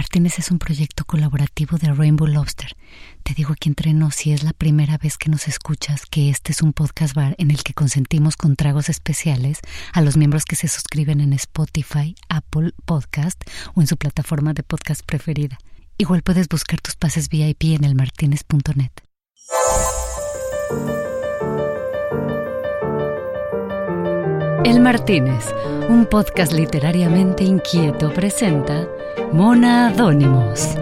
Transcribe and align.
Martínez 0.00 0.38
es 0.38 0.50
un 0.50 0.58
proyecto 0.58 1.04
colaborativo 1.04 1.76
de 1.76 1.92
Rainbow 1.92 2.26
Lobster. 2.26 2.74
Te 3.22 3.34
digo 3.34 3.52
aquí 3.52 3.68
entre 3.68 3.92
nos, 3.92 4.14
si 4.14 4.32
es 4.32 4.42
la 4.42 4.54
primera 4.54 4.96
vez 4.96 5.18
que 5.18 5.28
nos 5.28 5.46
escuchas, 5.46 6.06
que 6.06 6.30
este 6.30 6.52
es 6.52 6.62
un 6.62 6.72
podcast 6.72 7.14
bar 7.14 7.34
en 7.36 7.50
el 7.50 7.62
que 7.62 7.74
consentimos 7.74 8.38
con 8.38 8.56
tragos 8.56 8.88
especiales 8.88 9.58
a 9.92 10.00
los 10.00 10.16
miembros 10.16 10.46
que 10.46 10.56
se 10.56 10.68
suscriben 10.68 11.20
en 11.20 11.34
Spotify, 11.34 12.14
Apple 12.30 12.72
Podcast 12.86 13.42
o 13.74 13.82
en 13.82 13.86
su 13.86 13.98
plataforma 13.98 14.54
de 14.54 14.62
podcast 14.62 15.02
preferida. 15.04 15.58
Igual 15.98 16.22
puedes 16.22 16.48
buscar 16.48 16.80
tus 16.80 16.96
pases 16.96 17.28
VIP 17.28 17.64
en 17.64 17.84
elmartinez.net. 17.84 18.92
El 24.64 24.80
Martínez, 24.80 25.44
un 25.90 26.06
podcast 26.06 26.52
literariamente 26.52 27.44
inquieto, 27.44 28.14
presenta 28.14 28.88
Mona 29.32 29.88
Adónimos. 29.88 30.76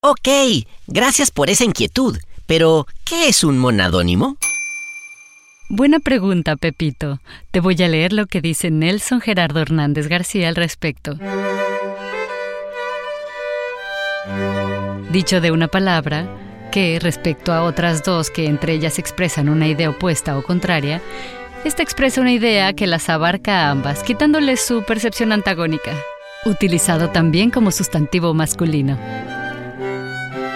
Ok, 0.00 0.28
gracias 0.86 1.30
por 1.30 1.48
esa 1.48 1.64
inquietud. 1.64 2.18
Pero, 2.46 2.86
¿qué 3.04 3.28
es 3.28 3.42
un 3.42 3.58
monadónimo? 3.58 4.36
Buena 5.70 5.98
pregunta, 5.98 6.56
Pepito. 6.56 7.20
Te 7.50 7.60
voy 7.60 7.82
a 7.82 7.88
leer 7.88 8.12
lo 8.12 8.26
que 8.26 8.42
dice 8.42 8.70
Nelson 8.70 9.22
Gerardo 9.22 9.60
Hernández 9.60 10.08
García 10.08 10.48
al 10.48 10.56
respecto. 10.56 11.18
Dicho 15.10 15.40
de 15.40 15.52
una 15.52 15.68
palabra, 15.68 16.26
que, 16.70 16.98
respecto 17.00 17.52
a 17.52 17.62
otras 17.62 18.02
dos 18.02 18.30
que 18.30 18.46
entre 18.46 18.74
ellas 18.74 18.98
expresan 18.98 19.48
una 19.48 19.68
idea 19.68 19.90
opuesta 19.90 20.36
o 20.36 20.42
contraria, 20.42 21.00
esta 21.64 21.82
expresa 21.82 22.20
una 22.20 22.32
idea 22.32 22.74
que 22.74 22.86
las 22.86 23.08
abarca 23.08 23.62
a 23.62 23.70
ambas, 23.70 24.02
quitándole 24.02 24.56
su 24.56 24.82
percepción 24.82 25.32
antagónica, 25.32 25.96
utilizado 26.46 27.10
también 27.10 27.50
como 27.50 27.70
sustantivo 27.70 28.34
masculino. 28.34 28.98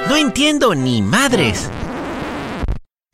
No 0.09 0.17
entiendo 0.17 0.75
ni 0.75 1.03
madres. 1.03 1.71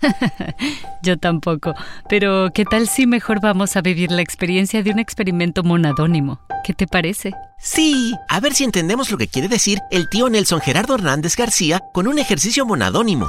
Yo 1.02 1.18
tampoco, 1.18 1.74
pero 2.08 2.50
¿qué 2.54 2.64
tal 2.64 2.88
si 2.88 3.06
mejor 3.06 3.40
vamos 3.40 3.76
a 3.76 3.80
vivir 3.80 4.10
la 4.10 4.22
experiencia 4.22 4.82
de 4.82 4.90
un 4.90 4.98
experimento 4.98 5.62
monadónimo? 5.62 6.40
¿Qué 6.64 6.72
te 6.72 6.86
parece? 6.86 7.32
Sí, 7.58 8.14
a 8.28 8.40
ver 8.40 8.54
si 8.54 8.64
entendemos 8.64 9.10
lo 9.10 9.18
que 9.18 9.28
quiere 9.28 9.48
decir 9.48 9.80
el 9.90 10.08
tío 10.08 10.28
Nelson 10.28 10.60
Gerardo 10.60 10.94
Hernández 10.94 11.36
García 11.36 11.80
con 11.92 12.06
un 12.06 12.18
ejercicio 12.18 12.64
monadónimo. 12.64 13.26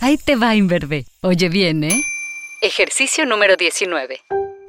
Ahí 0.00 0.16
te 0.16 0.36
va, 0.36 0.54
Inverbe. 0.54 1.04
Oye 1.22 1.48
bien, 1.48 1.84
¿eh? 1.84 2.00
Ejercicio 2.62 3.26
número 3.26 3.56
19. 3.56 4.20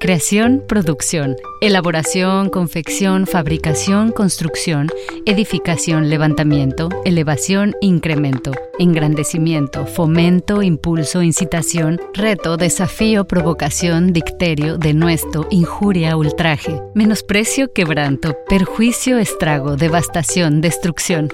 Creación, 0.01 0.63
producción, 0.67 1.35
elaboración, 1.61 2.49
confección, 2.49 3.27
fabricación, 3.27 4.11
construcción, 4.11 4.89
edificación, 5.27 6.09
levantamiento, 6.09 6.89
elevación, 7.05 7.75
incremento, 7.81 8.51
engrandecimiento, 8.79 9.85
fomento, 9.85 10.63
impulso, 10.63 11.21
incitación, 11.21 12.01
reto, 12.15 12.57
desafío, 12.57 13.27
provocación, 13.27 14.11
dicterio, 14.11 14.79
denuesto, 14.79 15.45
injuria, 15.51 16.17
ultraje, 16.17 16.81
menosprecio, 16.95 17.71
quebranto, 17.71 18.35
perjuicio, 18.49 19.19
estrago, 19.19 19.75
devastación, 19.75 20.61
destrucción. 20.61 21.29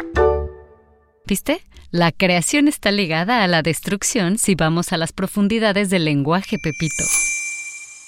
¿Viste? 1.26 1.62
La 1.90 2.12
creación 2.12 2.68
está 2.68 2.92
ligada 2.92 3.46
a 3.46 3.48
la 3.48 3.62
destrucción 3.62 4.38
si 4.38 4.56
vamos 4.56 4.92
a 4.92 4.98
las 4.98 5.14
profundidades 5.14 5.90
del 5.90 6.04
lenguaje, 6.04 6.58
Pepito. 6.62 7.06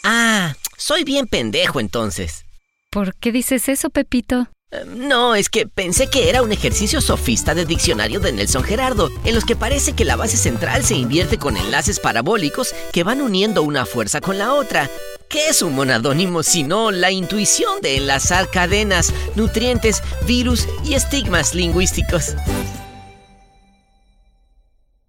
Ah, 0.03 0.55
soy 0.77 1.03
bien 1.03 1.27
pendejo 1.27 1.79
entonces. 1.79 2.45
¿Por 2.89 3.15
qué 3.15 3.31
dices 3.31 3.69
eso, 3.69 3.89
Pepito? 3.89 4.47
Eh, 4.71 4.83
No, 4.85 5.35
es 5.35 5.49
que 5.49 5.67
pensé 5.67 6.07
que 6.09 6.29
era 6.29 6.41
un 6.41 6.51
ejercicio 6.51 7.01
sofista 7.01 7.53
de 7.53 7.65
diccionario 7.65 8.19
de 8.19 8.31
Nelson 8.31 8.63
Gerardo, 8.63 9.09
en 9.25 9.35
los 9.35 9.45
que 9.45 9.55
parece 9.55 9.93
que 9.93 10.05
la 10.05 10.15
base 10.15 10.37
central 10.37 10.83
se 10.83 10.95
invierte 10.95 11.37
con 11.37 11.57
enlaces 11.57 11.99
parabólicos 11.99 12.73
que 12.93 13.03
van 13.03 13.21
uniendo 13.21 13.61
una 13.63 13.85
fuerza 13.85 14.21
con 14.21 14.37
la 14.37 14.53
otra. 14.53 14.89
¿Qué 15.29 15.49
es 15.49 15.61
un 15.61 15.75
monadónimo 15.75 16.41
sino 16.41 16.89
la 16.89 17.11
intuición 17.11 17.81
de 17.81 17.97
enlazar 17.97 18.49
cadenas, 18.49 19.13
nutrientes, 19.35 20.01
virus 20.25 20.67
y 20.83 20.95
estigmas 20.95 21.53
lingüísticos? 21.53 22.35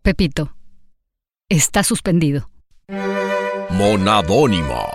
Pepito. 0.03 0.55
Está 1.49 1.83
suspendido. 1.85 2.51
Monadónimos. 3.73 4.89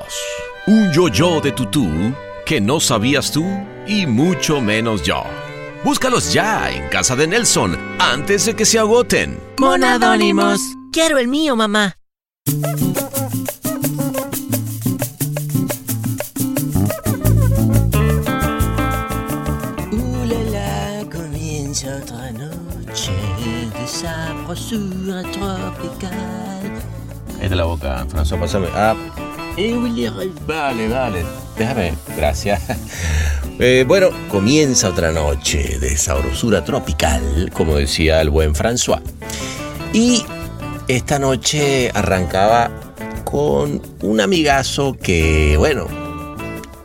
Un 0.67 0.91
yo-yo 0.91 1.39
de 1.39 1.53
tutú 1.53 1.87
que 2.45 2.59
no 2.59 2.79
sabías 2.79 3.31
tú 3.31 3.45
y 3.87 4.05
mucho 4.05 4.59
menos 4.59 5.01
yo. 5.03 5.23
Búscalos 5.83 6.33
ya 6.33 6.69
en 6.69 6.89
casa 6.89 7.15
de 7.15 7.25
Nelson 7.25 7.77
antes 7.99 8.45
de 8.45 8.55
que 8.55 8.65
se 8.65 8.77
agoten. 8.77 9.39
Monadónimos. 9.59 10.59
Quiero 10.91 11.17
el 11.19 11.29
mío, 11.29 11.55
mamá. 11.55 11.95
Uh, 19.91 20.25
la, 20.25 20.39
la, 20.51 21.09
comienza 21.09 21.95
otra 21.95 22.31
noche 22.31 23.13
sabrosura 23.87 25.21
tropical. 25.31 26.34
Cállate 27.45 27.57
la 27.57 27.65
boca, 27.65 28.07
François, 28.09 28.39
pásame. 28.39 28.67
Ah, 28.73 28.95
vale, 30.47 30.87
vale. 30.87 31.23
Déjame, 31.55 31.93
gracias. 32.17 32.59
Eh, 33.57 33.85
bueno, 33.87 34.09
comienza 34.27 34.89
otra 34.89 35.13
noche 35.13 35.79
de 35.79 35.95
sabrosura 35.95 36.65
tropical, 36.65 37.49
como 37.53 37.75
decía 37.75 38.19
el 38.19 38.29
buen 38.29 38.53
François. 38.53 38.99
Y 39.93 40.25
esta 40.89 41.19
noche 41.19 41.89
arrancaba 41.93 42.69
con 43.23 43.81
un 44.01 44.19
amigazo 44.19 44.97
que, 45.01 45.55
bueno, 45.57 45.87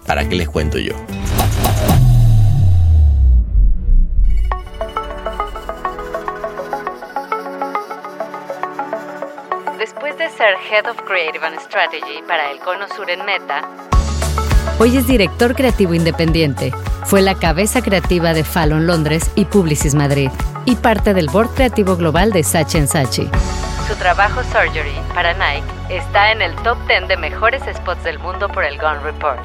¿para 0.06 0.28
qué 0.28 0.36
les 0.36 0.48
cuento 0.48 0.78
yo? 0.78 0.94
Head 10.56 10.86
of 10.88 11.00
Creative 11.02 11.44
and 11.46 11.60
Strategy 11.60 12.22
para 12.26 12.50
el 12.50 12.58
Cono 12.60 12.86
Sur 12.96 13.10
en 13.10 13.24
Meta, 13.24 13.62
hoy 14.78 14.96
es 14.96 15.06
director 15.06 15.54
creativo 15.54 15.94
independiente. 15.94 16.72
Fue 17.04 17.22
la 17.22 17.34
cabeza 17.34 17.82
creativa 17.82 18.32
de 18.32 18.44
Fallon 18.44 18.86
Londres 18.86 19.30
y 19.34 19.44
Publicis 19.44 19.94
Madrid 19.94 20.30
y 20.64 20.76
parte 20.76 21.14
del 21.14 21.28
board 21.28 21.50
creativo 21.54 21.96
global 21.96 22.32
de 22.32 22.42
Sachi 22.42 22.86
Sachi. 22.86 23.28
Su 23.86 23.94
trabajo 23.96 24.42
Surgery 24.44 24.94
para 25.14 25.34
Nike 25.34 25.66
está 25.88 26.32
en 26.32 26.42
el 26.42 26.54
top 26.62 26.78
10 26.88 27.08
de 27.08 27.16
mejores 27.16 27.62
spots 27.74 28.04
del 28.04 28.18
mundo 28.18 28.48
por 28.48 28.64
el 28.64 28.78
Gone 28.78 29.00
Report. 29.00 29.40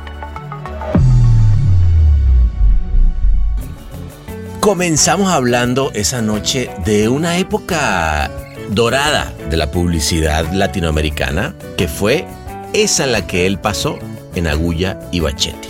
Comenzamos 4.60 5.32
hablando 5.32 5.92
esa 5.94 6.22
noche 6.22 6.72
de 6.86 7.08
una 7.08 7.38
época 7.38 8.32
dorada 8.70 9.31
de 9.50 9.58
la 9.58 9.72
publicidad 9.72 10.46
latinoamericana, 10.52 11.53
que 11.78 11.88
fue 11.88 12.26
esa 12.74 13.06
la 13.06 13.26
que 13.26 13.46
él 13.46 13.59
pasó 13.59 13.98
en 14.36 14.48
Agulla 14.48 15.00
y 15.12 15.20
Bachetti. 15.20 15.70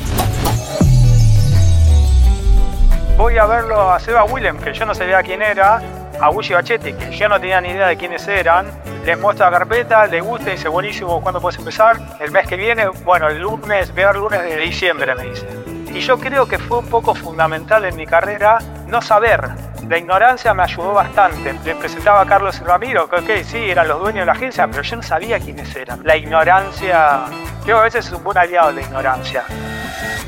Voy 3.17 3.37
a 3.37 3.45
verlo 3.45 3.91
a 3.91 3.99
Seba 3.99 4.25
Willem, 4.25 4.57
que 4.57 4.73
yo 4.73 4.85
no 4.85 4.93
sabía 4.93 5.23
quién 5.23 5.41
era, 5.41 5.81
a 6.19 6.29
Gucci 6.29 6.53
Bachetti, 6.53 6.93
que 6.93 7.15
yo 7.15 7.29
no 7.29 7.39
tenía 7.39 7.61
ni 7.61 7.69
idea 7.69 7.87
de 7.87 7.97
quiénes 7.97 8.27
eran. 8.27 8.67
Les 9.05 9.19
muestro 9.19 9.49
la 9.49 9.59
carpeta, 9.59 10.07
les 10.07 10.23
gusta 10.23 10.51
dice, 10.51 10.67
buenísimo, 10.67 11.21
¿cuándo 11.21 11.39
puedes 11.39 11.59
empezar? 11.59 11.97
El 12.19 12.31
mes 12.31 12.47
que 12.47 12.55
viene, 12.55 12.87
bueno, 13.03 13.29
el 13.29 13.39
lunes, 13.39 13.91
peor 13.91 14.17
lunes 14.17 14.41
de 14.41 14.57
diciembre, 14.57 15.13
me 15.15 15.25
dice. 15.25 15.45
Y 15.93 15.99
yo 15.99 16.17
creo 16.17 16.47
que 16.47 16.57
fue 16.57 16.79
un 16.79 16.87
poco 16.87 17.15
fundamental 17.15 17.85
en 17.85 17.95
mi 17.95 18.05
carrera 18.05 18.57
no 18.87 19.01
saber. 19.01 19.64
La 19.87 19.99
ignorancia 19.99 20.51
me 20.55 20.63
ayudó 20.63 20.93
bastante. 20.93 21.53
Le 21.63 21.75
presentaba 21.75 22.21
a 22.21 22.25
Carlos 22.25 22.59
y 22.59 22.63
Ramiro, 22.63 23.07
que 23.07 23.17
ok, 23.17 23.45
sí, 23.45 23.57
eran 23.57 23.87
los 23.87 23.99
dueños 23.99 24.21
de 24.21 24.25
la 24.25 24.31
agencia, 24.31 24.67
pero 24.67 24.81
yo 24.81 24.95
no 24.95 25.03
sabía 25.03 25.39
quiénes 25.39 25.75
eran. 25.75 26.01
La 26.03 26.17
ignorancia, 26.17 27.25
creo 27.63 27.77
que 27.77 27.81
a 27.81 27.83
veces 27.83 28.07
es 28.07 28.11
un 28.11 28.23
buen 28.23 28.37
aliado 28.37 28.71
la 28.71 28.81
ignorancia. 28.81 29.43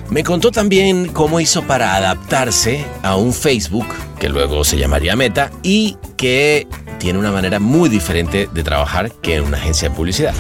Me 0.10 0.24
contó 0.24 0.52
también 0.52 1.12
cómo 1.12 1.40
hizo 1.40 1.64
para 1.64 1.96
adaptarse 1.96 2.86
a 3.02 3.16
un 3.16 3.34
Facebook, 3.34 3.88
que 4.20 4.30
luego 4.30 4.64
se 4.64 4.78
llamaría 4.78 5.16
Meta, 5.16 5.50
y 5.64 5.98
que 6.18 6.68
tiene 7.00 7.18
una 7.18 7.32
manera 7.32 7.60
muy 7.60 7.90
diferente 7.90 8.48
de 8.54 8.64
trabajar 8.64 9.12
que 9.22 9.38
en 9.38 9.44
una 9.46 9.58
agencia 9.58 9.90
de 9.90 9.96
publicidad. 9.96 10.34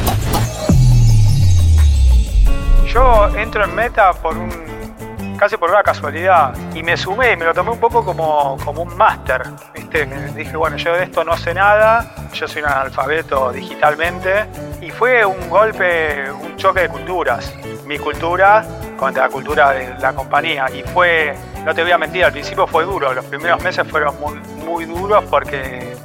Yo 2.93 3.29
entro 3.35 3.63
en 3.63 3.75
Meta 3.75 4.13
por 4.13 4.37
un 4.37 4.66
casi 5.37 5.55
por 5.57 5.69
una 5.69 5.83
casualidad 5.83 6.53
y 6.73 6.83
me 6.83 6.97
sumé 6.97 7.33
y 7.33 7.37
me 7.37 7.45
lo 7.45 7.53
tomé 7.53 7.71
un 7.71 7.79
poco 7.79 8.03
como, 8.03 8.57
como 8.63 8.81
un 8.81 8.97
máster, 8.97 9.43
dije, 10.35 10.57
bueno, 10.57 10.77
yo 10.77 10.93
de 10.93 11.03
esto 11.03 11.23
no 11.23 11.37
sé 11.37 11.53
nada, 11.53 12.13
yo 12.33 12.47
soy 12.47 12.63
un 12.63 12.69
analfabeto 12.69 13.51
digitalmente 13.51 14.45
y 14.81 14.89
fue 14.89 15.25
un 15.25 15.49
golpe, 15.49 16.29
un 16.31 16.55
choque 16.57 16.81
de 16.81 16.89
culturas, 16.89 17.53
mi 17.85 17.97
cultura 17.97 18.65
contra 18.97 19.23
la 19.23 19.29
cultura 19.29 19.71
de 19.71 19.97
la 19.99 20.13
compañía 20.13 20.65
y 20.73 20.83
fue 20.83 21.35
no 21.67 21.75
te 21.75 21.83
voy 21.83 21.91
a 21.91 21.97
mentir, 21.97 22.23
al 22.23 22.31
principio 22.31 22.65
fue 22.65 22.85
duro, 22.85 23.13
los 23.13 23.25
primeros 23.25 23.61
meses 23.61 23.85
fueron 23.89 24.17
muy, 24.21 24.35
muy 24.65 24.85
duros 24.85 25.23
porque, 25.29 25.95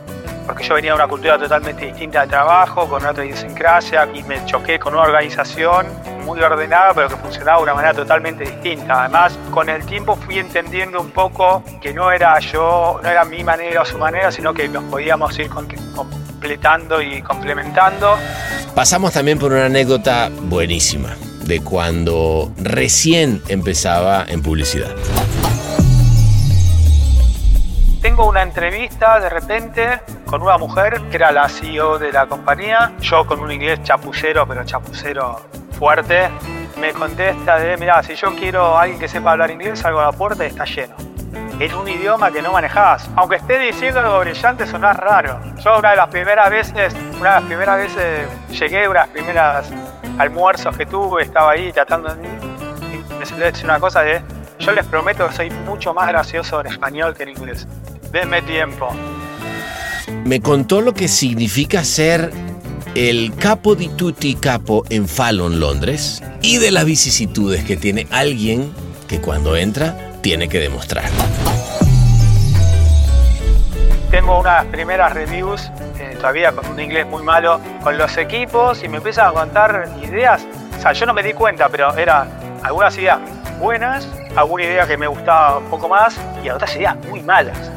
porque 0.45 0.65
yo 0.65 0.75
venía 0.75 0.91
de 0.91 0.97
una 0.97 1.07
cultura 1.07 1.39
totalmente 1.39 1.87
distinta 1.87 2.23
de 2.23 2.27
trabajo, 2.27 2.89
con 2.89 3.07
otra 3.07 3.25
idiosincrasia 3.25 4.09
y 4.13 4.25
me 4.25 4.45
choqué 4.45 4.81
con 4.81 4.95
una 4.95 5.05
organización 5.05 5.87
muy 6.23 6.41
ordenada 6.41 6.93
pero 6.95 7.09
que 7.09 7.17
funcionaba 7.17 7.59
de 7.59 7.63
una 7.65 7.75
manera 7.75 7.95
totalmente 7.95 8.45
distinta. 8.45 9.01
Además, 9.01 9.39
con 9.51 9.69
el 9.69 9.85
tiempo 9.85 10.17
fui 10.17 10.39
entendiendo 10.39 11.01
un 11.01 11.11
poco 11.11 11.63
que 11.81 11.93
no 11.93 12.11
era 12.11 12.39
yo, 12.39 13.01
no 13.03 13.09
era 13.09 13.25
mi 13.25 13.45
manera 13.45 13.83
o 13.83 13.85
su 13.85 13.99
manera, 13.99 14.33
sino 14.33 14.55
que 14.55 14.69
nos 14.69 14.85
podíamos 14.85 15.39
ir 15.39 15.51
completando 15.51 17.03
y 17.03 17.23
complementando. 17.23 18.17
Pasamos 18.75 19.13
también 19.13 19.39
por 19.39 19.53
una 19.53 19.67
anécdota 19.67 20.31
buenísima 20.43 21.15
de 21.45 21.61
cuando 21.61 22.53
recién 22.57 23.43
empezaba 23.49 24.25
en 24.29 24.43
publicidad. 24.43 24.95
Tengo 28.01 28.29
una 28.29 28.43
entrevista 28.43 29.21
de 29.21 29.29
repente 29.29 30.01
con 30.27 30.43
una 30.43 30.59
mujer 30.59 31.03
que 31.11 31.17
era 31.17 31.31
la 31.31 31.49
CEO 31.49 31.99
de 31.99 32.11
la 32.11 32.27
compañía, 32.27 32.93
yo 33.01 33.25
con 33.27 33.39
un 33.41 33.53
inglés 33.53 33.81
chapucero, 33.85 34.47
pero 34.47 34.65
chapucero 34.65 35.41
fuerte, 35.83 36.31
me 36.79 36.93
contesta 36.93 37.59
de, 37.59 37.77
mira, 37.77 38.01
si 38.05 38.15
yo 38.15 38.33
quiero 38.37 38.79
a 38.79 38.83
alguien 38.83 39.01
que 39.01 39.09
sepa 39.09 39.33
hablar 39.33 39.51
inglés, 39.51 39.81
salgo 39.81 39.99
a 39.99 40.05
la 40.05 40.13
puerta 40.13 40.45
y 40.45 40.47
está 40.47 40.65
lleno. 40.65 40.95
Es 41.59 41.73
un 41.75 41.89
idioma 41.89 42.31
que 42.31 42.41
no 42.41 42.53
manejás. 42.53 43.11
Aunque 43.17 43.35
esté 43.35 43.59
diciendo 43.59 43.99
algo 43.99 44.21
brillante, 44.21 44.65
sonás 44.65 44.97
raro. 44.97 45.41
Yo 45.57 45.81
una 45.81 45.91
de 45.91 45.97
las 45.97 46.09
primeras 46.09 46.51
veces, 46.51 46.95
una 47.19 47.31
de 47.31 47.41
las 47.41 47.43
primeras 47.43 47.79
veces 47.79 48.29
llegué, 48.51 48.89
una 48.89 49.01
de 49.01 49.07
las 49.07 49.09
primeras 49.09 49.73
almuerzos 50.19 50.77
que 50.77 50.87
tuve, 50.87 51.25
estaba 51.25 51.51
ahí 51.51 51.73
tratando 51.73 52.15
de... 52.15 52.29
decir 53.45 53.65
una 53.65 53.81
cosa 53.81 54.03
de... 54.03 54.23
Yo 54.61 54.71
les 54.71 54.87
prometo 54.87 55.27
que 55.27 55.35
soy 55.35 55.51
mucho 55.51 55.93
más 55.93 56.07
gracioso 56.07 56.61
en 56.61 56.69
español 56.69 57.17
que 57.17 57.25
en 57.25 57.31
inglés. 57.31 57.67
Denme 58.13 58.41
tiempo. 58.43 58.89
Me 60.25 60.41
contó 60.41 60.81
lo 60.81 60.95
que 60.95 61.09
significa 61.09 61.83
ser 61.83 62.31
el 62.95 63.35
capo 63.37 63.75
di 63.75 63.95
tutti 63.97 64.35
capo 64.35 64.85
en 64.91 65.09
Fallon, 65.09 65.59
Londres, 65.59 66.23
y 66.43 66.59
de 66.59 66.71
las 66.71 66.85
vicisitudes 66.85 67.65
que 67.65 67.77
tiene 67.77 68.07
alguien 68.11 68.73
que 69.09 69.21
cuando 69.21 69.57
entra 69.57 69.97
tiene 70.21 70.49
que 70.49 70.59
demostrar. 70.61 71.05
Tengo 74.11 74.41
unas 74.41 74.67
primeras 74.67 75.15
reviews 75.15 75.71
todavía 76.17 76.53
con 76.53 76.67
un 76.67 76.79
inglés 76.79 77.07
muy 77.07 77.23
malo 77.23 77.61
con 77.83 77.97
los 77.97 78.17
equipos 78.17 78.85
y 78.85 78.89
me 78.89 78.99
empiezan 78.99 79.29
a 79.29 79.33
contar 79.33 79.89
ideas. 80.03 80.47
O 80.79 80.81
sea, 80.81 80.93
yo 80.93 81.07
no 81.07 81.15
me 81.15 81.23
di 81.23 81.33
cuenta, 81.33 81.69
pero 81.71 81.97
eran 81.97 82.29
algunas 82.63 82.97
ideas 82.99 83.19
buenas, 83.59 84.07
alguna 84.37 84.65
idea 84.65 84.87
que 84.87 84.99
me 84.99 85.07
gustaba 85.07 85.59
un 85.59 85.71
poco 85.71 85.89
más 85.89 86.17
y 86.45 86.51
otras 86.51 86.77
ideas 86.77 86.97
muy 87.09 87.23
malas. 87.23 87.71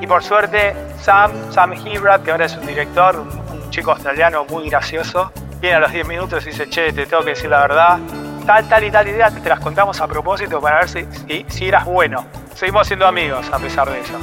Y 0.00 0.06
por 0.06 0.22
suerte, 0.22 0.74
Sam, 1.02 1.32
Sam 1.50 1.72
Hebrat, 1.72 2.22
que 2.22 2.30
ahora 2.30 2.44
es 2.44 2.56
un 2.56 2.66
director, 2.66 3.24
chico 3.70 3.92
australiano 3.92 4.44
muy 4.44 4.68
gracioso, 4.68 5.32
viene 5.60 5.76
a 5.76 5.80
los 5.80 5.92
10 5.92 6.06
minutos 6.06 6.44
y 6.46 6.50
dice, 6.50 6.68
che, 6.68 6.92
te 6.92 7.06
tengo 7.06 7.22
que 7.22 7.30
decir 7.30 7.50
la 7.50 7.60
verdad, 7.60 7.98
tal, 8.46 8.68
tal 8.68 8.84
y 8.84 8.90
tal 8.90 9.08
idea, 9.08 9.30
te 9.30 9.48
las 9.48 9.60
contamos 9.60 10.00
a 10.00 10.08
propósito 10.08 10.60
para 10.60 10.80
ver 10.80 10.88
si, 10.88 11.06
si, 11.28 11.46
si 11.48 11.68
eras 11.68 11.84
bueno. 11.84 12.26
Seguimos 12.54 12.86
siendo 12.86 13.06
amigos 13.06 13.46
a 13.52 13.58
pesar 13.58 13.90
de 13.90 14.00
eso. 14.00 14.18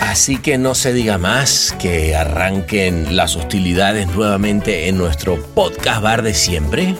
Así 0.00 0.38
que 0.38 0.58
no 0.58 0.74
se 0.74 0.92
diga 0.92 1.18
más 1.18 1.74
que 1.78 2.14
arranquen 2.14 3.16
las 3.16 3.34
hostilidades 3.36 4.06
nuevamente 4.08 4.88
en 4.88 4.98
nuestro 4.98 5.36
podcast 5.54 6.02
bar 6.02 6.22
de 6.22 6.34
siempre. 6.34 6.94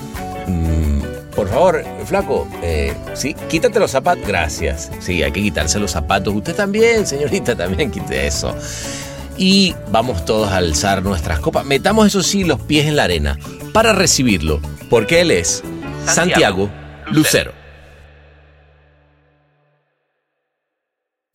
Mm, 0.47 1.03
por 1.35 1.49
favor, 1.49 1.85
flaco, 2.07 2.49
eh, 2.63 2.95
sí, 3.15 3.35
quítate 3.49 3.79
los 3.79 3.91
zapatos. 3.91 4.27
Gracias. 4.27 4.91
Sí, 5.01 5.23
hay 5.23 5.31
que 5.31 5.43
quitarse 5.43 5.79
los 5.79 5.91
zapatos. 5.91 6.35
Usted 6.35 6.55
también, 6.55 7.07
señorita, 7.07 7.55
también 7.55 7.91
quite 7.91 8.27
eso. 8.27 8.55
Y 9.39 9.75
vamos 9.91 10.25
todos 10.25 10.51
a 10.51 10.59
alzar 10.59 11.03
nuestras 11.03 11.41
copas. 11.41 11.65
Metamos, 11.67 12.07
eso 12.07 12.23
sí, 12.23 12.45
los 12.45 12.61
pies 12.61 12.87
en 12.87 12.97
la 12.97 13.05
arena 13.05 13.39
para 13.73 13.93
recibirlo, 13.93 14.61
porque 14.89 15.21
él 15.21 15.31
es 15.31 15.63
Santiago, 16.07 16.71
Lucero. 17.11 17.53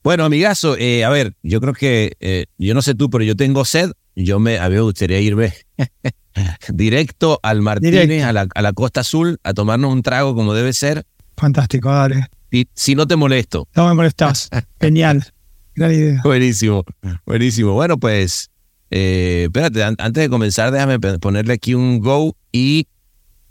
Bueno, 0.04 0.26
amigazo, 0.26 0.76
eh, 0.78 1.06
a 1.06 1.10
ver, 1.10 1.36
yo 1.44 1.62
creo 1.62 1.74
que, 1.74 2.14
eh, 2.20 2.46
yo 2.58 2.74
no 2.74 2.82
sé 2.82 2.96
tú, 2.96 3.12
pero 3.12 3.24
yo 3.24 3.36
tengo 3.36 3.66
sed. 3.66 3.92
Yo 4.16 4.40
me, 4.40 4.58
a 4.58 4.68
mí 4.68 4.76
me 4.76 4.82
gustaría 4.82 5.20
irme 5.20 5.54
directo 6.74 7.40
al 7.44 7.62
Martínez, 7.62 8.24
a 8.24 8.34
la, 8.34 8.48
a 8.54 8.62
la, 8.62 8.74
Costa 8.74 9.02
Azul, 9.02 9.40
a 9.44 9.54
tomarnos 9.54 9.94
un 9.94 10.02
trago 10.02 10.34
como 10.34 10.56
debe 10.56 10.74
ser. 10.74 11.06
Fantástico, 11.38 11.90
dale. 11.92 12.26
Y, 12.50 12.68
si 12.74 12.96
no 12.96 13.06
te 13.06 13.16
molesto. 13.16 13.68
No 13.76 13.88
me 13.88 13.94
molestas. 13.94 14.50
Genial. 14.82 15.32
Gran 15.76 15.92
idea. 15.92 16.22
Buenísimo, 16.24 16.84
buenísimo. 17.26 17.74
Bueno, 17.74 17.98
pues, 17.98 18.50
eh, 18.90 19.44
espérate, 19.46 19.84
antes 19.84 20.14
de 20.14 20.30
comenzar, 20.30 20.72
déjame 20.72 21.00
ponerle 21.00 21.54
aquí 21.54 21.74
un 21.74 22.00
go 22.00 22.36
y 22.52 22.88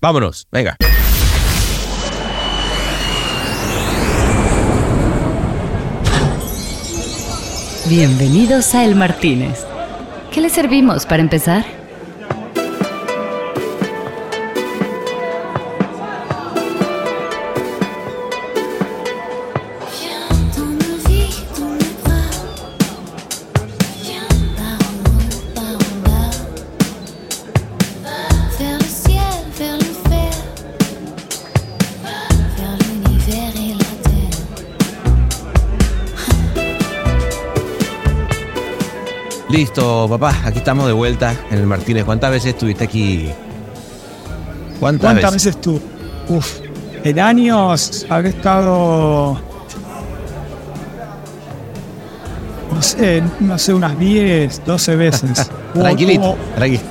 vámonos, 0.01 0.47
venga. 0.53 0.77
Bienvenidos 7.89 8.75
a 8.75 8.85
El 8.85 8.95
Martínez. 8.95 9.67
¿Qué 10.33 10.41
le 10.41 10.49
servimos 10.49 11.07
para 11.07 11.23
empezar? 11.23 11.80
Listo, 39.61 40.07
papá, 40.09 40.35
aquí 40.47 40.57
estamos 40.61 40.87
de 40.87 40.95
vuelta 40.95 41.35
en 41.51 41.59
el 41.59 41.67
Martínez. 41.67 42.07
¿Cuántas 42.07 42.31
veces 42.31 42.55
estuviste 42.55 42.83
aquí? 42.83 43.29
¿Cuántas, 44.81 45.17
veces? 45.17 45.33
veces 45.33 45.61
tú? 45.61 45.79
Uf, 46.31 46.61
en 47.05 47.21
años 47.21 48.07
habré 48.09 48.31
estado. 48.31 49.39
No 52.73 52.81
sé, 52.81 53.23
no 53.41 53.59
sé, 53.59 53.75
unas 53.75 53.99
10, 53.99 54.63
12 54.65 54.97
veces. 54.97 55.51
Tranquilito, 55.75 56.39
tranquilo. 56.57 56.83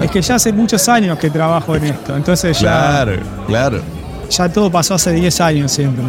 es 0.00 0.10
que 0.12 0.22
ya 0.22 0.36
hace 0.36 0.52
muchos 0.52 0.88
años 0.88 1.18
que 1.18 1.28
trabajo 1.28 1.74
en 1.74 1.86
esto, 1.86 2.16
entonces 2.16 2.56
ya. 2.60 2.70
Claro, 2.70 3.16
claro. 3.48 3.80
Ya 4.30 4.48
todo 4.48 4.70
pasó 4.70 4.94
hace 4.94 5.10
10 5.10 5.40
años 5.40 5.72
siempre. 5.72 6.04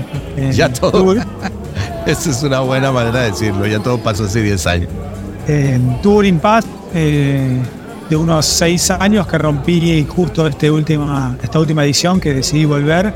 ya 0.51 0.67
eh, 0.67 0.73
todo. 0.79 1.15
Esa 2.05 2.29
es 2.29 2.43
una 2.43 2.59
buena 2.59 2.91
manera 2.91 3.21
de 3.21 3.31
decirlo, 3.31 3.65
ya 3.65 3.79
todo 3.79 3.97
pasó 3.97 4.25
hace 4.25 4.43
10 4.43 4.67
años. 4.67 4.89
Eh, 5.51 5.79
tuve 6.03 6.31
un 6.31 6.39
eh, 6.93 7.57
de 8.07 8.15
unos 8.15 8.45
seis 8.45 8.91
años 8.91 9.25
que 9.25 9.35
rompí 9.35 10.05
justo 10.07 10.45
este 10.45 10.69
última, 10.69 11.35
esta 11.41 11.59
última 11.59 11.83
edición 11.83 12.19
que 12.19 12.35
decidí 12.35 12.65
volver. 12.65 13.11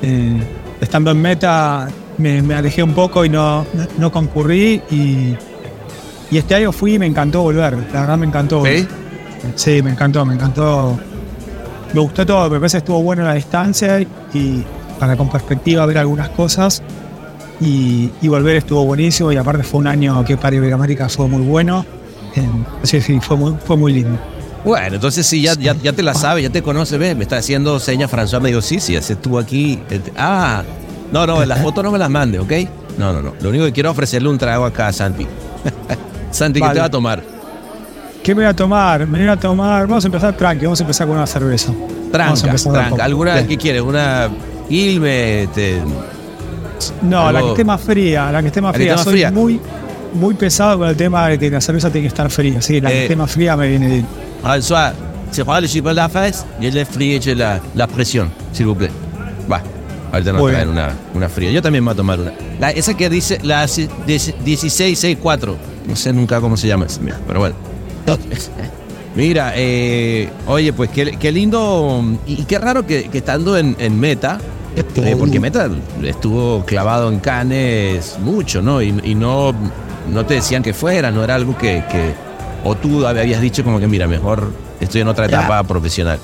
Eh, 0.00 0.40
estando 0.80 1.10
en 1.10 1.20
meta 1.20 1.88
me, 2.18 2.54
alejé 2.54 2.80
un 2.80 2.92
poco 2.92 3.24
y 3.24 3.28
no, 3.28 3.66
no 3.98 4.12
concurrí 4.12 4.82
y, 4.88 5.36
y, 6.30 6.38
este 6.38 6.54
año 6.54 6.70
fui 6.70 6.94
y 6.94 6.98
me 7.00 7.06
encantó 7.06 7.42
volver. 7.42 7.76
La 7.92 8.02
verdad 8.02 8.18
me 8.18 8.26
encantó. 8.26 8.64
¿Sí? 8.64 8.86
Sí, 9.56 9.82
me 9.82 9.90
encantó, 9.90 10.24
me 10.24 10.34
encantó. 10.34 10.96
Me 11.92 11.98
gustó 11.98 12.24
todo, 12.24 12.48
me 12.50 12.58
parece 12.60 12.74
que 12.74 12.78
estuvo 12.78 13.02
bueno 13.02 13.24
la 13.24 13.34
distancia 13.34 14.00
y 14.00 14.64
para 15.00 15.16
con 15.16 15.28
perspectiva 15.28 15.84
ver 15.86 15.98
algunas 15.98 16.28
cosas 16.28 16.84
y, 17.60 18.10
volver 18.28 18.56
estuvo 18.56 18.84
buenísimo 18.84 19.32
y 19.32 19.36
aparte 19.36 19.62
fue 19.62 19.80
un 19.80 19.86
año 19.86 20.24
que 20.24 20.36
para 20.36 20.56
Iberoamérica 20.56 21.08
fue 21.08 21.28
muy 21.28 21.42
bueno. 21.42 21.84
así 22.82 23.00
sí, 23.00 23.20
fue 23.20 23.36
muy, 23.36 23.54
fue 23.64 23.76
muy 23.76 23.92
lindo. 23.92 24.18
Bueno, 24.64 24.94
entonces 24.94 25.26
sí, 25.26 25.42
ya, 25.42 25.54
ya, 25.54 25.74
ya 25.74 25.92
te 25.92 26.02
la 26.02 26.14
sabes, 26.14 26.42
ya 26.42 26.50
te 26.50 26.62
conoce, 26.62 26.96
ve, 26.96 27.14
me 27.14 27.24
está 27.24 27.36
haciendo 27.36 27.78
señas 27.78 28.10
François, 28.10 28.40
me 28.40 28.48
dijo, 28.48 28.62
sí, 28.62 28.80
sí, 28.80 28.96
estuvo 28.96 29.38
aquí. 29.38 29.78
Ah, 30.16 30.62
no, 31.12 31.26
no, 31.26 31.44
las 31.44 31.60
fotos 31.60 31.84
no 31.84 31.92
me 31.92 31.98
las 31.98 32.08
mande, 32.08 32.38
¿ok? 32.38 32.52
No, 32.98 33.12
no, 33.12 33.20
no. 33.20 33.34
Lo 33.40 33.50
único 33.50 33.64
que 33.66 33.72
quiero 33.72 33.90
es 33.90 33.92
ofrecerle 33.92 34.28
un 34.28 34.38
trago 34.38 34.64
acá 34.64 34.88
a 34.88 34.92
Santi. 34.92 35.26
Santi, 36.30 36.60
¿qué 36.60 36.68
te 36.70 36.78
va 36.78 36.86
a 36.86 36.90
tomar? 36.90 37.22
¿Qué 38.22 38.34
me 38.34 38.42
voy 38.42 38.50
a 38.50 38.56
tomar? 38.56 39.06
Me 39.06 39.18
voy 39.18 39.28
a 39.28 39.36
tomar. 39.36 39.86
Vamos 39.86 40.04
a 40.04 40.08
empezar 40.08 40.34
tranqui, 40.34 40.64
vamos 40.64 40.80
a 40.80 40.82
empezar 40.82 41.06
con 41.06 41.16
una 41.16 41.26
cerveza. 41.26 41.72
Tranca, 42.10 42.54
tranca. 42.54 43.04
¿Alguna, 43.04 43.46
qué 43.46 43.58
quieres? 43.58 43.82
¿Una 43.82 44.30
Ilme? 44.70 45.46
No, 47.02 47.30
la 47.32 47.40
que 47.40 47.48
esté 47.48 47.64
más 47.64 47.80
fría, 47.80 48.30
la 48.32 48.40
que 48.40 48.48
esté 48.48 48.60
más 48.60 48.74
fría. 48.74 48.98
Soy 48.98 49.24
muy, 49.32 49.60
muy 50.14 50.34
pesado 50.34 50.78
con 50.78 50.88
el 50.88 50.96
tema 50.96 51.28
de 51.28 51.38
que 51.38 51.50
la 51.50 51.60
cerveza 51.60 51.90
tiene 51.90 52.04
que 52.04 52.08
estar 52.08 52.30
fría. 52.30 52.60
Sí, 52.60 52.80
la 52.80 52.90
que 52.90 52.98
eh, 52.98 53.02
esté 53.02 53.16
más 53.16 53.30
fría 53.30 53.56
me 53.56 53.68
viene 53.68 53.86
bien. 53.88 54.06
soit 54.62 54.92
c'est 55.30 55.42
vrai 55.44 55.60
le 55.60 55.66
de 55.66 55.94
la 55.94 56.08
fesse, 56.08 56.44
y 56.60 56.70
le 56.70 56.84
fríe 56.84 57.18
la, 57.34 57.60
la 57.74 57.86
presión, 57.86 58.30
s'il 58.52 58.66
vous 58.66 58.76
plaît. 58.76 58.92
Va. 59.50 59.60
Ahorita 60.12 60.32
nos 60.32 60.48
traen 60.48 60.68
una, 60.68 60.92
una 61.12 61.28
fría. 61.28 61.50
Yo 61.50 61.60
también 61.60 61.82
me 61.82 61.88
voy 61.88 61.94
a 61.94 61.96
tomar 61.96 62.20
una. 62.20 62.32
La- 62.60 62.70
esa 62.70 62.94
que 62.94 63.10
dice 63.10 63.40
la 63.42 63.66
1664. 63.66 65.56
No 65.88 65.96
sé 65.96 66.12
nunca 66.12 66.40
cómo 66.40 66.56
se 66.56 66.68
llama 66.68 66.86
pero 67.26 67.40
bueno. 67.40 67.56
Mira, 69.16 69.52
eh, 69.56 70.28
oye, 70.46 70.72
pues 70.72 70.90
qué, 70.90 71.16
qué 71.18 71.30
lindo 71.32 72.02
y, 72.26 72.42
y 72.42 72.44
qué 72.44 72.58
raro 72.58 72.84
que, 72.86 73.08
que 73.08 73.18
estando 73.18 73.56
en, 73.56 73.76
en 73.78 73.98
Meta, 73.98 74.38
eh, 74.76 75.16
porque 75.18 75.38
Meta 75.40 75.68
estuvo 76.02 76.64
clavado 76.64 77.10
en 77.10 77.20
Canes 77.20 78.16
mucho, 78.20 78.60
¿no? 78.62 78.82
Y, 78.82 78.94
y 79.04 79.14
no, 79.14 79.52
no 80.12 80.26
te 80.26 80.34
decían 80.34 80.62
que 80.62 80.72
fuera, 80.74 81.10
no 81.10 81.22
era 81.24 81.34
algo 81.36 81.56
que, 81.56 81.82
que- 81.90 82.12
o 82.64 82.74
tú 82.74 83.06
habías 83.06 83.40
dicho 83.40 83.62
como 83.62 83.78
que, 83.78 83.86
mira, 83.86 84.06
mejor 84.08 84.50
estoy 84.80 85.02
en 85.02 85.08
otra 85.08 85.26
Ya. 85.28 85.38
etapa 85.40 85.62
profesional. 85.64 86.18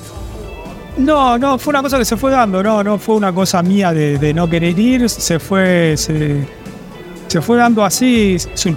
No, 0.96 1.38
no, 1.38 1.58
fue 1.58 1.70
una 1.72 1.82
cosa 1.82 1.98
que 1.98 2.04
se 2.04 2.16
fue 2.16 2.30
dando, 2.30 2.62
no, 2.62 2.82
no 2.82 2.98
fue 2.98 3.14
una 3.14 3.32
cosa 3.32 3.62
mía 3.62 3.92
de, 3.92 4.18
de 4.18 4.34
no 4.34 4.48
querer 4.50 4.78
ir, 4.78 5.08
se 5.08 5.38
fue, 5.38 5.94
se, 5.96 6.44
se 7.28 7.40
fue 7.40 7.56
dando 7.58 7.84
así, 7.84 8.36
se- 8.54 8.74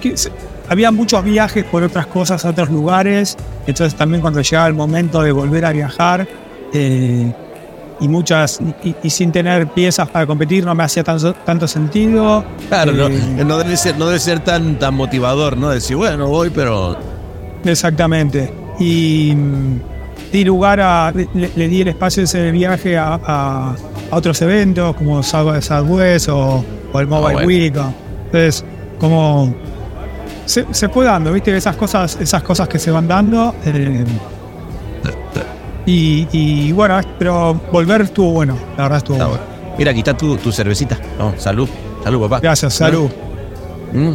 había 0.70 0.92
muchos 0.92 1.24
viajes 1.24 1.64
por 1.66 1.84
otras 1.84 2.06
cosas 2.08 2.46
a 2.46 2.50
otros 2.50 2.70
lugares, 2.70 3.36
entonces 3.68 3.96
también 3.98 4.22
cuando 4.22 4.42
llegaba 4.42 4.68
el 4.68 4.74
momento 4.74 5.22
de 5.22 5.32
volver 5.32 5.66
a 5.66 5.72
viajar 5.72 6.28
eh, 6.74 7.32
y 8.04 8.08
muchas, 8.08 8.60
y, 8.84 8.96
y 9.02 9.10
sin 9.10 9.32
tener 9.32 9.68
piezas 9.68 10.10
para 10.10 10.28
competir 10.28 10.66
no 10.66 10.76
me 10.76 10.84
hacía 10.84 11.04
tanto, 11.04 11.34
tanto 11.34 11.68
sentido. 11.68 12.44
Claro, 12.70 12.92
no, 12.92 13.08
Eh, 13.08 13.44
no 13.46 13.58
debe 13.58 13.78
ser, 13.78 13.98
no 13.98 14.06
debe 14.08 14.20
ser 14.20 14.40
tan, 14.42 14.78
tan 14.78 14.94
motivador, 14.94 15.58
¿no? 15.58 15.70
Decir, 15.70 15.96
bueno, 15.96 16.28
voy, 16.28 16.50
pero. 16.50 16.98
Exactamente. 17.64 18.54
Y 18.80 19.34
mm, 19.36 19.80
di 20.32 20.44
lugar 20.44 20.80
a. 20.82 21.12
Le, 21.12 21.28
le 21.56 21.68
di 21.68 21.82
el 21.82 21.88
espacio 21.90 22.24
ese 22.24 22.52
viaje 22.52 22.98
a, 22.98 23.20
a- 23.26 23.76
a 24.12 24.16
otros 24.16 24.42
eventos 24.42 24.96
como 24.96 25.24
South 25.24 25.62
Southwest 25.62 26.30
o, 26.30 26.64
o 26.92 27.00
el 27.00 27.08
Mobile 27.08 27.34
bueno. 27.34 27.48
Week. 27.48 27.78
o- 27.78 27.94
Entonces, 28.26 28.66
como. 29.00 29.54
Se, 30.46 30.66
se 30.72 30.90
fue 30.90 31.06
dando, 31.06 31.32
¿viste? 31.32 31.56
Esas 31.56 31.78
cosas, 31.78 32.18
esas 32.20 32.44
cosas 32.44 32.68
que 32.68 32.78
se 32.78 32.92
van 32.92 33.08
dando. 33.08 33.56
eh, 33.66 34.04
y, 35.86 36.28
y 36.32 36.72
bueno, 36.72 37.00
pero 37.20 37.54
volver 37.72 38.02
estuvo 38.02 38.32
bueno. 38.32 38.58
La 38.78 38.84
verdad 38.84 38.98
estuvo 39.00 39.16
Está 39.18 39.28
bueno. 39.28 39.44
bueno. 39.46 39.76
Mira, 39.78 39.92
aquí 39.92 40.00
está 40.02 40.16
tu, 40.16 40.38
tu 40.38 40.52
cervecita. 40.52 40.98
No, 41.18 41.34
salud. 41.38 41.68
Salud, 42.04 42.22
papá. 42.22 42.40
Gracias, 42.42 42.74
salud. 42.74 43.10
Mm. 43.92 44.12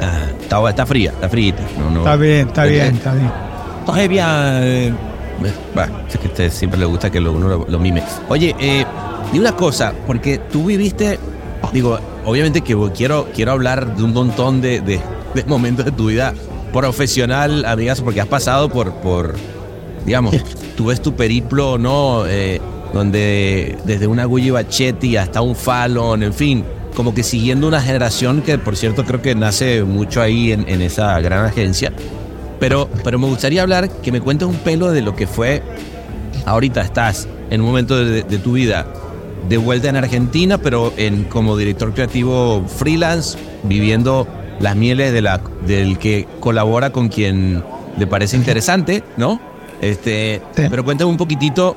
Ah, 0.00 0.26
está, 0.40 0.68
está 0.70 0.86
fría, 0.86 1.10
está 1.10 1.28
fría. 1.28 1.54
No, 1.78 1.90
no. 1.90 1.98
Está 2.00 2.16
bien, 2.16 2.48
está 2.48 2.64
bien, 2.64 2.94
está 2.96 3.12
bien. 3.14 3.30
Entonces, 3.80 4.08
bien. 4.08 4.24
eh, 4.28 4.92
va, 5.76 5.88
es 6.08 6.16
que 6.18 6.26
a 6.26 6.30
usted 6.30 6.52
siempre 6.52 6.78
le 6.78 6.86
gusta 6.86 7.10
que 7.10 7.20
lo- 7.20 7.32
uno 7.32 7.48
lo, 7.48 7.66
lo 7.68 7.78
mime. 7.78 8.02
Oye, 8.28 8.54
eh, 8.58 8.84
di 9.32 9.38
una 9.38 9.56
cosa, 9.56 9.92
porque 10.06 10.38
tú 10.38 10.64
viviste, 10.66 11.18
digo, 11.72 11.98
obviamente 12.24 12.60
que 12.62 12.76
quiero, 12.94 13.28
quiero 13.34 13.52
hablar 13.52 13.96
de 13.96 14.02
un 14.04 14.12
montón 14.12 14.60
de, 14.60 14.80
de- 14.80 15.00
de 15.34 15.44
momentos 15.44 15.84
de 15.84 15.92
tu 15.92 16.06
vida 16.08 16.32
profesional, 16.72 17.64
amigas, 17.64 18.00
porque 18.00 18.20
has 18.20 18.26
pasado 18.28 18.68
por, 18.68 18.92
por 18.94 19.34
digamos, 20.06 20.34
tú 20.80 20.86
ves 20.86 21.02
tu 21.02 21.14
periplo, 21.14 21.76
¿no? 21.76 22.24
Eh, 22.26 22.58
donde 22.94 23.76
desde 23.84 24.06
una 24.06 24.24
Gucci 24.24 24.48
Bachetti 24.48 25.18
hasta 25.18 25.42
un 25.42 25.54
Fallon, 25.54 26.22
en 26.22 26.32
fin, 26.32 26.64
como 26.96 27.12
que 27.12 27.22
siguiendo 27.22 27.68
una 27.68 27.82
generación 27.82 28.40
que, 28.40 28.56
por 28.56 28.78
cierto, 28.78 29.04
creo 29.04 29.20
que 29.20 29.34
nace 29.34 29.84
mucho 29.84 30.22
ahí 30.22 30.52
en, 30.52 30.66
en 30.66 30.80
esa 30.80 31.20
gran 31.20 31.44
agencia. 31.44 31.92
Pero, 32.58 32.88
pero 33.04 33.18
me 33.18 33.26
gustaría 33.26 33.60
hablar, 33.60 33.90
que 33.90 34.10
me 34.10 34.22
cuentes 34.22 34.48
un 34.48 34.54
pelo 34.54 34.90
de 34.90 35.02
lo 35.02 35.14
que 35.14 35.26
fue. 35.26 35.62
Ahorita 36.46 36.80
estás 36.80 37.28
en 37.50 37.60
un 37.60 37.66
momento 37.66 38.02
de, 38.02 38.22
de 38.22 38.38
tu 38.38 38.52
vida 38.52 38.86
de 39.50 39.58
vuelta 39.58 39.90
en 39.90 39.96
Argentina, 39.96 40.56
pero 40.56 40.94
en, 40.96 41.24
como 41.24 41.58
director 41.58 41.92
creativo 41.92 42.64
freelance, 42.66 43.36
viviendo 43.64 44.26
las 44.60 44.76
mieles 44.76 45.12
de 45.12 45.20
la, 45.20 45.42
del 45.66 45.98
que 45.98 46.26
colabora 46.40 46.88
con 46.88 47.10
quien 47.10 47.62
le 47.98 48.06
parece 48.06 48.38
interesante, 48.38 49.04
¿no? 49.18 49.49
Este, 49.80 50.42
Sí. 50.56 50.62
Pero 50.68 50.84
cuéntame 50.84 51.10
un 51.10 51.16
poquitito 51.16 51.76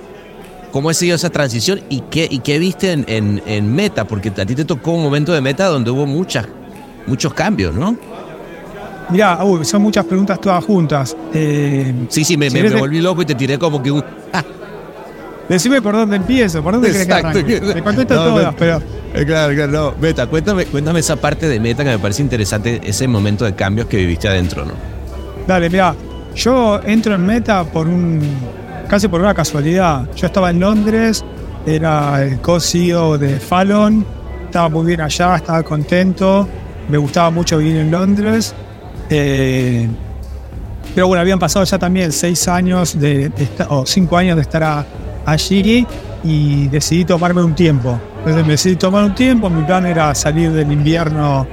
cómo 0.71 0.89
ha 0.89 0.93
sido 0.93 1.15
esa 1.15 1.29
transición 1.29 1.81
y 1.89 2.01
qué, 2.09 2.27
y 2.29 2.39
qué 2.39 2.59
viste 2.59 2.91
en, 2.91 3.05
en- 3.07 3.41
en 3.45 3.73
Meta, 3.73 4.05
porque 4.05 4.29
a 4.29 4.45
ti 4.45 4.55
te 4.55 4.65
tocó 4.65 4.91
un 4.91 5.03
momento 5.03 5.31
de 5.31 5.39
Meta 5.41 5.65
donde 5.67 5.91
hubo 5.91 6.05
muchas, 6.05 6.47
muchos 7.07 7.33
cambios, 7.33 7.73
¿no? 7.75 7.95
Mirá, 9.09 9.43
uy, 9.43 9.63
son 9.65 9.81
muchas 9.81 10.05
preguntas 10.05 10.39
todas 10.41 10.63
juntas. 10.63 11.15
Eh, 11.33 11.93
Sí, 12.09 12.23
sí, 12.23 12.37
me, 12.37 12.49
si 12.49 12.61
me- 12.61 12.69
volví 12.71 13.01
loco 13.01 13.21
y 13.21 13.25
te 13.25 13.35
tiré 13.35 13.57
como 13.59 13.81
que 13.83 13.91
un... 13.91 14.03
ah, 14.33 14.43
Decime 15.49 15.81
por 15.81 15.93
dónde 15.93 16.15
empiezo, 16.15 16.63
por 16.63 16.73
dónde 16.73 16.91
querés 16.91 17.05
que 17.07 17.13
arranque. 17.13 17.43
Te 17.73 17.81
contesto 17.83 18.15
No, 18.15 18.23
todas, 18.23 18.45
no. 18.45 18.55
pero 18.57 18.81
Eh, 19.13 19.25
Claro, 19.25 19.53
claro, 19.53 19.71
no. 19.71 19.93
Meta, 20.01 20.25
cuéntame, 20.27 20.65
cuéntame 20.65 21.01
esa 21.01 21.17
parte 21.17 21.47
de 21.47 21.59
Meta 21.59 21.83
que 21.83 21.91
me 21.91 21.99
parece 21.99 22.21
interesante, 22.23 22.79
ese 22.83 23.07
momento 23.07 23.45
de 23.45 23.53
cambios 23.53 23.87
que 23.87 23.97
viviste 23.97 24.27
adentro, 24.27 24.65
¿no? 24.65 24.71
dale, 25.45 25.69
mira, 25.69 25.93
yo 26.35 26.79
entro 26.83 27.15
en 27.15 27.25
Meta 27.25 27.63
por 27.63 27.87
un 27.87 28.19
casi 28.87 29.07
por 29.07 29.21
una 29.21 29.33
casualidad. 29.33 30.07
Yo 30.15 30.27
estaba 30.27 30.49
en 30.49 30.59
Londres, 30.59 31.23
era 31.65 32.23
el 32.23 32.39
co-CEO 32.39 33.17
de 33.17 33.39
Fallon, 33.39 34.05
estaba 34.45 34.69
muy 34.69 34.85
bien 34.85 35.01
allá, 35.01 35.35
estaba 35.37 35.63
contento, 35.63 36.47
me 36.89 36.97
gustaba 36.97 37.29
mucho 37.31 37.57
vivir 37.57 37.77
en 37.77 37.91
Londres. 37.91 38.53
eh, 39.09 39.87
pero 40.95 41.07
bueno, 41.07 41.21
habían 41.21 41.39
pasado 41.39 41.65
ya 41.65 41.79
también 41.79 42.11
seis 42.11 42.47
años 42.47 42.99
de, 42.99 43.31
o 43.69 43.83
cinco 43.85 44.15
años 44.17 44.35
de 44.35 44.43
estar 44.43 44.61
a- 44.63 44.85
allí 45.25 45.87
y 46.23 46.67
decidí 46.67 47.03
tomarme 47.05 47.41
un 47.43 47.55
tiempo. 47.55 47.99
Entonces 48.19 48.45
decidí 48.47 48.75
tomar 48.75 49.03
un 49.05 49.15
tiempo, 49.15 49.49
mi 49.49 49.63
plan 49.63 49.85
era 49.87 50.13
salir 50.13 50.51
del 50.51 50.71
invierno 50.71 51.47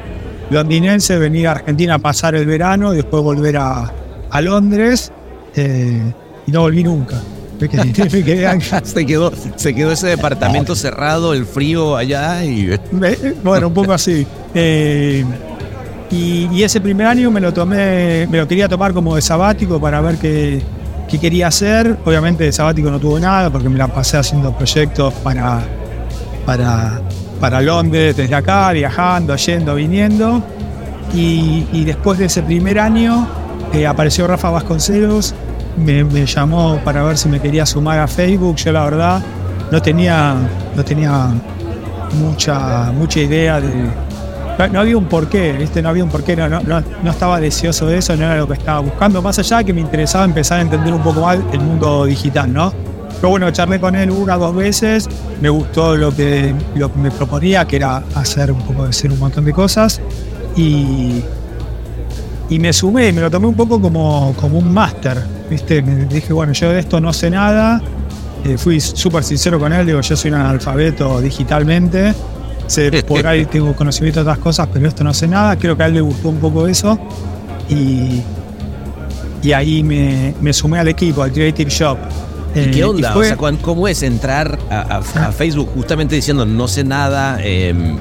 londinense, 0.51 1.17
venir 1.19 1.49
a 1.49 1.53
Argentina 1.53 1.95
a 1.95 1.99
pasar 1.99 2.35
el 2.35 2.45
verano 2.45 2.93
y 2.93 2.97
después 2.97 3.23
volver 3.23 3.57
a, 3.57 3.91
a 4.31 4.41
Londres 4.41 5.13
eh, 5.57 6.13
y 6.47 6.51
no 6.53 6.61
volví 6.63 6.83
nunca. 6.85 7.21
Me 7.61 7.69
quedé- 7.69 8.11
me 8.13 8.25
quedé 8.25 8.47
acá. 8.47 8.81
se, 8.85 9.05
quedó, 9.05 9.33
se 9.57 9.75
quedó 9.75 9.93
ese 9.93 10.07
departamento 10.09 10.75
cerrado, 10.75 11.35
el 11.35 11.45
frío 11.45 11.97
allá 11.97 12.45
y... 12.45 12.71
Bueno, 13.45 13.69
un 13.69 13.75
poco 13.75 13.93
así. 13.93 14.27
Eh, 14.55 15.25
y, 16.11 16.49
y 16.53 16.63
ese 16.65 16.81
primer 16.81 17.07
año 17.07 17.31
me 17.31 17.41
lo 17.41 17.53
tomé, 17.53 18.27
me 18.31 18.39
lo 18.39 18.49
quería 18.49 18.69
tomar 18.69 18.93
como 18.93 19.15
de 19.15 19.23
sabático 19.23 19.81
para 19.81 20.01
ver 20.01 20.17
qué, 20.17 20.61
qué 21.09 21.19
quería 21.19 21.49
hacer. 21.49 21.99
Obviamente 22.05 22.45
de 22.45 22.53
sabático 22.53 22.91
no 22.91 22.99
tuvo 22.99 23.21
nada 23.21 23.51
porque 23.51 23.69
me 23.69 23.79
la 23.79 23.87
pasé 23.89 24.17
haciendo 24.17 24.53
proyectos 24.57 25.13
para, 25.23 25.61
para, 26.47 27.01
para 27.39 27.61
Londres 27.61 28.17
desde 28.17 28.35
acá, 28.35 28.73
viajando, 28.73 29.37
yendo, 29.37 29.75
viniendo. 29.75 30.43
Y, 31.15 31.67
y 31.73 31.85
después 31.85 32.19
de 32.19 32.25
ese 32.27 32.43
primer 32.43 32.79
año 32.81 33.29
eh, 33.73 33.87
apareció 33.87 34.27
Rafa 34.27 34.51
Vasconcelos, 34.51 35.35
me, 35.77 36.27
llamó 36.27 36.81
para 36.85 37.03
ver 37.03 37.17
si 37.17 37.29
me 37.29 37.41
quería 37.41 37.67
sumar 37.67 37.99
a 37.99 38.07
Facebook. 38.07 38.57
Yo 38.57 38.73
la 38.73 38.85
verdad 38.85 39.23
no 39.71 39.81
tenía, 39.81 40.35
no 40.75 40.85
tenía 40.85 41.29
mucha, 42.15 42.93
mucha 42.93 43.21
idea 43.21 43.61
de. 43.61 44.11
No, 44.73 44.81
había 44.81 44.97
un 44.99 45.07
porqué, 45.07 45.53
¿viste? 45.53 45.81
No 45.81 45.89
había 45.89 46.05
un 46.05 46.11
porqué, 46.11 46.37
no, 46.37 46.47
no, 46.47 46.61
no, 46.61 47.11
estaba 47.11 47.41
deseoso 47.41 47.87
de 47.87 47.97
eso, 47.97 48.15
no 48.15 48.27
era 48.27 48.37
lo 48.37 48.47
que 48.47 48.55
estaba 48.55 48.81
buscando. 48.81 49.23
Más 49.23 49.39
allá 49.39 49.59
de 49.59 49.65
que 49.65 49.73
me 49.73 49.81
interesaba 49.81 50.25
empezar 50.27 50.59
a 50.59 50.63
entender 50.63 50.93
un 50.93 51.03
poco 51.03 51.23
más 51.23 51.39
el 51.53 51.61
mundo 51.61 52.05
digital, 52.05 52.53
¿no? 52.53 52.71
Pero 53.21 53.31
bueno, 53.31 53.51
charlé 53.53 53.81
con 53.81 53.95
él 53.95 54.11
una 54.11 54.37
o 54.37 54.39
dos 54.39 54.55
veces, 54.55 55.09
me 55.41 55.49
gustó 55.49 55.97
lo 55.97 56.15
que, 56.15 56.55
lo 56.75 56.91
me 56.91 57.11
proponía, 57.11 57.65
que 57.67 57.77
era 57.77 58.03
hacer 58.15 58.53
un 58.53 58.61
poco 58.63 58.85
de 58.85 58.91
hacer 58.91 59.11
un 59.11 59.19
montón 59.19 59.47
de 59.47 59.53
cosas. 59.53 60.01
Y, 60.57 61.23
y 62.51 62.59
me 62.59 62.73
sumé, 62.73 63.13
me 63.13 63.21
lo 63.23 63.31
tomé 63.31 63.47
un 63.47 63.55
poco 63.55 63.81
como, 63.81 64.35
como 64.39 64.59
un 64.59 64.73
máster, 64.75 65.23
¿viste? 65.49 65.81
Me 65.83 66.05
dije, 66.07 66.33
bueno, 66.33 66.53
yo 66.53 66.71
de 66.71 66.81
esto 66.81 67.01
no 67.01 67.13
sé 67.13 67.31
nada. 67.31 67.81
Eh, 68.45 68.59
fui 68.59 68.81
súper 68.81 69.23
sincero 69.25 69.59
con 69.59 69.73
él, 69.73 69.87
digo, 69.87 70.01
yo 70.01 70.17
soy 70.17 70.31
un 70.33 70.39
analfabeto 70.39 71.21
digitalmente. 71.21 72.13
Sé, 72.67 73.03
por 73.09 73.27
ahí 73.27 73.47
tengo 73.47 73.75
conocimiento 73.75 74.21
de 74.21 74.23
otras 74.31 74.39
cosas, 74.39 74.69
pero 74.73 74.87
esto 74.89 75.03
no 75.05 75.15
sé 75.15 75.27
nada. 75.29 75.57
Creo 75.57 75.77
que 75.77 75.83
a 75.83 75.87
él 75.87 75.95
le 75.95 76.01
gustó 76.01 76.29
un 76.29 76.37
poco 76.39 76.67
eso. 76.67 76.99
Y, 77.69 78.21
y 79.43 79.53
ahí 79.53 79.83
me, 79.83 80.35
me 80.41 80.53
sumé 80.53 80.79
al 80.79 80.89
equipo, 80.89 81.23
al 81.23 81.33
Creative 81.33 81.71
Shop. 81.71 81.99
¿Y 82.55 82.59
Eh, 82.59 82.71
qué 82.73 82.85
onda? 82.85 83.13
fue- 83.13 83.33
O 83.33 83.37
sea, 83.49 83.57
¿cómo 83.63 83.87
es 83.87 84.03
entrar 84.03 84.59
a, 84.71 84.97
a- 84.97 85.29
a 85.29 85.33
Facebook 85.33 85.69
justamente 85.75 86.17
diciendo 86.17 86.45
no 86.47 86.67
sé 86.67 86.83
nada? 86.83 87.39
em, 87.43 87.97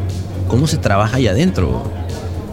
¿Cómo 0.47 0.65
se 0.65 0.77
trabaja 0.77 1.17
ahí 1.17 1.27
adentro? 1.27 1.83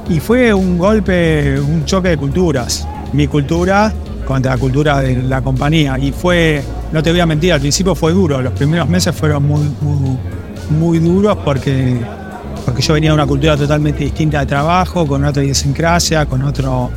Y 0.08 0.20
fue 0.20 0.54
un 0.54 0.78
golpe, 0.78 1.58
un 1.60 1.84
choque 1.84 2.10
de 2.10 2.16
culturas. 2.16 2.86
Mi 3.12 3.26
cultura 3.26 3.92
contra 4.24 4.52
la 4.52 4.58
cultura 4.58 5.00
de 5.00 5.22
la 5.22 5.40
compañía. 5.40 5.98
Y 5.98 6.12
fue, 6.12 6.62
no 6.92 7.02
te 7.02 7.10
voy 7.10 7.20
a 7.20 7.26
mentir, 7.26 7.52
al 7.52 7.60
principio 7.60 7.94
fue 7.94 8.12
duro. 8.12 8.40
Los 8.40 8.52
primeros 8.52 8.88
meses 8.88 9.14
fueron 9.14 9.44
muy, 9.46 9.62
muy, 10.70 10.98
duros 10.98 11.36
porque, 11.44 11.96
porque 12.64 12.82
yo 12.82 12.94
venía 12.94 13.10
de 13.10 13.14
una 13.14 13.26
cultura 13.26 13.56
totalmente 13.56 14.04
distinta 14.04 14.40
de 14.40 14.46
trabajo, 14.46 15.06
con 15.06 15.24
otra 15.24 15.42
idiosincrasia, 15.42 16.26
con 16.26 16.42
otro 16.42 16.90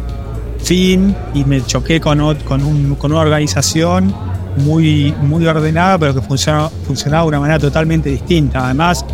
fin, 0.62 1.16
y 1.34 1.44
me 1.46 1.64
choqué 1.66 2.00
con, 2.02 2.20
un- 2.22 2.96
con 2.96 3.12
una 3.12 3.22
organización 3.22 4.14
muy, 4.58 5.14
muy 5.22 5.46
ordenada, 5.48 5.98
pero 5.98 6.14
que 6.16 6.22
funcionaba, 6.22 6.70
funcionaba 6.86 7.24
de 7.24 7.28
una 7.30 7.40
manera 7.40 7.60
totalmente 7.60 8.10
distinta. 8.10 8.66
Además, 8.66 9.06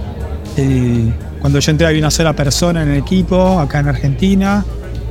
eh, 0.58 1.12
cuando 1.46 1.60
yo 1.60 1.70
entré 1.70 1.86
había 1.86 2.00
una 2.00 2.10
sola 2.10 2.34
persona 2.34 2.82
en 2.82 2.90
el 2.90 2.98
equipo, 2.98 3.60
acá 3.60 3.80
en 3.80 3.88
Argentina, 3.88 4.66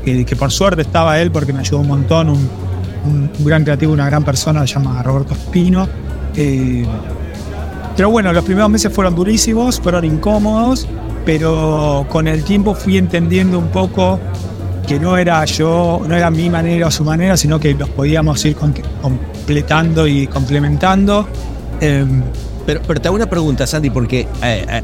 que, 0.05 0.35
por 0.37 0.51
suerte 0.51 0.83
estaba 0.83 1.21
él 1.21 1.31
porque 1.31 1.53
me 1.53 1.61
ayudó 1.61 1.79
un 1.79 1.87
montón, 1.87 2.29
un, 2.29 3.31
gran 3.39 3.63
creativo, 3.63 3.93
una 3.93 4.07
gran 4.07 4.25
persona, 4.25 4.67
se 4.67 4.75
llama 4.75 5.01
Roberto 5.05 5.35
Espino. 5.35 5.89
Eh, 6.35 6.85
pero 7.97 8.11
bueno, 8.11 8.33
los 8.33 8.45
primeros 8.45 8.69
meses 8.69 8.93
fueron 8.93 9.15
durísimos, 9.15 9.79
fueron 9.79 10.05
incómodos, 10.05 10.89
pero 11.25 12.05
con 12.09 12.27
el 12.27 12.43
tiempo 12.43 12.75
fui 12.75 12.99
entendiendo 12.99 13.57
un 13.57 13.69
poco 13.69 14.19
que 14.89 14.99
no 14.99 15.17
era 15.17 15.45
yo, 15.45 16.03
no 16.05 16.17
era 16.17 16.33
mi 16.33 16.51
manera 16.51 16.89
o 16.89 16.91
su 16.91 17.05
manera, 17.05 17.37
sino 17.37 17.61
que 17.61 17.75
los 17.75 17.91
podíamos 17.91 18.45
ir 18.45 18.57
completando 18.57 20.09
y 20.09 20.27
complementando. 20.27 21.29
Eh, 21.81 22.05
Pero, 22.67 22.81
pero 22.85 23.01
te 23.01 23.07
hago 23.07 23.15
una 23.15 23.27
pregunta, 23.27 23.69
Sandy, 23.69 23.91
porque 23.91 24.27
eh, 24.43 24.67
eh, 24.69 24.83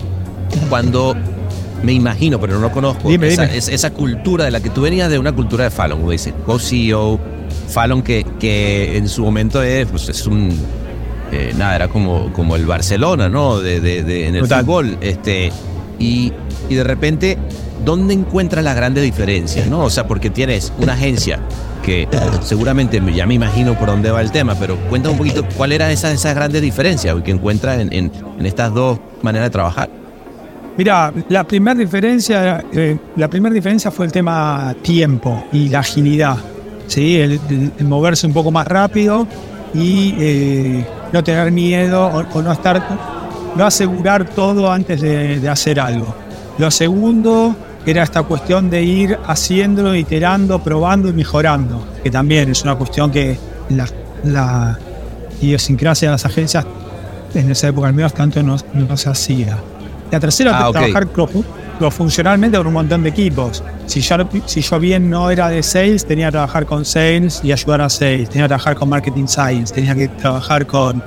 cuando 0.69 1.16
me 1.83 1.93
imagino, 1.93 2.39
pero 2.41 2.59
no 2.59 2.71
conozco, 2.73 3.09
Dime, 3.09 3.29
esa, 3.29 3.43
dime. 3.47 3.57
es- 3.59 3.69
esa 3.69 3.91
cultura 3.91 4.45
de 4.45 4.51
la 4.51 4.61
que 4.61 4.71
tú 4.71 4.83
venías 4.83 5.11
de 5.11 5.19
una 5.19 5.33
cultura 5.33 5.65
de 5.65 5.71
Fallon, 5.71 5.99
como 6.01 6.11
dice, 6.13 6.35
co-CEO, 6.45 7.19
Fallon 7.69 8.03
que, 8.03 8.25
que 8.39 8.97
en 8.97 9.09
su 9.09 9.23
momento 9.25 9.63
es, 9.63 9.87
pues, 9.87 10.09
es 10.09 10.27
un, 10.27 10.51
eh, 11.33 11.55
nada, 11.57 11.77
era 11.77 11.89
como, 11.89 12.33
como 12.33 12.57
el 12.57 12.67
Barcelona, 12.67 13.29
¿no? 13.29 13.61
De, 13.61 13.81
de- 13.81 14.03
de- 14.03 14.29
en 14.29 14.35
el 14.37 14.43
Total. 14.43 14.65
fútbol, 14.65 14.99
este, 15.01 15.53
y, 15.99 16.33
y 16.69 16.75
de 16.75 16.85
repente, 16.85 17.39
¿dónde 17.85 18.15
encuentras 18.15 18.63
las 18.65 18.77
grandes 18.77 19.03
diferencias, 19.05 19.67
no? 19.69 19.85
O 19.85 19.91
sea, 19.91 20.07
porque 20.07 20.29
tienes 20.31 20.73
una 20.79 20.93
agencia 20.95 21.41
que 21.85 22.07
seguramente 22.43 23.01
me- 23.01 23.15
ya 23.15 23.27
me 23.27 23.35
imagino 23.35 23.79
por 23.79 23.89
dónde 23.89 24.11
va 24.11 24.21
el 24.21 24.31
tema, 24.33 24.55
pero 24.55 24.77
cuéntame 24.91 25.13
un 25.13 25.19
poquito 25.19 25.45
cuál 25.57 25.73
era 25.73 25.91
esa, 25.91 26.13
esas 26.13 26.35
grandes 26.35 26.61
diferencias 26.61 27.17
que 27.23 27.31
encuentras 27.31 27.81
en, 27.81 27.93
en- 27.93 28.13
en 28.39 28.45
estas 28.47 28.75
dos 28.75 28.99
maneras 29.23 29.47
de 29.47 29.51
trabajar. 29.51 29.89
Mira, 30.77 31.12
la 31.29 31.45
primera 31.45 31.79
diferencia, 31.79 32.65
eh, 32.73 32.97
la 33.17 33.29
primera 33.29 33.55
diferencia 33.55 33.91
fue 33.91 34.07
el 34.07 34.12
tema 34.12 34.75
tiempo 34.83 35.45
y 35.53 35.69
la 35.69 35.81
agilidad, 35.81 36.37
¿sí? 36.87 37.17
el, 37.17 37.41
moverse 37.81 38.27
un 38.27 38.33
poco 38.33 38.50
más 38.50 38.67
rápido 38.67 39.27
y 39.75 40.15
eh, 40.19 40.87
no 41.12 41.23
tener 41.23 41.50
miedo 41.53 42.07
o, 42.07 42.43
no 42.43 42.53
estar, 42.53 42.83
no 43.57 43.65
asegurar 43.65 44.25
todo 44.31 44.71
antes 44.71 45.00
de, 45.00 45.41
de 45.41 45.49
hacer 45.49 45.81
algo. 45.81 46.15
Lo 46.59 46.71
segundo 46.71 47.55
era 47.87 48.03
esta 48.03 48.23
cuestión 48.23 48.71
de 48.71 48.83
ir 48.83 49.19
haciéndolo, 49.27 49.95
iterando, 49.95 50.62
probando 50.62 51.09
y 51.09 51.12
mejorando, 51.12 51.87
que 52.03 52.11
también 52.11 52.50
es 52.50 52.62
una 52.62 52.77
cuestión 52.77 53.11
que 53.11 53.39
la, 53.71 53.87
la 54.25 54.79
idiosincrasia 55.41 56.09
de 56.09 56.12
las 56.12 56.27
agencias 56.27 56.67
en 57.35 57.50
esa 57.50 57.69
época 57.69 57.89
al 57.89 57.95
menos 57.95 58.12
tanto 58.12 58.43
no, 58.43 58.57
no 58.75 58.97
se 58.97 59.09
hacía. 59.09 59.59
La 60.11 60.21
tercera, 60.21 60.57
Ah, 60.59 60.69
ok. 60.69 60.73
trabajar 60.76 61.07
cross- 61.09 61.45
cross-funcionalmente 61.79 62.59
con 62.59 62.67
un 62.67 62.73
montón 62.75 63.02
de 63.02 63.09
equipos. 63.11 63.62
Si 63.87 64.00
yo, 64.00 64.17
si 64.47 64.61
yo 64.61 64.79
bien 64.81 65.09
no 65.09 65.31
era 65.31 65.49
de 65.49 65.62
sales, 65.62 66.05
tenía 66.07 66.26
que 66.26 66.33
trabajar 66.33 66.67
con 66.67 66.85
sales 66.85 67.40
y 67.43 67.52
ayudar 67.52 67.81
a 67.83 67.88
sales. 67.88 68.29
Tenía 68.29 68.45
que 68.45 68.49
trabajar 68.49 68.75
con 68.76 68.88
marketing 68.88 69.26
science. 69.26 69.73
Tenía 69.75 69.95
que 69.95 70.09
trabajar 70.09 70.67
con, 70.67 71.02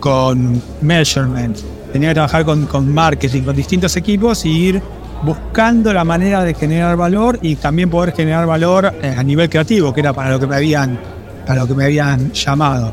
con 0.00 0.60
measurement. 0.80 1.56
Tenía 1.92 2.08
que 2.10 2.14
trabajar 2.14 2.44
con, 2.44 2.66
con 2.66 2.92
marketing, 2.92 3.42
con 3.42 3.54
distintos 3.56 3.96
equipos 3.96 4.44
y 4.44 4.50
ir 4.50 4.82
buscando 5.22 5.92
la 5.92 6.04
manera 6.04 6.42
de 6.42 6.52
generar 6.54 6.96
valor 6.96 7.38
y 7.40 7.56
también 7.56 7.88
poder 7.88 8.12
generar 8.14 8.46
valor 8.46 8.92
eh, 9.00 9.14
a 9.16 9.22
nivel 9.22 9.48
creativo, 9.48 9.94
que 9.94 10.00
era 10.00 10.12
para 10.12 10.30
lo 10.30 10.40
que 10.40 10.46
me 10.46 10.56
habían, 10.56 10.98
para 11.46 11.60
lo 11.60 11.66
que 11.68 11.74
me 11.74 11.84
habían 11.84 12.32
llamado. 12.32 12.92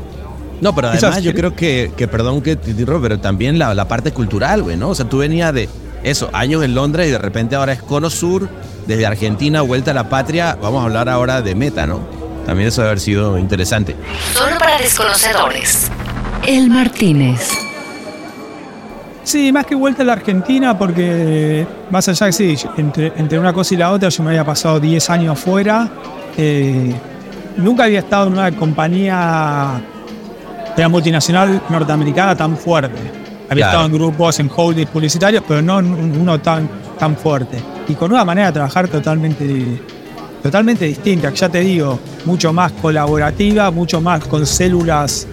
No, 0.62 0.72
pero 0.74 0.88
además 0.88 1.22
yo 1.24 1.34
creo 1.34 1.56
que, 1.56 1.90
que 1.96 2.06
perdón 2.06 2.40
que 2.40 2.54
te 2.54 2.70
interrumpa, 2.70 3.02
pero 3.02 3.18
también 3.18 3.58
la, 3.58 3.74
la 3.74 3.88
parte 3.88 4.12
cultural, 4.12 4.62
güey, 4.62 4.76
¿no? 4.76 4.90
O 4.90 4.94
sea, 4.94 5.08
tú 5.08 5.18
venías 5.18 5.52
de 5.52 5.68
eso, 6.04 6.30
años 6.32 6.62
en 6.62 6.74
Londres 6.76 7.08
y 7.08 7.10
de 7.10 7.18
repente 7.18 7.56
ahora 7.56 7.72
es 7.72 7.82
Cono 7.82 8.08
Sur, 8.08 8.48
desde 8.86 9.04
Argentina, 9.04 9.62
vuelta 9.62 9.90
a 9.90 9.94
la 9.94 10.08
patria. 10.08 10.56
Vamos 10.62 10.80
a 10.80 10.84
hablar 10.84 11.08
ahora 11.08 11.42
de 11.42 11.56
Meta, 11.56 11.84
¿no? 11.86 11.98
También 12.46 12.68
eso 12.68 12.80
debe 12.80 12.90
haber 12.90 13.00
sido 13.00 13.36
interesante. 13.38 13.96
Solo 14.34 14.56
para 14.56 14.78
desconocedores. 14.78 15.90
El 16.46 16.70
Martínez. 16.70 17.50
Sí, 19.24 19.52
más 19.52 19.66
que 19.66 19.74
vuelta 19.74 20.02
a 20.02 20.06
la 20.06 20.12
Argentina, 20.14 20.78
porque 20.78 21.66
más 21.90 22.08
allá 22.08 22.26
que 22.26 22.32
sí, 22.32 22.56
entre, 22.76 23.12
entre 23.16 23.38
una 23.38 23.52
cosa 23.52 23.74
y 23.74 23.76
la 23.78 23.90
otra, 23.90 24.08
yo 24.08 24.22
me 24.22 24.30
había 24.30 24.44
pasado 24.44 24.78
10 24.78 25.10
años 25.10 25.38
fuera. 25.40 25.88
eh, 26.36 26.92
nunca 27.56 27.84
había 27.84 27.98
estado 28.00 28.28
en 28.28 28.32
una 28.34 28.50
compañía 28.52 29.80
de 30.76 30.82
la 30.82 30.88
multinacional 30.88 31.62
norteamericana 31.68 32.36
tan 32.36 32.56
fuerte. 32.56 32.98
Había 33.50 33.66
Claro. 33.66 33.70
estado 33.70 33.86
en 33.86 33.92
grupos, 33.92 34.40
en 34.40 34.50
holdings 34.54 34.90
publicitarios, 34.90 35.42
pero 35.46 35.60
no 35.62 35.78
en 35.80 36.18
uno 36.20 36.40
tan, 36.40 36.68
tan 36.98 37.16
fuerte. 37.16 37.58
Y 37.88 37.94
con 37.94 38.10
una 38.12 38.24
manera 38.24 38.46
de 38.46 38.52
trabajar 38.54 38.88
totalmente, 38.88 39.80
totalmente 40.42 40.86
distinta, 40.86 41.30
que 41.30 41.36
ya 41.36 41.48
te 41.50 41.60
digo, 41.60 41.98
mucho 42.24 42.52
más 42.52 42.72
colaborativa, 42.72 43.70
mucho 43.70 44.00
más 44.00 44.24
con 44.24 44.46
células 44.46 45.26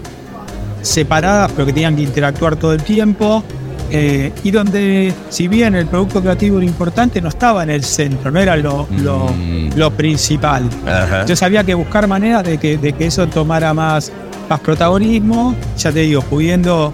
separadas, 0.81 1.51
pero 1.53 1.65
que 1.67 1.73
tenían 1.73 1.95
que 1.95 2.03
interactuar 2.03 2.55
todo 2.55 2.73
el 2.73 2.83
tiempo. 2.83 3.43
eh, 3.91 4.31
y 4.43 4.51
donde, 4.51 5.11
si 5.29 5.47
bien 5.47 5.73
el 5.73 5.87
producto 5.87 6.21
creativo 6.21 6.57
era 6.57 6.65
importante, 6.67 7.19
no 7.23 7.29
estaba 7.29 7.63
en 7.63 7.71
el 7.71 7.83
centro, 7.83 8.29
no 8.29 8.39
era 8.39 8.55
lo, 8.55 8.87
lo- 9.01 9.29
Mm. 9.35 9.71
lo 9.75 9.89
principal. 9.89 10.69
Ajá. 10.85 11.21
Entonces 11.21 11.41
había 11.41 11.63
que 11.63 11.73
buscar 11.73 12.07
maneras 12.07 12.43
de 12.43 12.59
que, 12.59 12.77
de 12.77 12.93
que 12.93 13.07
eso 13.07 13.25
tomara 13.25 13.73
más, 13.73 14.11
más 14.49 14.59
protagonismo, 14.59 15.55
ya 15.77 15.91
te 15.91 15.99
digo, 15.99 16.21
pudiendo 16.21 16.93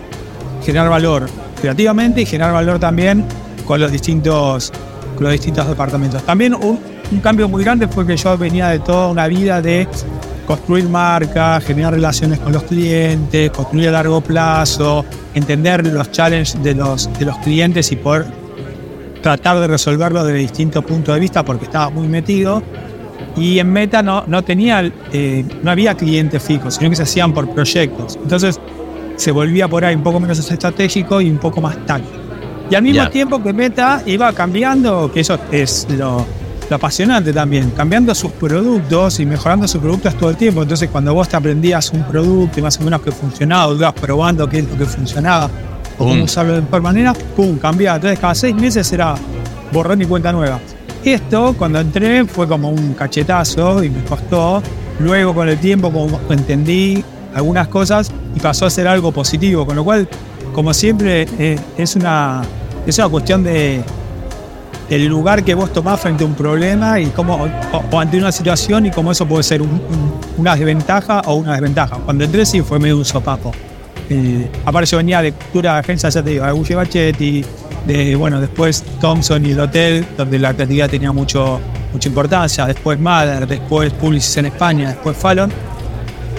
generar 0.63 0.89
valor 0.89 1.29
creativamente 1.61 2.21
y 2.21 2.25
generar 2.25 2.53
valor 2.53 2.79
también 2.79 3.25
con 3.65 3.79
los 3.79 3.91
distintos, 3.91 4.71
con 5.15 5.23
los 5.23 5.31
distintos 5.31 5.67
departamentos. 5.67 6.23
También 6.23 6.53
un, 6.53 6.79
un 7.11 7.19
cambio 7.19 7.47
muy 7.47 7.63
grande 7.63 7.87
fue 7.87 8.05
que 8.05 8.17
yo 8.17 8.37
venía 8.37 8.67
de 8.69 8.79
toda 8.79 9.07
una 9.07 9.27
vida 9.27 9.61
de 9.61 9.87
construir 10.45 10.87
marca, 10.87 11.59
generar 11.59 11.93
relaciones 11.93 12.39
con 12.39 12.53
los 12.53 12.63
clientes, 12.63 13.51
construir 13.51 13.89
a 13.89 13.93
largo 13.93 14.21
plazo, 14.21 15.05
entender 15.33 15.85
los 15.87 16.11
challenges 16.11 16.61
de 16.61 16.75
los, 16.75 17.11
de 17.17 17.25
los 17.25 17.37
clientes 17.39 17.91
y 17.91 17.95
poder 17.95 18.25
tratar 19.21 19.59
de 19.59 19.67
resolverlo 19.67 20.23
desde 20.23 20.39
distintos 20.39 20.85
puntos 20.85 21.15
de 21.15 21.19
vista 21.19 21.43
porque 21.43 21.65
estaba 21.65 21.89
muy 21.89 22.07
metido. 22.07 22.61
Y 23.37 23.59
en 23.59 23.71
Meta 23.71 24.01
no, 24.01 24.23
no 24.27 24.43
tenía, 24.43 24.89
eh, 25.11 25.43
no 25.61 25.71
había 25.71 25.95
clientes 25.95 26.41
fijos, 26.41 26.75
sino 26.75 26.89
que 26.89 26.95
se 26.95 27.03
hacían 27.03 27.33
por 27.33 27.49
proyectos. 27.49 28.17
Entonces 28.21 28.59
se 29.17 29.31
volvía 29.31 29.67
por 29.67 29.83
ahí 29.85 29.95
un 29.95 30.03
poco 30.03 30.19
menos 30.19 30.39
estratégico 30.39 31.21
y 31.21 31.29
un 31.29 31.37
poco 31.37 31.61
más 31.61 31.77
táctico. 31.85 32.15
Y 32.69 32.75
al 32.75 32.81
mismo 32.83 33.03
Ya. 33.03 33.09
tiempo 33.09 33.41
que 33.43 33.53
Meta 33.53 34.01
iba 34.05 34.31
cambiando, 34.33 35.11
que 35.13 35.19
eso 35.19 35.37
es 35.51 35.85
lo, 35.89 36.25
lo 36.69 36.75
apasionante 36.75 37.31
también, 37.31 37.71
cambiando 37.71 38.15
sus 38.15 38.31
productos 38.31 39.19
y 39.19 39.25
mejorando 39.25 39.67
sus 39.67 39.81
productos 39.81 40.15
todo 40.15 40.29
el 40.31 40.35
tiempo. 40.37 40.63
Entonces 40.63 40.89
cuando 40.89 41.13
vos 41.13 41.27
te 41.29 41.35
aprendías 41.37 41.91
un 41.91 42.03
producto 42.03 42.59
y 42.59 42.63
más 42.63 42.79
o 42.79 42.83
menos 42.83 43.01
que 43.01 43.11
funcionaba, 43.11 43.73
ibas 43.73 43.93
probando 43.93 44.47
qué 44.49 44.59
es 44.59 44.69
lo 44.69 44.77
que 44.77 44.85
funcionaba 44.85 45.49
o 45.97 46.05
cómo 46.07 46.23
usarlo 46.23 46.53
de 46.55 46.61
mejor 46.61 46.81
manera, 46.81 47.13
pum, 47.35 47.57
cambiaba. 47.57 47.97
Entonces 47.97 48.19
cada 48.19 48.33
seis 48.35 48.55
meses 48.55 48.91
era 48.91 49.15
borrón 49.71 50.01
y 50.01 50.05
cuenta 50.05 50.31
nueva. 50.31 50.59
Esto, 51.05 51.53
cuando 51.57 51.79
entré, 51.79 52.25
fue 52.25 52.47
como 52.47 52.69
un 52.69 52.93
cachetazo 52.93 53.83
y 53.83 53.89
me 53.89 54.03
costó. 54.03 54.61
Luego, 54.99 55.33
con 55.35 55.47
el 55.47 55.57
tiempo, 55.59 55.91
como 55.91 56.19
entendí 56.29 57.03
algunas 57.33 57.67
cosas 57.67 58.11
y 58.35 58.39
pasó 58.39 58.65
a 58.65 58.69
ser 58.69 58.87
algo 58.87 59.11
positivo. 59.11 59.65
Con 59.65 59.75
lo 59.75 59.83
cual, 59.83 60.07
como 60.53 60.73
siempre, 60.73 61.27
eh, 61.37 61.59
es, 61.77 61.95
una, 61.95 62.41
es 62.87 62.97
una 62.97 63.09
cuestión 63.09 63.43
de 63.43 63.83
el 64.89 65.05
lugar 65.05 65.43
que 65.43 65.53
vos 65.55 65.71
tomás 65.73 65.99
frente 65.99 66.23
a 66.23 66.27
un 66.27 66.33
problema 66.35 66.99
y 66.99 67.07
cómo, 67.07 67.47
o, 67.91 67.99
ante 67.99 68.17
una 68.17 68.31
situación 68.31 68.85
y 68.85 68.91
cómo 68.91 69.11
eso 69.11 69.27
puede 69.27 69.43
ser 69.43 69.61
un- 69.61 69.69
un- 69.69 70.13
una 70.37 70.55
desventaja 70.55 71.21
o 71.25 71.35
una 71.35 71.53
desventaja. 71.53 71.97
Cuando 71.97 72.23
entré 72.23 72.45
sí 72.45 72.61
fue 72.61 72.79
medio 72.79 72.97
un 72.97 73.05
sopapo. 73.05 73.51
Eh, 74.09 74.47
aparte 74.63 74.87
yo 74.91 74.97
venía 74.97 75.21
de 75.23 75.33
cultura 75.33 75.73
de 75.73 75.79
agencia, 75.79 76.09
ya 76.09 76.21
te 76.23 76.29
digo, 76.31 76.45
de 76.45 76.51
Gucci 76.51 76.73
Bachetti, 76.75 77.43
de, 77.85 78.15
bueno, 78.15 78.39
después 78.41 78.83
Thompson 78.99 79.45
y 79.45 79.51
el 79.51 79.59
hotel, 79.59 80.05
donde 80.17 80.39
la 80.39 80.53
creatividad 80.53 80.89
tenía 80.89 81.11
mucho, 81.11 81.59
mucha 81.93 82.09
importancia, 82.09 82.65
después 82.65 82.99
Mother, 82.99 83.47
después 83.47 83.93
Publicis 83.93 84.37
en 84.37 84.45
España, 84.47 84.89
después 84.89 85.15
Fallon, 85.17 85.51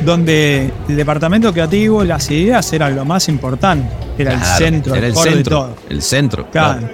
donde 0.05 0.71
el 0.89 0.97
departamento 0.97 1.53
creativo, 1.53 2.05
las 2.05 2.31
ideas 2.31 2.71
eran 2.73 2.95
lo 2.95 3.05
más 3.05 3.29
importante, 3.29 3.89
era 4.19 4.33
el 4.33 4.39
Claro, 4.41 4.59
centro, 4.59 4.95
era 4.95 5.07
el 5.07 5.13
el 5.13 5.15
core 5.15 5.31
de 5.31 5.37
centro, 5.37 5.57
todo. 5.59 5.77
el 5.89 6.03
centro. 6.03 6.51
Claro. 6.51 6.89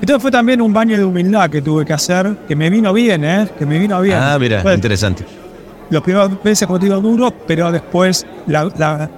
Entonces 0.00 0.22
fue 0.22 0.30
también 0.30 0.60
un 0.60 0.72
baño 0.72 0.96
de 0.96 1.04
humildad 1.04 1.50
que 1.50 1.60
tuve 1.62 1.84
que 1.84 1.92
hacer, 1.92 2.36
que 2.46 2.54
me 2.54 2.70
vino 2.70 2.92
bien, 2.92 3.24
¿eh? 3.24 3.48
Que 3.58 3.66
me 3.66 3.78
vino 3.78 4.00
bien. 4.00 4.18
Ah, 4.20 4.38
mira, 4.38 4.62
interesante. 4.74 5.24
los 5.90 6.02
primeros 6.02 6.30
meses, 6.44 6.66
como 6.66 6.78
te 6.78 6.86
digo, 6.86 7.00
duro, 7.00 7.32
pero 7.46 7.72
después 7.72 8.26
la, 8.46 8.64
la- 8.76 9.10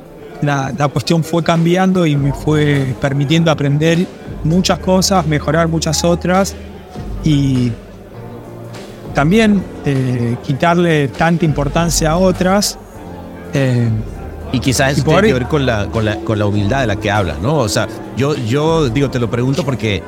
la- 0.42 0.72
la 0.76 0.88
cuestión 0.88 1.22
fue 1.22 1.42
cambiando 1.44 2.07
y 2.07 2.16
me 2.16 2.33
fue 2.33 2.94
permitiendo 3.00 3.50
aprender 3.50 4.07
muchas 4.44 4.79
cosas, 4.79 5.26
mejorar 5.26 5.68
muchas 5.68 6.05
otras 6.05 6.55
y 7.24 7.72
también 9.14 9.62
eh, 9.85 10.37
quitarle 10.42 11.09
tanta 11.09 11.44
importancia 11.44 12.12
a 12.12 12.16
otras. 12.16 12.79
eh, 13.55 13.88
Y 14.53 14.61
quizás 14.61 14.92
eso 14.92 15.00
Y 15.03 15.05
tiene 15.05 15.29
que 15.29 15.35
ver 15.35 15.46
con 15.48 15.66
la, 15.66 15.87
con, 15.87 16.05
la, 16.05 16.16
con 16.16 16.38
la 16.38 16.46
humildad 16.46 16.81
de 16.81 16.87
la 16.87 16.96
que 16.96 17.11
hablas, 17.11 17.38
¿no? 17.40 17.57
O 17.57 17.68
sea, 17.68 17.87
yo, 18.16 18.35
yo 18.37 18.88
digo, 18.88 19.11
te 19.11 19.18
lo 19.18 19.31
pregunto 19.31 19.64
porque 19.64 20.03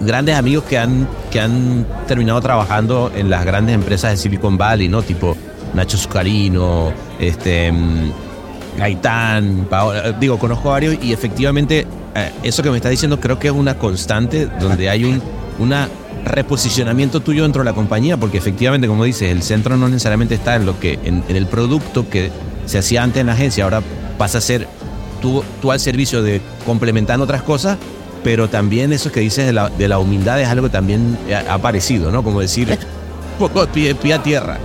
grandes 0.00 0.36
amigos 0.36 0.64
que 0.64 0.78
han, 0.78 1.06
que 1.30 1.40
han 1.40 1.86
terminado 2.06 2.40
trabajando 2.40 3.12
en 3.14 3.30
las 3.30 3.44
grandes 3.44 3.74
empresas 3.74 4.10
de 4.12 4.16
Silicon 4.16 4.58
Valley, 4.58 4.88
¿no? 4.88 5.02
Tipo 5.02 5.36
Nacho 5.74 5.96
Zucarino, 5.96 6.92
este, 7.20 7.70
mm, 7.70 8.10
Gaitán, 8.78 9.66
Paola, 9.70 10.12
digo, 10.12 10.38
conozco 10.38 10.70
varios 10.70 10.96
y 11.02 11.12
efectivamente 11.12 11.86
eh, 12.16 12.32
eso 12.42 12.62
que 12.62 12.70
me 12.70 12.76
estás 12.76 12.90
diciendo 12.90 13.20
creo 13.20 13.38
que 13.38 13.48
es 13.48 13.54
una 13.54 13.78
constante 13.78 14.46
donde 14.46 14.90
hay 14.90 15.04
un 15.04 15.22
una 15.58 15.88
reposicionamiento 16.24 17.20
tuyo 17.20 17.44
dentro 17.44 17.62
de 17.62 17.66
la 17.66 17.72
compañía, 17.72 18.16
porque 18.16 18.36
efectivamente, 18.36 18.88
como 18.88 19.04
dices, 19.04 19.30
el 19.30 19.42
centro 19.42 19.76
no 19.76 19.88
necesariamente 19.88 20.34
está 20.34 20.56
en 20.56 20.66
lo 20.66 20.78
que, 20.80 20.98
en, 21.04 21.22
en 21.28 21.36
el 21.36 21.46
producto 21.46 22.08
que 22.10 22.30
se 22.66 22.78
hacía 22.78 23.02
antes 23.02 23.20
en 23.20 23.28
la 23.28 23.34
agencia, 23.34 23.64
ahora 23.64 23.80
pasa 24.18 24.38
a 24.38 24.40
ser 24.40 24.66
tú, 25.22 25.44
tú 25.62 25.70
al 25.70 25.78
servicio 25.78 26.22
de 26.22 26.40
complementando 26.64 27.24
otras 27.24 27.42
cosas, 27.42 27.78
pero 28.24 28.48
también 28.48 28.92
eso 28.92 29.12
que 29.12 29.20
dices 29.20 29.46
de 29.46 29.52
la, 29.52 29.68
de 29.68 29.88
la 29.88 29.98
humildad 29.98 30.40
es 30.40 30.48
algo 30.48 30.66
que 30.66 30.72
también 30.72 31.16
ha 31.32 31.54
aparecido, 31.54 32.10
¿no? 32.10 32.24
Como 32.24 32.40
decir, 32.40 32.76
poco 33.38 33.64
pie, 33.68 33.94
pie 33.94 34.14
a 34.14 34.22
tierra. 34.22 34.58